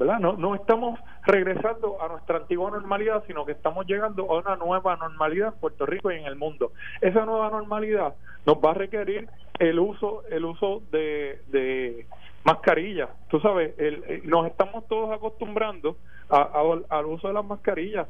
¿Verdad? 0.02 0.18
No, 0.20 0.34
no 0.34 0.54
estamos 0.54 0.98
regresando 1.24 2.02
a 2.02 2.08
nuestra 2.08 2.38
antigua 2.38 2.70
normalidad, 2.70 3.24
sino 3.26 3.44
que 3.46 3.52
estamos 3.52 3.86
llegando 3.86 4.30
a 4.30 4.38
una 4.38 4.56
nueva 4.56 4.96
normalidad 4.96 5.54
en 5.54 5.60
Puerto 5.60 5.86
Rico 5.86 6.10
y 6.10 6.16
en 6.16 6.26
el 6.26 6.36
mundo. 6.36 6.72
Esa 7.00 7.24
nueva 7.24 7.50
normalidad 7.50 8.14
nos 8.46 8.56
va 8.56 8.72
a 8.72 8.74
requerir 8.74 9.28
el 9.58 9.78
uso, 9.78 10.24
el 10.30 10.44
uso 10.44 10.82
de, 10.90 12.06
mascarillas. 12.44 13.08
Tú 13.28 13.38
sabes, 13.40 13.78
el, 13.78 14.02
el- 14.08 14.28
nos 14.28 14.46
estamos 14.46 14.86
todos 14.88 15.12
acostumbrando 15.12 15.96
a- 16.28 16.50
al 16.88 17.06
uso 17.06 17.28
de 17.28 17.34
las 17.34 17.44
mascarillas. 17.44 18.08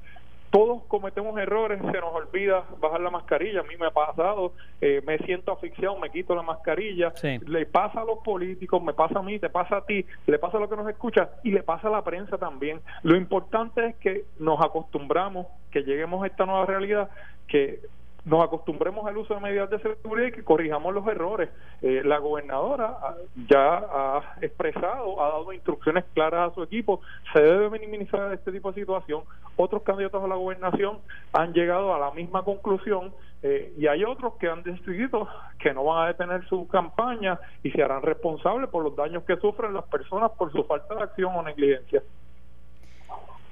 Todos 0.52 0.82
cometemos 0.84 1.38
errores, 1.38 1.80
se 1.80 1.98
nos 1.98 2.14
olvida 2.14 2.66
bajar 2.78 3.00
la 3.00 3.08
mascarilla. 3.08 3.60
A 3.60 3.62
mí 3.62 3.74
me 3.80 3.86
ha 3.86 3.90
pasado, 3.90 4.52
eh, 4.82 5.02
me 5.06 5.16
siento 5.18 5.50
asfixiado, 5.50 5.98
me 5.98 6.10
quito 6.10 6.34
la 6.34 6.42
mascarilla. 6.42 7.10
Le 7.46 7.64
pasa 7.64 8.02
a 8.02 8.04
los 8.04 8.18
políticos, 8.18 8.82
me 8.82 8.92
pasa 8.92 9.20
a 9.20 9.22
mí, 9.22 9.38
te 9.38 9.48
pasa 9.48 9.78
a 9.78 9.86
ti, 9.86 10.04
le 10.26 10.38
pasa 10.38 10.58
a 10.58 10.60
lo 10.60 10.68
que 10.68 10.76
nos 10.76 10.86
escucha 10.90 11.30
y 11.42 11.52
le 11.52 11.62
pasa 11.62 11.88
a 11.88 11.90
la 11.90 12.04
prensa 12.04 12.36
también. 12.36 12.82
Lo 13.02 13.16
importante 13.16 13.86
es 13.86 13.96
que 13.96 14.26
nos 14.38 14.60
acostumbramos, 14.60 15.46
que 15.70 15.84
lleguemos 15.84 16.22
a 16.22 16.26
esta 16.26 16.44
nueva 16.44 16.66
realidad, 16.66 17.08
que 17.48 17.80
nos 18.24 18.44
acostumbremos 18.44 19.04
al 19.06 19.16
uso 19.16 19.34
de 19.34 19.40
medidas 19.40 19.68
de 19.68 19.80
seguridad 19.80 20.28
y 20.28 20.32
que 20.32 20.44
corrijamos 20.44 20.94
los 20.94 21.06
errores. 21.08 21.50
Eh, 21.80 22.02
la 22.04 22.18
gobernadora 22.18 22.96
ah, 23.02 23.14
ya 23.50 23.78
ha 23.78 24.36
expresado, 24.40 25.20
ha 25.22 25.28
dado 25.30 25.52
instrucciones 25.52 26.04
claras 26.14 26.52
a 26.52 26.54
su 26.54 26.62
equipo, 26.62 27.00
se 27.32 27.40
debe 27.42 27.70
minimizar 27.70 28.32
este 28.32 28.52
tipo 28.52 28.70
de 28.70 28.80
situación. 28.80 29.22
Otros 29.56 29.82
candidatos 29.82 30.22
a 30.22 30.28
la 30.28 30.36
gobernación 30.36 30.98
han 31.32 31.52
llegado 31.52 31.94
a 31.94 31.98
la 31.98 32.12
misma 32.12 32.44
conclusión 32.44 33.12
eh, 33.42 33.74
y 33.76 33.88
hay 33.88 34.04
otros 34.04 34.34
que 34.34 34.48
han 34.48 34.62
decidido 34.62 35.28
que 35.58 35.74
no 35.74 35.84
van 35.84 36.04
a 36.04 36.08
detener 36.08 36.46
su 36.48 36.68
campaña 36.68 37.40
y 37.64 37.72
se 37.72 37.82
harán 37.82 38.02
responsables 38.02 38.70
por 38.70 38.84
los 38.84 38.94
daños 38.94 39.24
que 39.24 39.36
sufren 39.38 39.74
las 39.74 39.84
personas 39.86 40.30
por 40.38 40.52
su 40.52 40.62
falta 40.64 40.94
de 40.94 41.02
acción 41.02 41.34
o 41.34 41.42
negligencia. 41.42 42.02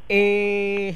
Eh, 0.09 0.95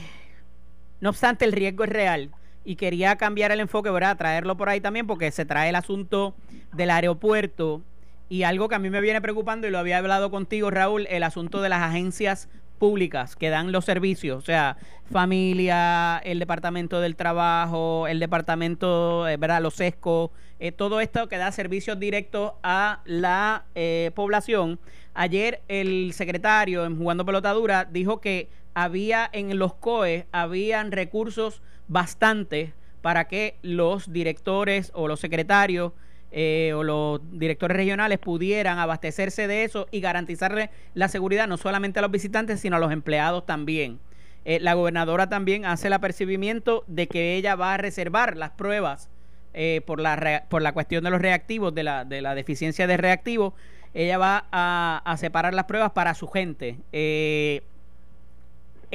no 1.00 1.08
obstante, 1.08 1.44
el 1.44 1.52
riesgo 1.52 1.82
es 1.84 1.90
real 1.90 2.30
y 2.64 2.76
quería 2.76 3.16
cambiar 3.16 3.52
el 3.52 3.60
enfoque, 3.60 3.90
¿verdad? 3.90 4.16
Traerlo 4.16 4.56
por 4.56 4.68
ahí 4.68 4.80
también 4.80 5.06
porque 5.06 5.30
se 5.30 5.44
trae 5.44 5.68
el 5.68 5.76
asunto 5.76 6.34
del 6.72 6.90
aeropuerto 6.90 7.82
y 8.28 8.42
algo 8.42 8.68
que 8.68 8.74
a 8.74 8.78
mí 8.78 8.90
me 8.90 9.00
viene 9.00 9.20
preocupando 9.20 9.66
y 9.66 9.70
lo 9.70 9.78
había 9.78 9.98
hablado 9.98 10.30
contigo, 10.30 10.70
Raúl, 10.70 11.06
el 11.10 11.22
asunto 11.22 11.60
de 11.60 11.68
las 11.68 11.82
agencias 11.82 12.48
públicas 12.78 13.36
que 13.36 13.50
dan 13.50 13.70
los 13.70 13.84
servicios, 13.84 14.38
o 14.38 14.44
sea, 14.44 14.76
familia, 15.10 16.18
el 16.24 16.38
departamento 16.38 17.00
del 17.00 17.16
trabajo, 17.16 18.06
el 18.08 18.18
departamento, 18.18 19.28
eh, 19.28 19.36
¿verdad? 19.36 19.62
Los 19.62 19.74
SESCO, 19.74 20.32
eh, 20.58 20.72
todo 20.72 21.00
esto 21.00 21.28
que 21.28 21.36
da 21.36 21.52
servicios 21.52 21.98
directos 21.98 22.52
a 22.62 23.00
la 23.04 23.64
eh, 23.74 24.10
población. 24.14 24.80
Ayer 25.14 25.62
el 25.68 26.12
secretario 26.12 26.84
en 26.84 26.98
Jugando 26.98 27.24
Pelotadura 27.24 27.84
dijo 27.84 28.20
que 28.20 28.48
había 28.74 29.28
en 29.32 29.58
los 29.58 29.74
COE, 29.74 30.26
habían 30.32 30.92
recursos 30.92 31.62
bastante 31.88 32.74
para 33.00 33.28
que 33.28 33.56
los 33.62 34.12
directores 34.12 34.90
o 34.94 35.08
los 35.08 35.20
secretarios 35.20 35.92
eh, 36.32 36.72
o 36.74 36.82
los 36.82 37.20
directores 37.38 37.76
regionales 37.76 38.18
pudieran 38.18 38.78
abastecerse 38.78 39.46
de 39.46 39.62
eso 39.62 39.86
y 39.92 40.00
garantizarle 40.00 40.70
la 40.94 41.08
seguridad 41.08 41.46
no 41.46 41.56
solamente 41.56 42.00
a 42.00 42.02
los 42.02 42.10
visitantes, 42.10 42.60
sino 42.60 42.76
a 42.76 42.80
los 42.80 42.90
empleados 42.90 43.46
también. 43.46 44.00
Eh, 44.44 44.58
la 44.60 44.74
gobernadora 44.74 45.28
también 45.28 45.64
hace 45.64 45.86
el 45.86 45.92
apercibimiento 45.92 46.82
de 46.86 47.06
que 47.06 47.36
ella 47.36 47.54
va 47.54 47.74
a 47.74 47.76
reservar 47.76 48.36
las 48.36 48.50
pruebas 48.50 49.08
eh, 49.52 49.80
por, 49.86 50.00
la 50.00 50.46
por 50.48 50.60
la 50.60 50.72
cuestión 50.72 51.04
de 51.04 51.10
los 51.10 51.22
reactivos, 51.22 51.72
de 51.72 51.84
la, 51.84 52.04
de 52.04 52.20
la 52.20 52.34
deficiencia 52.34 52.86
de 52.86 52.96
reactivos. 52.96 53.54
Ella 53.92 54.18
va 54.18 54.48
a 54.50 55.16
separar 55.18 55.54
las 55.54 55.66
pruebas 55.66 55.92
para 55.92 56.14
su 56.14 56.26
gente. 56.26 56.78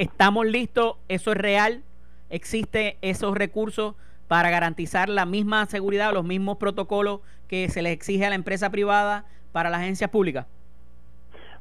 Estamos 0.00 0.46
listos, 0.46 0.96
eso 1.08 1.32
es 1.32 1.36
real 1.36 1.82
existe 2.30 2.96
esos 3.02 3.36
recursos 3.36 3.94
para 4.28 4.48
garantizar 4.50 5.08
la 5.08 5.26
misma 5.26 5.66
seguridad, 5.66 6.14
los 6.14 6.24
mismos 6.24 6.56
protocolos 6.56 7.20
que 7.48 7.68
se 7.68 7.82
les 7.82 7.92
exige 7.92 8.24
a 8.24 8.30
la 8.30 8.36
empresa 8.36 8.70
privada 8.70 9.26
para 9.52 9.68
las 9.68 9.80
agencias 9.80 10.08
públicas? 10.08 10.46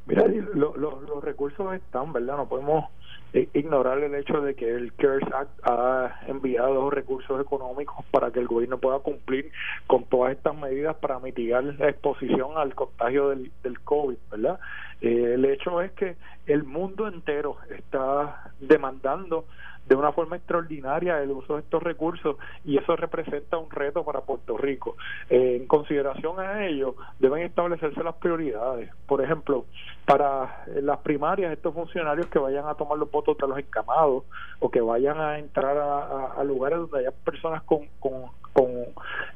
Mira, 0.05 0.25
los 0.27 1.23
recursos 1.23 1.73
están, 1.73 2.13
¿verdad? 2.13 2.37
No 2.37 2.47
podemos 2.47 2.85
ignorar 3.33 3.99
el 3.99 4.15
hecho 4.15 4.41
de 4.41 4.55
que 4.55 4.69
el 4.69 4.93
CARES 4.93 5.23
Act 5.33 5.59
ha 5.63 6.21
enviado 6.27 6.89
recursos 6.89 7.39
económicos 7.39 8.03
para 8.11 8.31
que 8.31 8.39
el 8.39 8.47
gobierno 8.47 8.79
pueda 8.79 8.99
cumplir 8.99 9.51
con 9.87 10.05
todas 10.05 10.31
estas 10.31 10.55
medidas 10.55 10.95
para 10.97 11.19
mitigar 11.19 11.63
la 11.63 11.89
exposición 11.89 12.57
al 12.57 12.73
contagio 12.73 13.29
del, 13.29 13.51
del 13.63 13.79
COVID, 13.81 14.17
¿verdad? 14.31 14.59
Eh, 15.01 15.33
el 15.35 15.45
hecho 15.45 15.81
es 15.81 15.91
que 15.91 16.17
el 16.47 16.63
mundo 16.63 17.07
entero 17.07 17.57
está 17.69 18.51
demandando 18.59 19.45
de 19.89 19.95
una 19.95 20.11
forma 20.11 20.35
extraordinaria 20.35 21.21
el 21.21 21.31
uso 21.31 21.55
de 21.55 21.61
estos 21.61 21.81
recursos 21.81 22.37
y 22.63 22.77
eso 22.77 22.95
representa 22.95 23.57
un 23.57 23.71
reto 23.71 24.05
para 24.05 24.21
Puerto 24.21 24.55
Rico. 24.55 24.95
Eh, 25.29 25.57
en 25.59 25.67
consideración 25.67 26.39
a 26.39 26.67
ello, 26.67 26.95
deben 27.17 27.41
establecerse 27.41 28.03
las 28.03 28.15
prioridades. 28.15 28.91
Por 29.07 29.23
ejemplo, 29.23 29.65
para 30.05 30.63
las 30.81 30.99
primarias, 30.99 31.51
estos 31.51 31.73
funcionarios 31.73 32.27
que 32.27 32.37
vayan 32.37 32.67
a 32.67 32.75
tomar 32.75 32.99
los 32.99 33.09
votos 33.09 33.35
de 33.37 33.47
los 33.47 33.57
encamados 33.57 34.23
o 34.59 34.69
que 34.69 34.79
vayan 34.79 35.19
a 35.19 35.39
entrar 35.39 35.75
a, 35.77 36.43
lugares 36.43 36.79
donde 36.79 36.99
haya 36.99 37.11
personas 37.11 37.63
con, 37.63 37.87
con, 37.99 38.29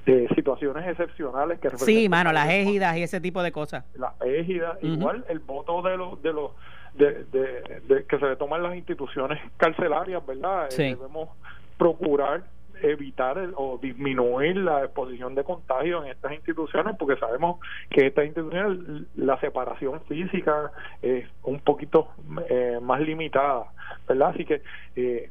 eh, 0.05 0.27
situaciones 0.35 0.85
excepcionales 0.87 1.59
que 1.59 1.69
Sí, 1.77 2.09
mano, 2.09 2.31
las 2.33 2.49
égidas 2.49 2.97
y 2.97 3.03
ese 3.03 3.21
tipo 3.21 3.41
de 3.41 3.51
cosas. 3.51 3.85
Las 3.95 4.13
égidas, 4.21 4.77
igual 4.83 5.25
el 5.29 5.39
voto 5.39 5.81
de 5.81 5.95
los 5.95 6.21
de 6.21 6.33
los 6.33 6.51
de, 6.95 7.23
de, 7.87 8.05
que 8.05 8.19
se 8.19 8.35
toman 8.35 8.63
las 8.63 8.75
instituciones 8.75 9.39
carcelarias, 9.57 10.25
¿verdad? 10.25 10.67
Eh, 10.71 10.95
debemos 10.95 11.29
procurar 11.77 12.43
evitar 12.81 13.37
o 13.55 13.77
disminuir 13.81 14.57
la 14.57 14.83
exposición 14.83 15.35
de 15.35 15.43
contagio 15.43 16.03
en 16.03 16.11
estas 16.11 16.33
instituciones 16.33 16.95
porque 16.97 17.17
sabemos 17.17 17.59
que 17.89 18.07
estas 18.07 18.25
instituciones 18.25 19.07
la 19.15 19.39
separación 19.39 20.01
física 20.01 20.71
es 21.01 21.27
un 21.43 21.59
poquito 21.59 22.09
eh, 22.49 22.79
más 22.81 22.99
limitada, 23.01 23.65
¿verdad? 24.07 24.29
Así 24.29 24.45
que 24.45 24.61
eh, 24.95 25.29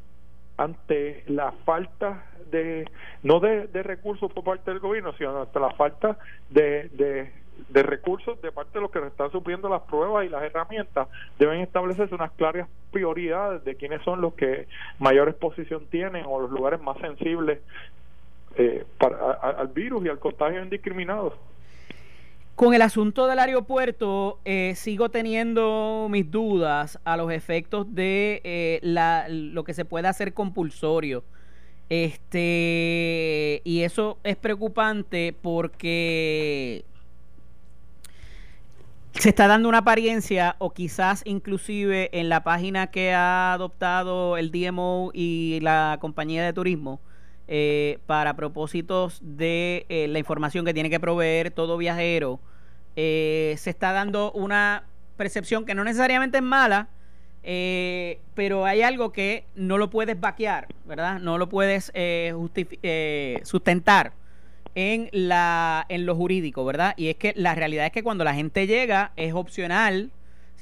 ante 0.56 1.24
la 1.26 1.52
falta 1.64 2.24
de 2.50 2.88
no 3.22 3.40
de, 3.40 3.66
de, 3.68 3.82
recursos 3.82 4.32
por 4.32 4.44
parte 4.44 4.70
del 4.70 4.80
gobierno, 4.80 5.12
sino 5.18 5.42
ante 5.42 5.60
la 5.60 5.70
falta 5.70 6.18
de, 6.50 6.88
de 6.90 7.32
de 7.68 7.82
recursos 7.82 8.40
de 8.42 8.52
parte 8.52 8.78
de 8.78 8.80
los 8.82 8.90
que 8.90 8.98
están 9.06 9.30
supliendo 9.30 9.68
las 9.68 9.82
pruebas 9.82 10.26
y 10.26 10.28
las 10.28 10.42
herramientas, 10.42 11.08
deben 11.38 11.60
establecerse 11.60 12.14
unas 12.14 12.32
claras 12.32 12.68
prioridades 12.90 13.64
de 13.64 13.76
quiénes 13.76 14.02
son 14.02 14.20
los 14.20 14.34
que 14.34 14.66
mayor 14.98 15.28
exposición 15.28 15.86
tienen 15.90 16.24
o 16.26 16.40
los 16.40 16.50
lugares 16.50 16.80
más 16.80 16.98
sensibles 16.98 17.60
eh, 18.56 18.84
para, 18.98 19.32
al 19.32 19.68
virus 19.68 20.04
y 20.04 20.08
al 20.08 20.18
contagio 20.18 20.62
indiscriminado. 20.62 21.34
Con 22.54 22.74
el 22.74 22.82
asunto 22.82 23.26
del 23.26 23.38
aeropuerto, 23.38 24.38
eh, 24.44 24.74
sigo 24.76 25.08
teniendo 25.08 26.06
mis 26.10 26.30
dudas 26.30 27.00
a 27.04 27.16
los 27.16 27.32
efectos 27.32 27.94
de 27.94 28.42
eh, 28.44 28.78
la, 28.82 29.26
lo 29.28 29.64
que 29.64 29.72
se 29.72 29.86
puede 29.86 30.06
hacer 30.08 30.34
compulsorio. 30.34 31.24
Este, 31.88 33.62
y 33.64 33.82
eso 33.82 34.18
es 34.22 34.36
preocupante 34.36 35.34
porque 35.40 36.84
se 39.18 39.28
está 39.28 39.46
dando 39.46 39.68
una 39.68 39.78
apariencia 39.78 40.56
o 40.58 40.72
quizás 40.72 41.22
inclusive 41.24 42.10
en 42.18 42.28
la 42.28 42.42
página 42.42 42.88
que 42.88 43.12
ha 43.12 43.52
adoptado 43.52 44.36
el 44.36 44.50
DMO 44.50 45.10
y 45.12 45.60
la 45.60 45.98
compañía 46.00 46.44
de 46.44 46.52
turismo 46.52 47.00
eh, 47.48 47.98
para 48.06 48.34
propósitos 48.34 49.18
de 49.22 49.84
eh, 49.88 50.08
la 50.08 50.18
información 50.18 50.64
que 50.64 50.72
tiene 50.72 50.90
que 50.90 51.00
proveer 51.00 51.50
todo 51.50 51.76
viajero, 51.76 52.40
eh, 52.96 53.54
se 53.58 53.70
está 53.70 53.92
dando 53.92 54.32
una 54.32 54.84
percepción 55.16 55.64
que 55.66 55.74
no 55.74 55.84
necesariamente 55.84 56.38
es 56.38 56.42
mala, 56.42 56.88
pero 57.42 58.64
hay 58.64 58.82
algo 58.82 59.12
que 59.12 59.44
no 59.56 59.76
lo 59.76 59.90
puedes 59.90 60.18
vaquear, 60.18 60.68
¿verdad? 60.86 61.18
No 61.18 61.38
lo 61.38 61.48
puedes 61.48 61.92
sustentar 63.44 64.12
en, 64.74 65.08
la, 65.12 65.86
en 65.88 66.06
lo 66.06 66.14
jurídico, 66.14 66.64
¿verdad? 66.64 66.94
Y 66.96 67.08
es 67.08 67.16
que 67.16 67.32
la 67.36 67.54
realidad 67.54 67.86
es 67.86 67.92
que 67.92 68.02
cuando 68.02 68.24
la 68.24 68.34
gente 68.34 68.66
llega 68.66 69.12
es 69.16 69.34
opcional 69.34 70.10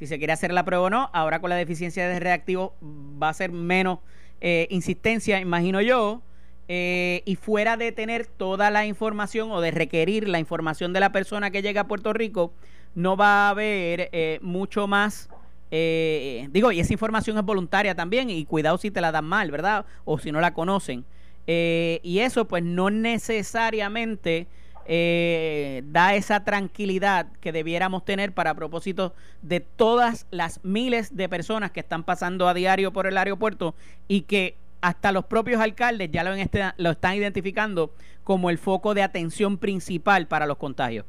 si 0.01 0.07
se 0.07 0.17
quiere 0.17 0.33
hacer 0.33 0.51
la 0.51 0.65
prueba 0.65 0.85
o 0.85 0.91
no. 0.91 1.11
Ahora 1.13 1.41
con 1.41 1.51
la 1.51 1.57
deficiencia 1.57 2.09
de 2.09 2.19
reactivo 2.19 2.75
va 2.83 3.29
a 3.29 3.35
ser 3.35 3.53
menos 3.53 3.99
eh, 4.41 4.67
insistencia, 4.71 5.39
imagino 5.41 5.83
yo. 5.83 6.23
Eh, 6.69 7.23
y 7.27 7.37
fuera 7.37 7.77
de 7.77 7.93
tener 7.93 8.25
toda 8.27 8.71
la 8.71 8.87
información 8.87 9.51
o 9.51 9.61
de 9.61 9.73
requerir 9.73 10.27
la 10.27 10.39
información 10.39 10.95
de 10.95 11.01
la 11.01 11.13
persona 11.13 11.51
que 11.51 11.61
llega 11.61 11.83
a 11.83 11.87
Puerto 11.87 12.15
Rico, 12.15 12.55
no 12.95 13.17
va 13.17 13.49
a 13.49 13.51
haber 13.51 14.09
eh, 14.13 14.39
mucho 14.41 14.87
más. 14.87 15.29
digo, 15.71 16.73
y 16.73 16.81
esa 16.81 16.95
información 16.95 17.37
es 17.37 17.45
voluntaria 17.45 17.95
también, 17.95 18.31
y 18.31 18.47
cuidado 18.47 18.79
si 18.79 18.91
te 18.91 19.03
la 19.03 19.13
dan 19.13 19.27
mal, 19.27 19.51
¿verdad? 19.51 19.85
O 20.07 20.19
si 20.19 20.33
no 20.33 20.41
la 20.41 20.55
conocen. 20.55 21.05
Eh, 21.47 22.01
y 22.03 22.21
eso 22.21 22.47
pues 22.47 22.63
no 22.63 22.91
necesariamente 22.91 24.47
eh, 24.87 25.83
da 25.87 26.15
esa 26.15 26.45
tranquilidad 26.45 27.27
que 27.41 27.53
debiéramos 27.53 28.05
tener 28.05 28.33
para 28.33 28.55
propósito 28.55 29.15
de 29.43 29.61
todas 29.61 30.27
las 30.31 30.65
miles 30.65 31.17
de 31.17 31.29
personas 31.29 31.71
que 31.71 31.81
están 31.81 32.03
pasando 32.03 32.49
a 32.49 32.55
diario 32.55 32.93
por 32.93 33.07
el 33.07 33.17
aeropuerto 33.17 33.75
y 34.09 34.23
que 34.23 34.57
hasta 34.81 35.13
los 35.13 35.27
propios 35.27 35.61
alcaldes 35.61 36.11
ya 36.11 36.25
lo, 36.25 36.33
este, 36.33 36.63
lo 36.77 36.91
están 36.91 37.15
identificando 37.15 37.93
como 38.25 38.51
el 38.51 38.59
foco 38.59 38.95
de 38.95 39.03
atención 39.03 39.59
principal 39.59 40.27
para 40.27 40.47
los 40.47 40.57
contagios. 40.57 41.05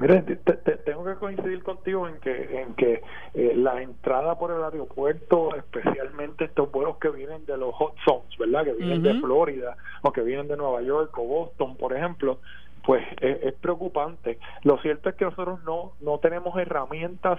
Mire, 0.00 0.22
te- 0.22 0.36
te- 0.36 0.76
tengo 0.78 1.04
que 1.04 1.14
coincidir 1.14 1.62
contigo 1.62 2.06
en 2.08 2.18
que 2.20 2.60
en 2.62 2.74
que 2.74 3.02
eh, 3.34 3.52
la 3.56 3.82
entrada 3.82 4.38
por 4.38 4.50
el 4.52 4.62
aeropuerto, 4.62 5.54
especialmente 5.56 6.44
estos 6.44 6.70
vuelos 6.70 6.98
que 6.98 7.08
vienen 7.10 7.44
de 7.46 7.56
los 7.56 7.74
hot 7.74 7.94
zones, 8.04 8.36
¿verdad? 8.38 8.64
Que 8.64 8.72
vienen 8.74 9.02
de. 9.02 9.20
Florida 9.20 9.76
o 10.02 10.12
que 10.12 10.22
vienen 10.22 10.46
de 10.48 10.56
Nueva 10.56 10.82
York 10.82 11.16
o 11.18 11.24
Boston, 11.24 11.76
por 11.76 11.92
ejemplo, 11.96 12.38
pues 12.84 13.04
es, 13.20 13.42
es 13.42 13.54
preocupante. 13.54 14.38
Lo 14.62 14.78
cierto 14.78 15.08
es 15.08 15.16
que 15.16 15.24
nosotros 15.24 15.62
no 15.64 15.92
no 16.00 16.18
tenemos 16.18 16.56
herramientas 16.56 17.38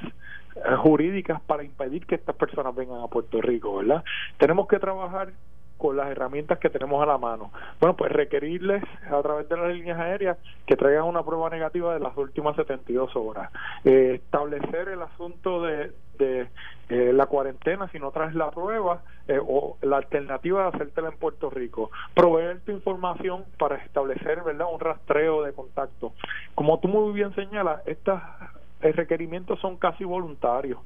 eh, 0.56 0.76
jurídicas 0.78 1.40
para 1.42 1.64
impedir 1.64 2.06
que 2.06 2.16
estas 2.16 2.36
personas 2.36 2.76
vengan 2.76 3.02
a 3.02 3.08
Puerto 3.08 3.42
Rico, 3.42 3.78
¿verdad? 3.78 4.04
Tenemos 4.38 4.68
que 4.68 4.80
trabajar 4.80 5.30
con 5.80 5.98
las 5.98 6.12
herramientas 6.12 6.60
que 6.60 6.70
tenemos 6.70 7.02
a 7.02 7.08
la 7.08 7.18
mano. 7.18 7.52
Bueno, 7.80 7.96
pues 7.96 8.12
requerirles 8.12 8.84
a 9.10 9.22
través 9.24 9.50
de 9.50 9.58
las 9.58 9.74
líneas 9.74 9.98
aéreas 9.98 10.38
que 10.68 10.76
traigan 10.76 11.06
una 11.06 11.24
prueba 11.24 11.50
negativa 11.50 11.94
de 11.94 12.00
las 12.00 12.16
últimas 12.16 12.56
72 12.56 13.16
horas. 13.16 13.52
Eh, 13.86 14.20
establecer 14.24 14.90
el 14.90 15.02
asunto 15.02 15.64
de, 15.64 15.94
de 16.20 16.48
eh, 16.90 17.14
la 17.14 17.26
cuarentena 17.26 17.88
si 17.92 17.98
no 17.98 18.12
traes 18.12 18.36
la 18.36 18.52
prueba 18.52 19.02
eh, 19.28 19.40
o 19.42 19.78
la 19.82 19.98
alternativa 19.98 20.64
de 20.64 20.68
hacértela 20.70 21.10
en 21.10 21.18
Puerto 21.18 21.50
Rico. 21.50 21.92
Proveer 22.14 22.60
tu 22.62 22.72
información 22.72 23.46
para 23.58 23.78
establecer 23.78 24.44
verdad 24.44 24.68
un 24.72 24.80
rastreo 24.80 25.44
de 25.44 25.54
contacto. 25.54 26.14
Como 26.56 26.80
tú 26.80 26.90
muy 26.90 27.14
bien 27.14 27.34
señalas, 27.36 27.82
estas 27.88 28.22
requerimientos 28.82 29.60
son 29.60 29.78
casi 29.78 30.04
voluntarios. 30.04 30.80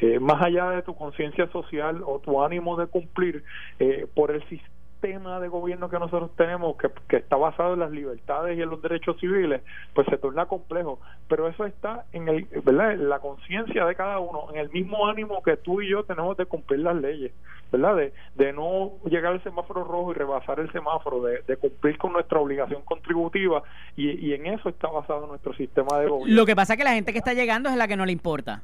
Eh, 0.00 0.18
más 0.18 0.42
allá 0.42 0.70
de 0.70 0.82
tu 0.82 0.94
conciencia 0.94 1.46
social 1.48 2.02
o 2.04 2.18
tu 2.20 2.42
ánimo 2.42 2.76
de 2.76 2.86
cumplir 2.86 3.44
eh, 3.78 4.06
por 4.14 4.30
el 4.30 4.42
sistema 4.48 4.79
de 5.00 5.48
gobierno 5.48 5.88
que 5.88 5.98
nosotros 5.98 6.30
tenemos, 6.36 6.76
que, 6.76 6.90
que 7.08 7.16
está 7.16 7.36
basado 7.36 7.74
en 7.74 7.80
las 7.80 7.90
libertades 7.90 8.58
y 8.58 8.62
en 8.62 8.68
los 8.68 8.82
derechos 8.82 9.18
civiles, 9.18 9.62
pues 9.94 10.06
se 10.08 10.18
torna 10.18 10.46
complejo. 10.46 11.00
Pero 11.28 11.48
eso 11.48 11.64
está 11.64 12.04
en, 12.12 12.28
el, 12.28 12.44
¿verdad? 12.64 12.92
en 12.92 13.08
la 13.08 13.18
conciencia 13.18 13.86
de 13.86 13.94
cada 13.94 14.18
uno, 14.18 14.48
en 14.52 14.60
el 14.60 14.70
mismo 14.70 15.08
ánimo 15.08 15.42
que 15.42 15.56
tú 15.56 15.80
y 15.80 15.90
yo 15.90 16.04
tenemos 16.04 16.36
de 16.36 16.46
cumplir 16.46 16.80
las 16.80 16.96
leyes, 16.96 17.32
¿verdad? 17.72 17.96
De, 17.96 18.12
de 18.34 18.52
no 18.52 18.92
llegar 19.06 19.32
al 19.32 19.42
semáforo 19.42 19.84
rojo 19.84 20.12
y 20.12 20.14
rebasar 20.14 20.60
el 20.60 20.70
semáforo, 20.72 21.22
de, 21.22 21.42
de 21.46 21.56
cumplir 21.56 21.96
con 21.96 22.12
nuestra 22.12 22.38
obligación 22.38 22.82
contributiva, 22.82 23.62
y, 23.96 24.10
y 24.10 24.34
en 24.34 24.46
eso 24.46 24.68
está 24.68 24.88
basado 24.88 25.26
nuestro 25.26 25.54
sistema 25.54 25.98
de 25.98 26.08
gobierno. 26.08 26.34
Lo 26.34 26.46
que 26.46 26.54
pasa 26.54 26.74
es 26.74 26.78
que 26.78 26.84
la 26.84 26.92
gente 26.92 27.12
que 27.12 27.18
está 27.18 27.32
llegando 27.32 27.70
es 27.70 27.76
la 27.76 27.88
que 27.88 27.96
no 27.96 28.04
le 28.04 28.12
importa. 28.12 28.62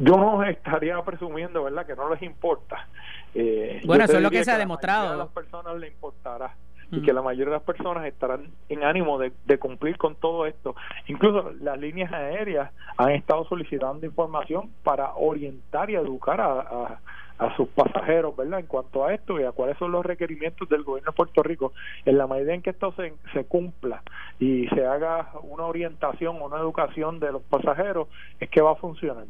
yo 0.00 0.16
no 0.16 0.42
estaría 0.44 1.00
presumiendo, 1.02 1.64
¿verdad?, 1.64 1.86
que 1.86 1.96
no 1.96 2.10
les 2.10 2.22
importa. 2.22 2.86
Eh, 3.34 3.80
Bueno, 3.84 4.04
eso 4.04 4.16
es 4.16 4.22
lo 4.22 4.30
que 4.30 4.44
se 4.44 4.50
ha 4.50 4.54
a 4.54 4.58
demostrado. 4.58 5.12
de 5.12 5.18
las 5.18 5.28
personas 5.28 5.76
le 5.78 5.88
importará 5.88 6.54
y 6.90 7.02
que 7.02 7.12
la 7.12 7.20
mayoría 7.20 7.46
de 7.52 7.58
las 7.58 7.62
personas 7.64 8.06
estarán 8.06 8.46
en 8.70 8.82
ánimo 8.82 9.18
de, 9.18 9.30
de 9.44 9.58
cumplir 9.58 9.98
con 9.98 10.14
todo 10.16 10.46
esto. 10.46 10.74
Incluso 11.06 11.52
las 11.60 11.78
líneas 11.78 12.10
aéreas 12.12 12.70
han 12.96 13.10
estado 13.10 13.44
solicitando 13.44 14.06
información 14.06 14.70
para 14.84 15.12
orientar 15.14 15.90
y 15.90 15.96
educar 15.96 16.40
a, 16.40 16.60
a- 16.60 17.00
a 17.40 17.54
sus 17.54 17.68
pasajeros, 17.68 18.34
¿verdad? 18.36 18.58
En 18.58 18.66
cuanto 18.66 19.04
a 19.04 19.14
esto 19.14 19.38
y 19.38 19.44
a 19.44 19.52
cuáles 19.52 19.78
son 19.78 19.92
los 19.92 20.04
requerimientos 20.04 20.68
del 20.68 20.82
gobierno 20.82 21.12
de 21.12 21.16
Puerto 21.16 21.40
Rico, 21.44 21.72
en 22.04 22.18
la 22.18 22.26
medida 22.26 22.52
en 22.52 22.62
que 22.62 22.70
esto 22.70 22.90
se, 22.96 23.14
se 23.32 23.44
cumpla 23.44 24.02
y 24.40 24.66
se 24.70 24.84
haga 24.84 25.30
una 25.44 25.64
orientación, 25.66 26.42
una 26.42 26.56
educación 26.58 27.20
de 27.20 27.30
los 27.30 27.42
pasajeros, 27.42 28.08
es 28.40 28.50
que 28.50 28.60
va 28.60 28.72
a 28.72 28.74
funcionar. 28.74 29.26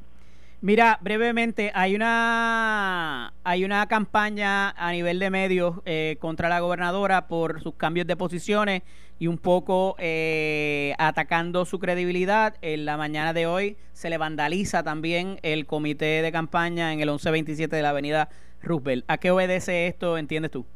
Mira, 0.61 0.99
brevemente, 1.01 1.71
hay 1.73 1.95
una 1.95 3.33
hay 3.45 3.65
una 3.65 3.87
campaña 3.87 4.71
a 4.71 4.91
nivel 4.91 5.21
de 5.21 5.31
medios 5.31 5.77
eh, 5.85 6.17
contra 6.19 6.49
la 6.49 6.59
gobernadora 6.59 7.29
por 7.29 7.61
sus 7.63 7.75
cambios 7.75 8.09
de 8.09 8.17
posiciones 8.17 8.83
y 9.21 9.29
un 9.29 9.39
poco 9.39 9.95
eh, 10.01 10.95
atacando 10.99 11.65
su 11.65 11.79
credibilidad. 11.79 12.57
En 12.61 12.87
la 12.87 12.97
mañana 12.97 13.33
de 13.33 13.47
hoy 13.47 13.77
se 13.93 14.11
le 14.11 14.19
vandaliza 14.19 14.83
también 14.83 15.39
el 15.43 15.65
comité 15.65 16.23
de 16.23 16.33
campaña 16.33 16.93
en 16.93 17.01
el 17.01 17.09
1127 17.09 17.77
de 17.77 17.83
la 17.83 17.91
avenida 17.91 18.29
Roosevelt. 18.61 19.05
¿A 19.07 19.19
qué 19.19 19.31
obedece 19.31 19.87
esto, 19.87 20.19
entiendes 20.19 20.51
tú? 20.51 20.67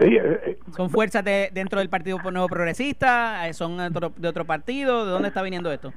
Eh, 0.00 0.40
eh, 0.46 0.58
¿Son 0.76 0.90
fuerzas 0.90 1.22
de, 1.24 1.50
dentro 1.52 1.78
del 1.78 1.90
Partido 1.90 2.18
Nuevo 2.32 2.48
Progresista? 2.48 3.52
¿Son 3.52 3.78
otro- 3.78 4.12
de 4.16 4.28
otro 4.28 4.44
partido? 4.46 5.04
¿De 5.04 5.12
dónde 5.12 5.28
está 5.28 5.42
viniendo 5.42 5.70
esto? 5.70 5.92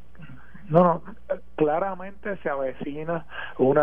No, 0.73 0.83
no, 0.83 1.03
claramente 1.55 2.35
se 2.37 2.49
avecina 2.49 3.27
un 3.59 3.77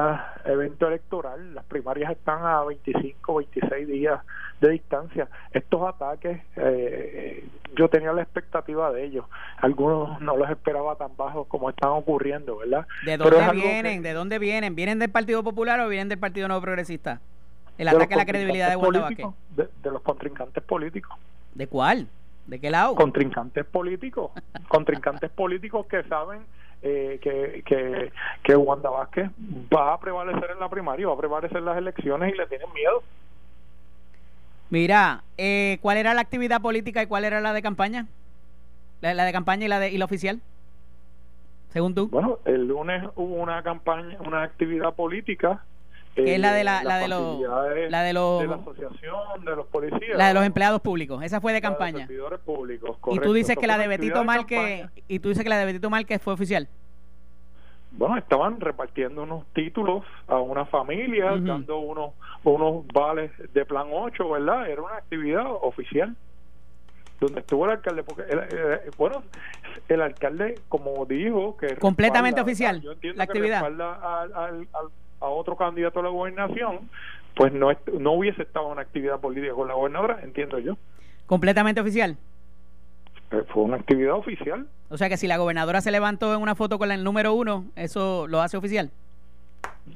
evento 0.44 0.88
electoral. 0.88 1.54
Las 1.54 1.64
primarias 1.66 2.10
están 2.10 2.44
a 2.44 2.64
25, 2.64 3.36
26 3.36 3.86
días 3.86 4.20
de 4.60 4.70
distancia. 4.70 5.28
Estos 5.52 5.88
ataques, 5.88 6.42
eh, 6.56 7.48
yo 7.76 7.88
tenía 7.88 8.12
la 8.12 8.22
expectativa 8.22 8.90
de 8.90 9.04
ellos. 9.04 9.24
Algunos 9.58 10.20
no 10.20 10.36
los 10.36 10.50
esperaba 10.50 10.96
tan 10.96 11.16
bajos 11.16 11.46
como 11.46 11.70
están 11.70 11.90
ocurriendo, 11.90 12.56
¿verdad? 12.56 12.88
¿De 13.06 13.16
dónde 13.16 13.36
que- 13.38 13.52
vienen? 13.52 14.02
¿De 14.02 14.12
dónde 14.12 14.40
vienen? 14.40 14.74
¿Vienen 14.74 14.98
del 14.98 15.10
Partido 15.10 15.44
Popular 15.44 15.78
o 15.78 15.88
vienen 15.88 16.08
del 16.08 16.18
Partido 16.18 16.48
Nuevo 16.48 16.62
Progresista? 16.62 17.20
El 17.78 17.86
ataque 17.86 18.14
a 18.14 18.16
la 18.16 18.26
credibilidad 18.26 18.68
de 18.68 18.74
Wanda 18.74 19.08
De, 19.54 19.68
de 19.80 19.90
los 19.92 20.02
contrincantes 20.02 20.64
políticos. 20.64 21.16
¿De 21.54 21.68
cuál? 21.68 22.08
¿De 22.48 22.58
qué 22.58 22.68
lado? 22.68 22.96
Contrincantes 22.96 23.64
políticos. 23.64 24.32
contrincantes 24.68 25.30
políticos 25.30 25.86
que 25.86 26.02
saben 26.02 26.40
eh, 26.82 27.18
que, 27.22 27.62
que, 27.64 28.12
que 28.42 28.56
Wanda 28.56 28.90
Vázquez 28.90 29.30
va 29.72 29.94
a 29.94 30.00
prevalecer 30.00 30.50
en 30.50 30.60
la 30.60 30.68
primaria, 30.68 31.06
va 31.06 31.14
a 31.14 31.18
prevalecer 31.18 31.58
en 31.58 31.64
las 31.64 31.76
elecciones 31.76 32.32
y 32.32 32.36
le 32.36 32.46
tienen 32.46 32.72
miedo. 32.72 33.02
Mira, 34.70 35.24
eh, 35.36 35.78
¿cuál 35.82 35.96
era 35.96 36.14
la 36.14 36.20
actividad 36.20 36.60
política 36.60 37.02
y 37.02 37.06
cuál 37.06 37.24
era 37.24 37.40
la 37.40 37.52
de 37.52 37.62
campaña? 37.62 38.06
La, 39.00 39.14
la 39.14 39.24
de 39.24 39.32
campaña 39.32 39.64
y 39.66 39.68
la 39.68 39.80
de 39.80 39.90
y 39.90 39.98
la 39.98 40.04
oficial. 40.04 40.40
Según 41.70 41.94
tú. 41.94 42.08
Bueno, 42.08 42.38
el 42.44 42.66
lunes 42.66 43.04
hubo 43.14 43.34
una 43.36 43.62
campaña, 43.62 44.16
una 44.20 44.42
actividad 44.42 44.94
política. 44.94 45.64
Que 46.14 46.34
es 46.34 46.40
la 46.40 46.52
de 46.52 46.64
la- 46.64 46.80
eh, 46.80 46.84
la 46.84 46.98
de 46.98 47.08
los- 47.08 47.40
la 47.90 48.02
de 48.02 48.12
los- 48.12 48.40
de 48.40 48.46
la 48.48 48.54
asociación, 48.56 49.44
de 49.44 49.56
los 49.56 49.66
policías. 49.66 50.16
La 50.18 50.28
de 50.28 50.34
los 50.34 50.44
empleados 50.44 50.80
públicos. 50.80 51.22
Esa 51.22 51.40
fue 51.40 51.52
de 51.52 51.60
campaña. 51.60 52.06
servidores 52.06 52.40
públicos, 52.40 52.96
Y 53.12 53.18
tú 53.20 53.32
dices 53.32 53.50
Eso 53.52 53.60
que 53.60 53.66
la 53.66 53.78
de 53.78 53.86
Betito 53.88 54.24
Márquez 54.24 54.88
y 55.08 55.18
tú 55.20 55.28
dices 55.28 55.44
que 55.44 55.50
la 55.50 55.58
de 55.58 55.66
Betito 55.66 55.88
Márquez 55.88 56.20
fue 56.20 56.34
oficial. 56.34 56.68
Bueno, 57.92 58.16
estaban 58.18 58.60
repartiendo 58.60 59.24
unos 59.24 59.44
títulos 59.52 60.04
a 60.28 60.38
una 60.38 60.64
familia, 60.64 61.36
dando 61.40 61.78
unos 61.78 62.12
unos 62.42 62.86
vales 62.94 63.30
de 63.52 63.64
plan 63.66 63.88
8, 63.92 64.28
¿verdad? 64.30 64.68
Era 64.68 64.80
una 64.82 64.94
actividad 64.96 65.44
oficial 65.62 66.16
donde 67.20 67.40
estuvo 67.40 67.66
el 67.66 67.72
alcalde, 67.72 68.02
porque 68.02 68.22
el- 68.32 68.38
el- 68.38 68.80
bueno, 68.96 69.22
el 69.88 70.00
alcalde, 70.00 70.54
como 70.70 71.04
dijo, 71.04 71.56
que 71.58 71.76
Completamente 71.76 72.36
respalda, 72.40 72.42
oficial, 72.42 72.76
¿verdad? 72.76 72.84
Yo 72.86 72.92
entiendo 72.92 73.18
la 73.18 73.26
que 73.26 73.30
actividad. 73.32 73.60
respalda 73.60 74.22
al- 74.22 74.32
al- 74.34 74.68
al- 74.72 74.88
a 75.20 75.26
otro 75.26 75.56
candidato 75.56 76.00
a 76.00 76.02
la 76.02 76.08
gobernación, 76.08 76.90
pues 77.34 77.52
no 77.52 77.70
no 77.98 78.12
hubiese 78.12 78.42
estado 78.42 78.68
una 78.68 78.82
actividad 78.82 79.20
política 79.20 79.54
con 79.54 79.68
la 79.68 79.74
gobernadora, 79.74 80.20
entiendo 80.22 80.58
yo. 80.58 80.76
Completamente 81.26 81.80
oficial. 81.80 82.16
Eh, 83.30 83.44
Fue 83.52 83.62
una 83.62 83.76
actividad 83.76 84.14
oficial. 84.14 84.66
O 84.88 84.96
sea 84.96 85.08
que 85.08 85.16
si 85.16 85.28
la 85.28 85.36
gobernadora 85.36 85.80
se 85.80 85.90
levantó 85.92 86.34
en 86.34 86.42
una 86.42 86.54
foto 86.54 86.78
con 86.78 86.90
el 86.90 87.04
número 87.04 87.32
uno, 87.34 87.64
eso 87.76 88.26
lo 88.26 88.40
hace 88.40 88.56
oficial. 88.56 88.90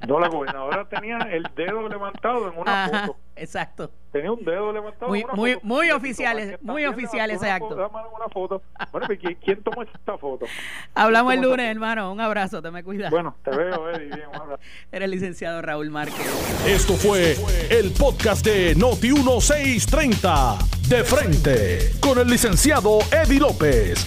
No, 0.06 0.20
la 0.20 0.28
gobernadora 0.28 0.84
tenía 0.88 1.18
el 1.18 1.44
dedo 1.56 1.88
levantado 1.88 2.52
en 2.52 2.58
una 2.58 2.84
Ajá, 2.84 3.06
foto. 3.06 3.18
Exacto. 3.36 3.90
Tenía 4.12 4.30
un 4.30 4.44
dedo 4.44 4.72
levantado. 4.72 5.08
Muy- 5.08 5.24
muy- 5.34 5.54
foto. 5.54 5.66
muy 5.66 5.86
Betito 5.86 5.96
oficial 5.96 6.36
Márquez 6.36 6.54
ese- 6.54 6.58
muy 6.64 6.82
también 6.82 6.88
oficial 6.90 7.28
levantó 7.28 7.44
ese 7.46 7.46
una 7.46 7.86
acto. 7.88 8.14
una 8.16 8.28
foto. 8.28 8.62
Bueno, 8.92 9.06
¿quién, 9.20 9.38
quién 9.44 9.62
tomó 9.62 9.82
esta 9.82 10.16
foto? 10.18 10.46
Hablamos 10.94 11.32
el 11.32 11.38
¿Cómo 11.40 11.50
lunes, 11.50 11.70
hermano. 11.70 12.12
Un 12.12 12.20
abrazo, 12.20 12.62
te 12.62 12.70
me 12.70 12.84
cuidas. 12.84 13.10
Bueno, 13.10 13.34
te 13.42 13.50
veo, 13.50 13.90
Eddie. 13.90 14.06
Bien, 14.14 14.28
un 14.28 14.36
abrazo. 14.36 14.62
Era 14.92 15.04
el 15.06 15.10
licenciado 15.10 15.62
Raúl 15.62 15.90
Márquez. 15.90 16.26
Esto 16.66 16.94
fue 16.94 17.36
el 17.70 17.90
podcast 17.92 18.44
de 18.44 18.76
Noti1630. 18.76 20.58
De 20.88 21.02
frente. 21.04 21.90
Con 22.00 22.18
el 22.18 22.28
licenciado 22.28 22.98
Eddie 23.10 23.40
López. 23.40 24.06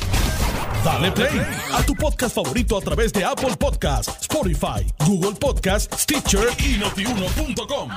Dale 0.85 1.11
play 1.11 1.41
a 1.73 1.83
tu 1.83 1.93
podcast 1.95 2.33
favorito 2.35 2.77
a 2.77 2.81
través 2.81 3.11
de 3.11 3.25
Apple 3.25 3.55
Podcasts, 3.59 4.21
Spotify, 4.21 4.85
Google 5.05 5.35
Podcasts, 5.37 6.03
Stitcher 6.03 6.47
y 6.59 6.77
notiuno.com. 6.77 7.89